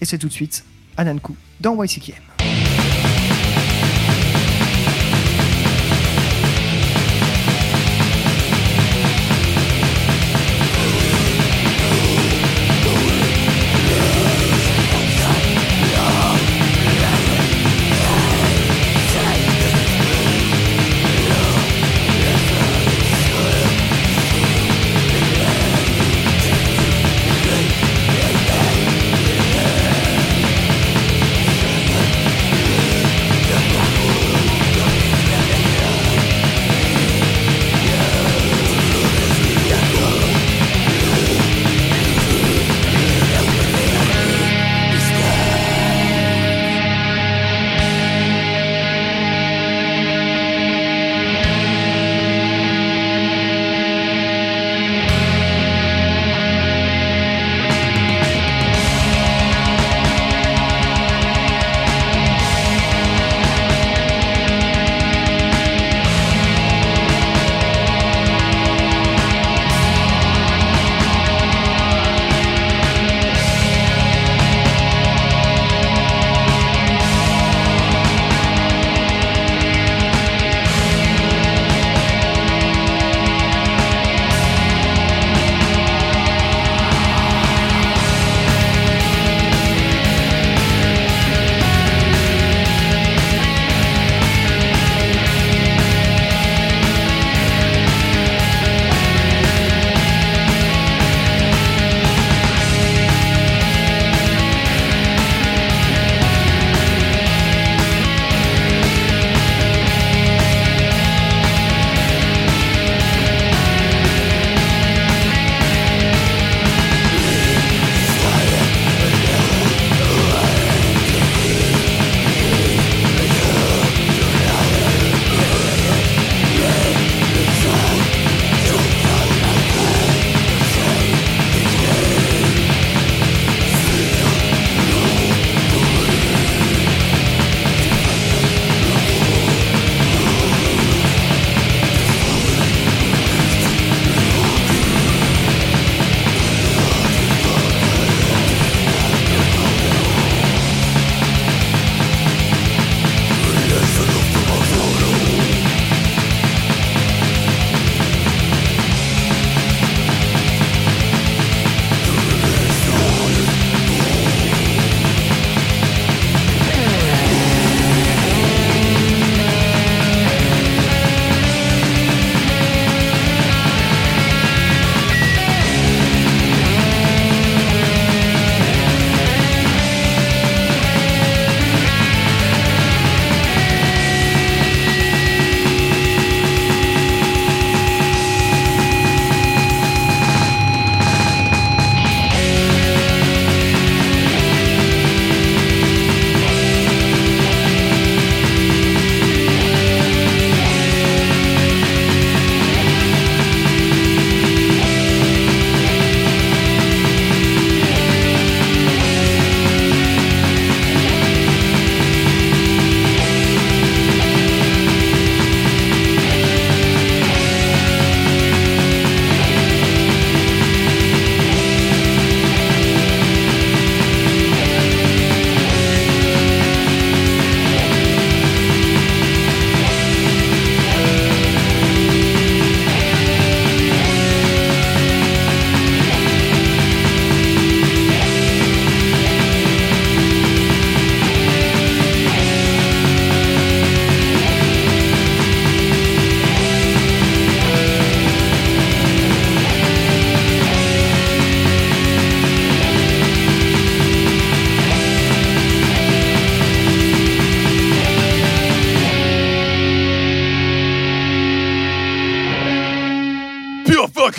[0.00, 0.64] Et c'est tout de suite
[0.96, 2.29] Ananku dans YCKM.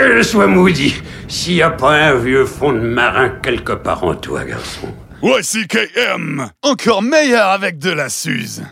[0.00, 0.94] Que je sois maudit,
[1.28, 4.88] s'il n'y a pas un vieux fond de marin quelque part en toi, garçon.
[5.22, 6.48] YCKM!
[6.62, 8.64] Encore meilleur avec de la Suze!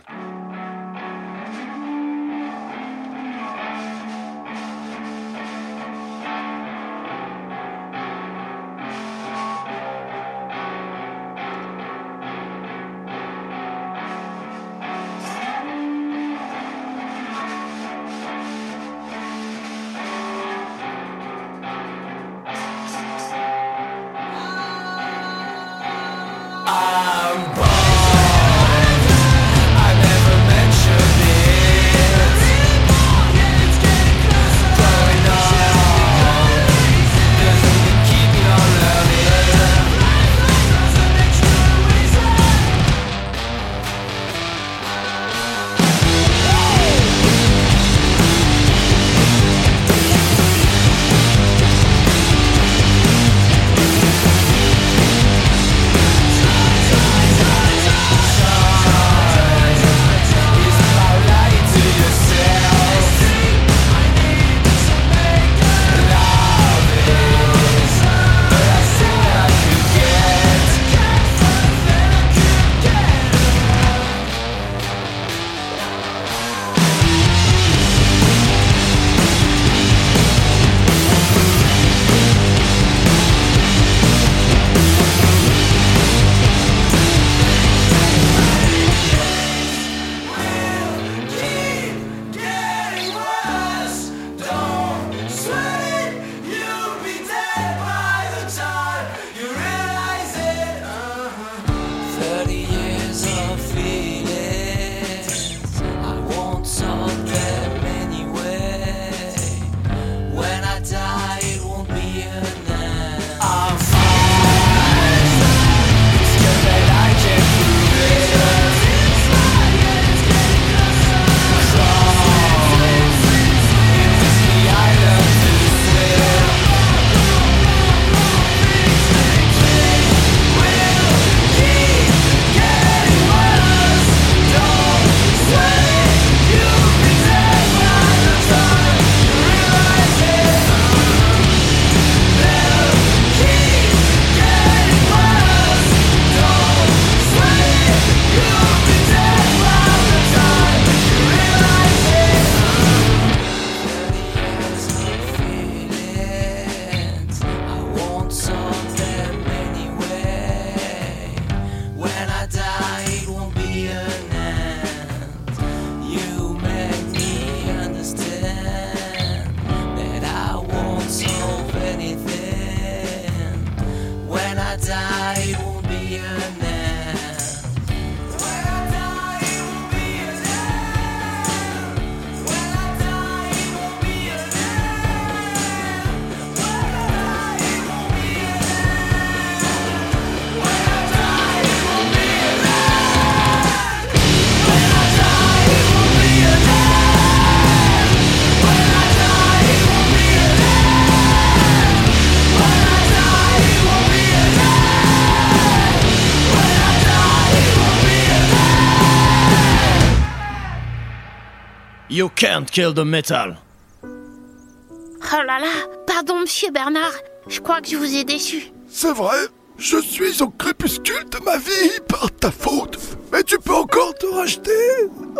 [212.19, 213.59] You can't kill the metal.
[214.03, 215.70] Oh là là,
[216.05, 217.12] pardon monsieur Bernard,
[217.47, 218.73] je crois que je vous ai déçu.
[218.89, 219.39] C'est vrai,
[219.77, 222.99] je suis au crépuscule de ma vie par ta faute.
[223.31, 224.73] Mais tu peux encore te racheter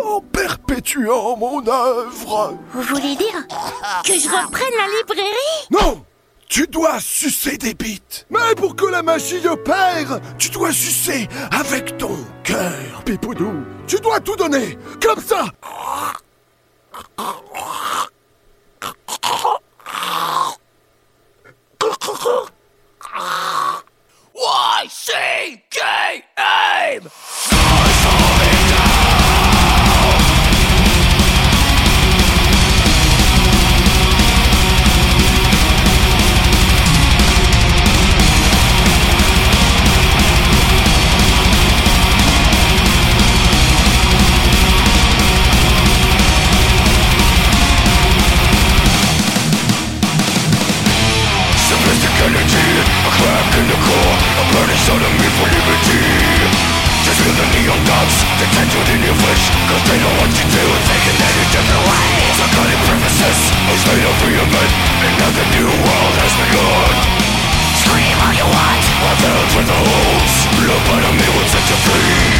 [0.01, 2.57] en perpétuant mon œuvre.
[2.71, 3.45] Vous voulez dire
[4.05, 5.67] que je reprenne la librairie?
[5.71, 6.05] Non
[6.47, 8.25] Tu dois sucer des bites.
[8.29, 13.65] Mais pour que la magie opère, tu dois sucer avec ton cœur, Pipoudou.
[13.85, 15.43] Tu dois tout donner, comme ça.
[17.17, 17.45] Oh.
[65.29, 66.95] Another new world has begun.
[67.77, 69.77] Scream all you want I felt with the
[71.05, 72.39] the me set you free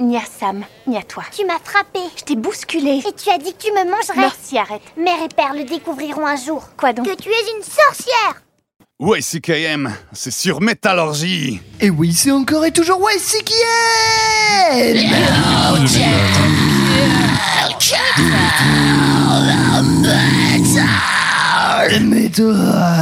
[0.00, 1.24] Ni à Sam, ni à toi.
[1.36, 2.00] Tu m'as frappé.
[2.16, 3.00] Je t'ai bousculé.
[3.06, 4.16] Et tu as dit que tu me mangerais.
[4.16, 4.82] Merci, arrête.
[4.96, 6.68] Mère et père le découvriront un jour.
[6.76, 8.42] Quoi donc Que tu es une sorcière.
[9.00, 11.60] YCKM, c'est sur Métallurgie.
[11.80, 13.52] Et oui, c'est encore et toujours YCKM
[22.02, 22.92] Metal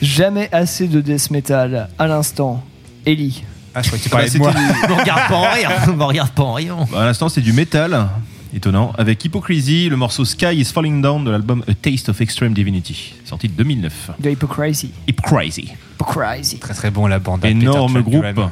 [0.00, 1.88] Jamais assez de death metal.
[1.98, 2.62] À l'instant,
[3.04, 3.42] Ellie.
[3.78, 4.52] Ah, je croyais que tu parlais de moi.
[4.88, 5.70] Me regarde pas en rire.
[5.94, 6.88] Me regarde pas en riant.
[6.90, 8.08] Bah, à l'instant, c'est du métal.
[8.54, 8.92] Étonnant.
[8.96, 13.12] Avec Hypocrisy, le morceau Sky is Falling Down de l'album A Taste of Extreme Divinity,
[13.26, 14.12] sorti de 2009.
[14.18, 14.92] De Hypocrisy.
[15.06, 15.72] Hypocrisy.
[15.94, 16.58] Hypocrisy.
[16.58, 17.44] Très très bon la bande.
[17.44, 18.50] Énorme Peter groupe.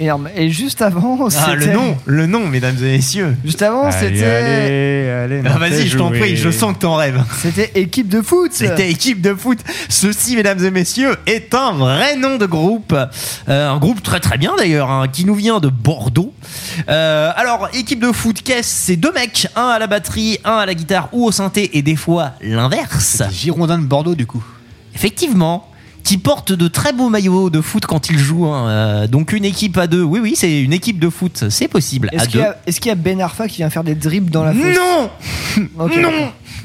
[0.00, 0.30] Énorme.
[0.34, 3.36] Et juste avant, Ah, le c'était- nom, le nom, mesdames et messieurs.
[3.44, 4.24] Juste avant, c'était.
[4.24, 7.22] allez, allez, Ah, non, Vas-y, je t'en prie, je sens que t'en rêves.
[7.42, 8.50] C'était équipe de foot.
[8.54, 9.58] C'était équipe de foot.
[9.90, 12.94] Ceci, mesdames et messieurs, est un vrai nom de groupe.
[13.48, 16.32] Euh, un groupe très très bien d'ailleurs, hein, qui nous vient de Bordeaux.
[16.88, 18.86] Euh, alors, équipe de foot, qu'est-ce?
[18.86, 21.82] C'est deux mecs, un à la batterie, un à la guitare ou au synthé, et
[21.82, 23.22] des fois l'inverse.
[23.30, 24.42] Girondin de Bordeaux du coup.
[24.94, 25.69] Effectivement.
[26.04, 28.46] Qui portent de très beaux maillots de foot quand ils jouent.
[28.46, 28.68] hein.
[28.68, 30.02] Euh, donc une équipe à deux.
[30.02, 31.44] Oui, oui, c'est une équipe de foot.
[31.50, 32.08] C'est possible.
[32.12, 32.46] à Est-ce qu'il deux.
[32.46, 34.52] y, a- est-ce qu'il y a Ben Arfa qui vient faire des dribbles dans la
[34.52, 34.76] fosse?
[34.76, 35.10] Non
[35.84, 35.96] Ok.
[35.96, 36.10] Non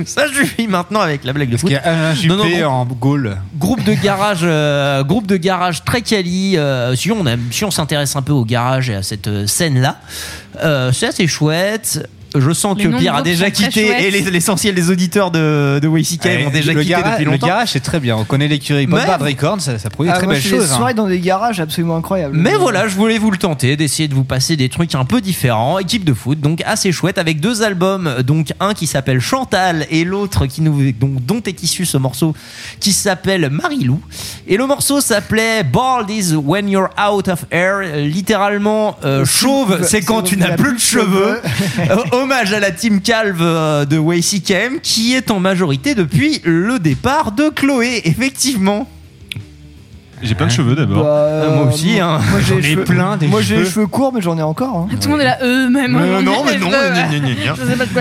[0.05, 1.69] Ça suffit maintenant avec la blague de foot.
[1.71, 3.37] Y a Alain Juppé Non, non, groupe- en Gaule?
[3.57, 6.57] Groupe de garage, euh, groupe de garage très quali.
[6.57, 9.79] euh, si on aime, si on s'intéresse un peu au garage et à cette scène
[9.81, 9.99] là,
[10.91, 12.09] c'est assez chouette.
[12.35, 16.47] Je sens Les que Pierre a déjà quitté et l'essentiel des auditeurs de, de WCK
[16.47, 18.15] ont déjà le, quitté depuis le garage c'est très bien.
[18.17, 20.61] On connaît l'écurie Bob Bard Records, ça, ça produit Ah, très belles je fais des
[20.61, 20.71] choses.
[20.71, 20.75] hein.
[20.77, 22.35] soirées dans des garages absolument incroyables.
[22.37, 25.21] Mais voilà, je voulais vous le tenter, d'essayer de vous passer des trucs un peu
[25.21, 25.79] différents.
[25.79, 30.03] Équipe de foot, donc assez chouette, avec deux albums, donc un qui s'appelle Chantal et
[30.03, 32.33] l'autre qui nous, donc, dont est issu ce morceau,
[32.79, 33.99] qui s'appelle Marilou.
[34.47, 39.79] Et le morceau s'appelle Bald is when you're out of air, euh, littéralement euh, chauve,
[39.83, 41.39] c'est quand tu n'as plus de cheveux.
[42.25, 46.79] Euh, Hommage à la team calve euh, de WCKM qui est en majorité depuis le
[46.79, 48.89] départ de Chloé, effectivement.
[50.23, 51.03] J'ai plein de cheveux d'abord.
[51.03, 52.19] Bah, euh, moi aussi, hein.
[52.31, 53.71] Moi j'ai les plein, des Moi j'ai les cheveux.
[53.71, 54.87] cheveux courts, mais j'en ai encore.
[54.91, 54.95] hein.
[54.99, 55.91] Tout le monde est là, eux même.
[55.91, 56.69] Non, non, mais non,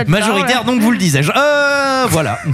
[0.07, 1.31] Majoritaire, donc vous le disais-je.
[1.35, 2.39] Euh, voilà.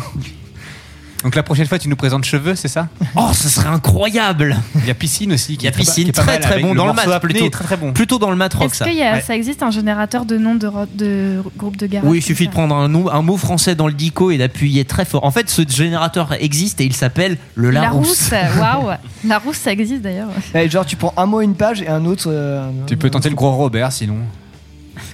[1.23, 4.57] Donc la prochaine fois tu nous présentes cheveux, c'est ça Oh, ce serait incroyable.
[4.75, 5.53] Il y a piscine aussi.
[5.53, 7.93] Il y a piscine, très très bon dans le mat, plutôt, très très bon.
[7.93, 8.85] plutôt dans le mat rock Est-ce ça.
[8.85, 9.21] qu'il y a, Ouais.
[9.21, 12.51] ça existe un générateur de noms de, de groupe de garage Oui, il suffit de
[12.51, 15.23] prendre un, nom- un mot français dans le dico et d'appuyer très fort.
[15.23, 18.31] En fait, ce générateur existe et il s'appelle le Larousse.
[18.31, 18.95] Larousse, waouh.
[19.27, 20.29] Larousse, ça existe d'ailleurs.
[20.69, 22.25] Genre tu prends un mot une page et un autre.
[22.27, 24.17] euh, Tu peux tenter le gros Robert sinon.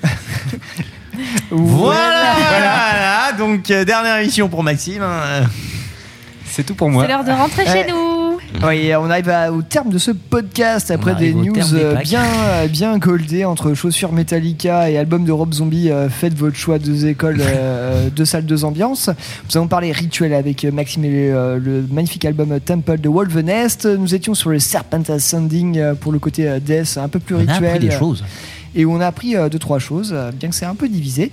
[1.49, 3.31] Voilà, voilà.
[3.37, 5.01] Donc, euh, dernière émission pour Maxime.
[5.01, 5.43] hein.
[6.57, 7.05] C'est tout pour C'est moi.
[7.07, 7.91] l'heure de rentrer chez Eh.
[7.91, 8.39] nous.
[8.67, 12.23] Oui, on arrive à- au terme de ce podcast après des news des euh, bien,
[12.23, 15.91] euh, bien goldées entre chaussures Metallica et album de Rob Zombie.
[15.91, 19.11] euh, faites votre choix, deux écoles, euh, deux salles, deux ambiances.
[19.51, 23.85] Nous avons parlé rituel avec Maxime et euh, le magnifique album Temple de Wolvenest.
[23.85, 27.51] Nous étions sur le Serpent Ascending pour le côté death, un peu plus On a
[27.53, 27.65] rituel.
[27.75, 28.23] appris des choses.
[28.75, 31.31] Et on a appris euh, deux, trois choses, bien que c'est un peu divisé.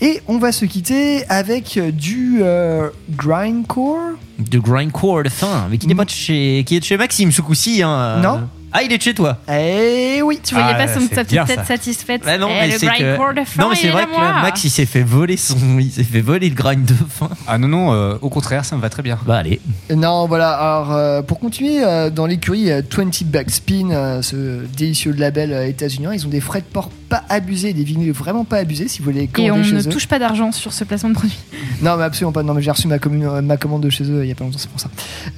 [0.00, 3.98] Et on va se quitter avec euh, du euh, grindcore.
[4.38, 7.30] De grindcore de fin, mais qui n'est pas de chez, qui est de chez Maxime
[7.32, 7.82] ce coup-ci.
[7.82, 8.20] hein.
[8.22, 8.48] Non.
[8.76, 9.38] Ah, il est de chez toi.
[9.48, 10.40] Eh oui.
[10.42, 11.64] Tu voyais Ah, pas son, sa petite tête ça.
[11.64, 12.22] satisfaite.
[12.24, 12.92] Bah non, Eh, mais le c'est que...
[13.16, 14.20] grindcore de fin, non, mais c'est vrai que moi.
[14.20, 17.28] là, Max il s'est fait voler son, il s'est fait voler le grind de fin.
[17.46, 19.16] Ah non non, euh, au contraire, ça me va très bien.
[19.24, 19.60] Bah allez.
[19.94, 20.50] Non, voilà.
[20.54, 25.68] Alors, euh, pour continuer euh, dans l'écurie euh, 20 Backspin, euh, ce délicieux label euh,
[25.68, 28.98] états-unien, ils ont des frais de port pas abusés, des vinyles vraiment pas abusés si
[28.98, 29.84] vous voulez Et on chez ne eux.
[29.88, 31.38] touche pas d'argent sur ce placement de produit.
[31.82, 32.42] Non, mais absolument pas.
[32.42, 34.34] Non, mais j'ai reçu ma, commune- euh, ma commande de chez eux il y a
[34.34, 34.88] pas longtemps, c'est pour ça.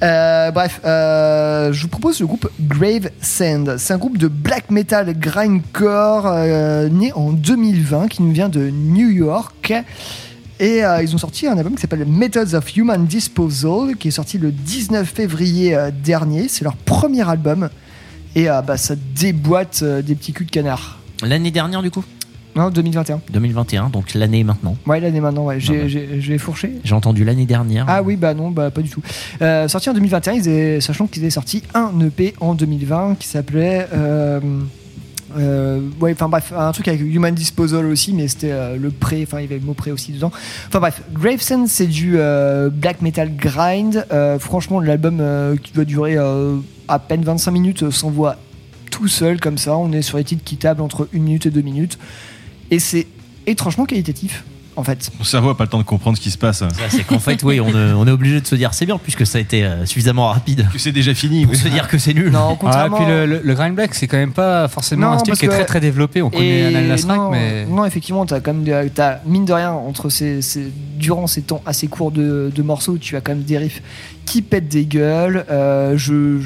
[0.03, 3.75] Euh, bref, euh, je vous propose le groupe Grave Sand.
[3.77, 8.69] C'est un groupe de black metal grindcore euh, né en 2020 qui nous vient de
[8.69, 9.73] New York.
[10.59, 14.11] Et euh, ils ont sorti un album qui s'appelle Methods of Human Disposal, qui est
[14.11, 16.47] sorti le 19 février euh, dernier.
[16.47, 17.69] C'est leur premier album.
[18.35, 20.96] Et euh, bah, ça déboîte des petits culs de canard.
[21.23, 22.03] L'année dernière du coup
[22.55, 23.21] Non, 2021.
[23.31, 24.75] 2021, donc l'année maintenant.
[24.85, 25.59] Ouais, l'année maintenant, ouais.
[25.59, 25.89] J'ai, ouais.
[25.89, 26.73] j'ai- j'ai fourché.
[26.83, 27.85] J'ai entendu l'année dernière.
[27.87, 29.01] Ah oui, bah non, bah pas du tout.
[29.41, 33.27] Euh, sorti en 2021, ils avaient- sachant qu'ils avaient sorti un EP en 2020 qui
[33.27, 33.87] s'appelait.
[33.93, 34.39] euh,
[35.37, 39.21] euh, ouais, enfin bref, un truc avec Human Disposal aussi, mais c'était euh, le pré,
[39.23, 40.31] enfin il y avait le mot pré aussi dedans.
[40.67, 44.05] Enfin bref, Gravesend c'est du euh, black metal grind.
[44.39, 45.21] Franchement, l'album
[45.61, 46.15] qui doit durer
[46.87, 48.37] à peine 25 minutes s'envoie
[48.89, 49.77] tout seul comme ça.
[49.77, 51.97] On est sur les titres qui tablent entre 1 minute et 2 minutes.
[52.71, 53.07] Et c'est
[53.45, 54.43] étrangement qualitatif,
[54.75, 55.09] en fait.
[55.17, 56.63] Mon cerveau a pas le temps de comprendre ce qui se passe.
[56.89, 59.25] C'est qu'en fait, oui, on, est- on est obligé de se dire c'est bien puisque
[59.25, 61.45] ça a été euh, suffisamment rapide Que c'est déjà fini.
[61.45, 62.29] pour se dire que c'est nul.
[62.29, 62.97] Non, Ah, contrairement.
[62.97, 65.45] puis le, le, le grind black, c'est quand même pas forcément Non, un style qui
[65.45, 66.21] est très très développé.
[66.21, 70.09] On connaît non, mais non, effectivement, t'as quand même des- t'as, mine de rien entre
[70.09, 73.57] ces, ces- durant ces temps assez courts de, de morceaux, tu as quand même des
[73.57, 73.81] riffs
[74.25, 75.45] qui pètent des gueules.
[75.49, 76.41] Euh, je,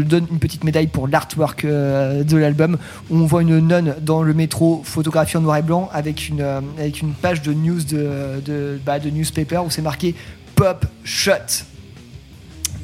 [0.00, 2.78] donne une petite médaille pour l'artwork euh, de l'album.
[3.10, 6.40] où On voit une nonne dans le métro photographiée en noir et blanc avec une
[6.40, 10.14] euh, avec une page de news de de, bah, de newspaper où c'est marqué
[10.54, 11.64] Pop Shot.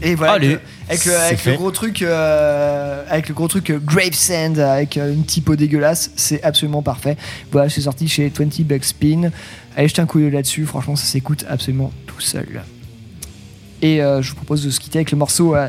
[0.02, 0.58] Et voilà, Allez,
[0.88, 5.24] avec, le, avec, gros truc, euh, avec le gros truc euh, Gravesend, avec euh, une
[5.24, 7.16] typo dégueulasse, c'est absolument parfait.
[7.52, 9.30] Voilà, c'est sorti chez 20 Bucks Spin.
[9.76, 12.62] Allez jeter un coup d'œil là-dessus, franchement, ça s'écoute absolument tout seul.
[13.80, 15.68] Et euh, je vous propose de se quitter avec le morceau euh,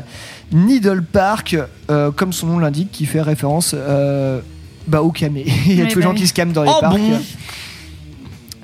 [0.52, 1.56] Needle Park,
[1.90, 4.40] euh, comme son nom l'indique, qui fait référence euh,
[4.86, 5.44] bah, au camé.
[5.66, 6.20] Il y a tous les bah gens oui.
[6.20, 6.96] qui se calment dans les Oh parcs.
[6.98, 7.18] bon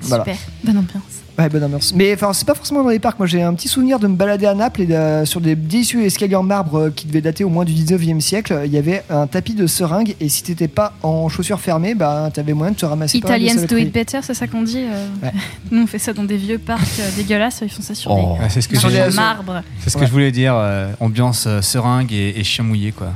[0.01, 0.23] Voilà.
[0.23, 1.20] Super, bonne ambiance.
[1.39, 1.93] Ouais, bonne ambiance.
[1.95, 3.17] Mais enfin, c'est pas forcément dans les parcs.
[3.17, 6.03] Moi, j'ai un petit souvenir de me balader à Naples et de- sur des délicieux
[6.03, 8.61] escaliers en marbre euh, qui devaient dater au moins du 19e siècle.
[8.65, 12.29] Il y avait un tapis de seringue et si t'étais pas en chaussures fermées, bah
[12.33, 13.17] t'avais moyen de te ramasser.
[13.17, 14.79] Italians do it better, c'est ça qu'on dit.
[14.79, 15.31] euh, Ouais.
[15.71, 17.59] Nous, on fait ça dans des vieux parcs euh, dégueulasses.
[17.63, 19.63] Ils font ça sur des Ouais, c'est ce que sur j'ai- des marbre.
[19.79, 20.07] C'est ce que Ouais.
[20.07, 23.07] je voulais dire, euh, ambiance euh, seringue et, et chien mouillé quoi.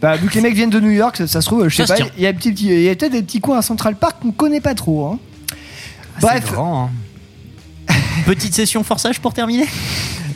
[0.00, 1.86] Bah, vu que les mecs viennent de New York, ça, ça se trouve, je sais
[1.86, 4.74] Ça pas, il y a, peut-être des petits coins à Central Park qu'on connaît pas
[4.74, 5.06] trop.
[5.06, 5.18] hein.
[6.20, 6.44] Bref.
[6.46, 6.90] C'est grand, hein.
[8.28, 9.64] Petite session forçage pour terminer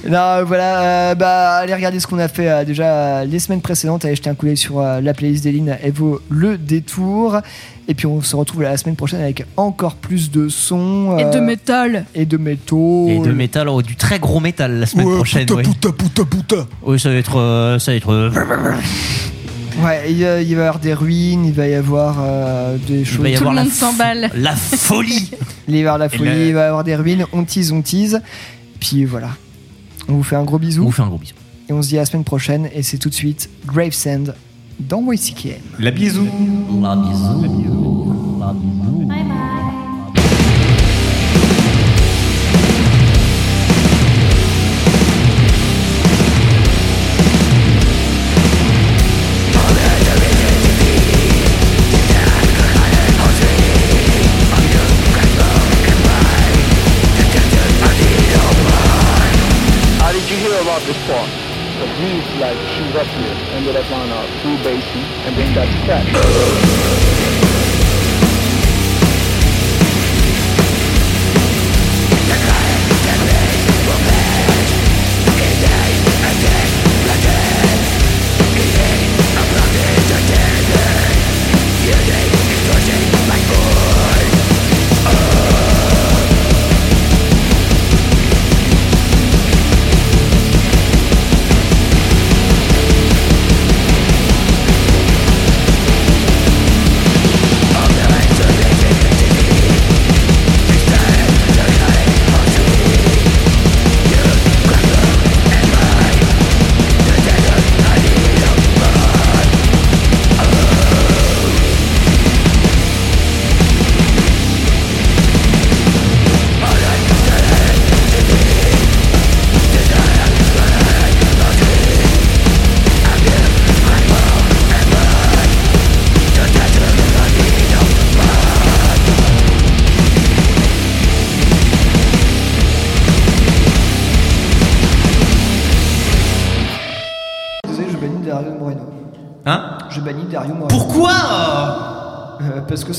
[0.09, 2.85] Non, voilà, euh, bah, allez regarder ce qu'on a fait euh, déjà
[3.21, 4.07] euh, les semaines précédentes.
[4.07, 5.77] Allez jeter un coup d'œil sur euh, la playlist d'Eline.
[5.83, 7.39] Elle vaut le détour.
[7.89, 11.19] Et puis on se retrouve la semaine prochaine avec encore plus de sons.
[11.19, 12.07] Et de métal.
[12.15, 13.09] Et de métaux.
[13.11, 15.47] Et de métal, oh, du très gros métal la semaine Ouais, prochaine.
[15.53, 15.63] ouais.
[16.83, 17.37] Oui, ça va être.
[17.39, 18.31] euh, ça va être.
[19.81, 23.21] Ouais, il, il va y avoir des ruines, il va y avoir euh, des choses.
[23.23, 24.31] va y Tout avoir le la monde f- s'emballe.
[24.35, 25.31] La folie
[25.69, 27.25] Il va y avoir la folie, le- il va y avoir des ruines.
[27.33, 28.21] On tease, on tease.
[28.81, 29.31] Puis voilà.
[30.09, 30.83] On vous fait un gros bisou.
[30.83, 31.35] On vous fait un gros bisou.
[31.69, 32.69] Et on se dit à la semaine prochaine.
[32.75, 34.35] Et c'est tout de suite Gravesend
[34.81, 35.53] dans YCKM.
[35.79, 36.25] La bisou.
[36.83, 37.41] La bisou.
[38.41, 39.02] La bisou.
[63.73, 67.42] that one out through basin and bring that to.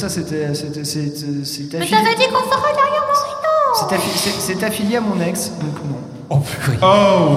[0.04, 0.54] Ça, c'était.
[0.54, 0.84] C'était.
[0.84, 1.46] C'était.
[1.46, 3.04] C'était Mais affilié, t'avais dit qu'on ferait derrière
[3.76, 5.98] c'est affi- c'est- affilié à mon ex, donc non.
[6.30, 6.78] Oh purée.
[6.82, 6.86] Oh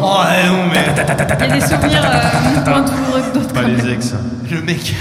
[0.03, 0.85] Oh non mais.
[1.41, 3.53] Il y a des souvenirs euh, moins douloureux que d'autres.
[3.55, 4.13] Pas les ex.
[4.51, 4.95] Le mec.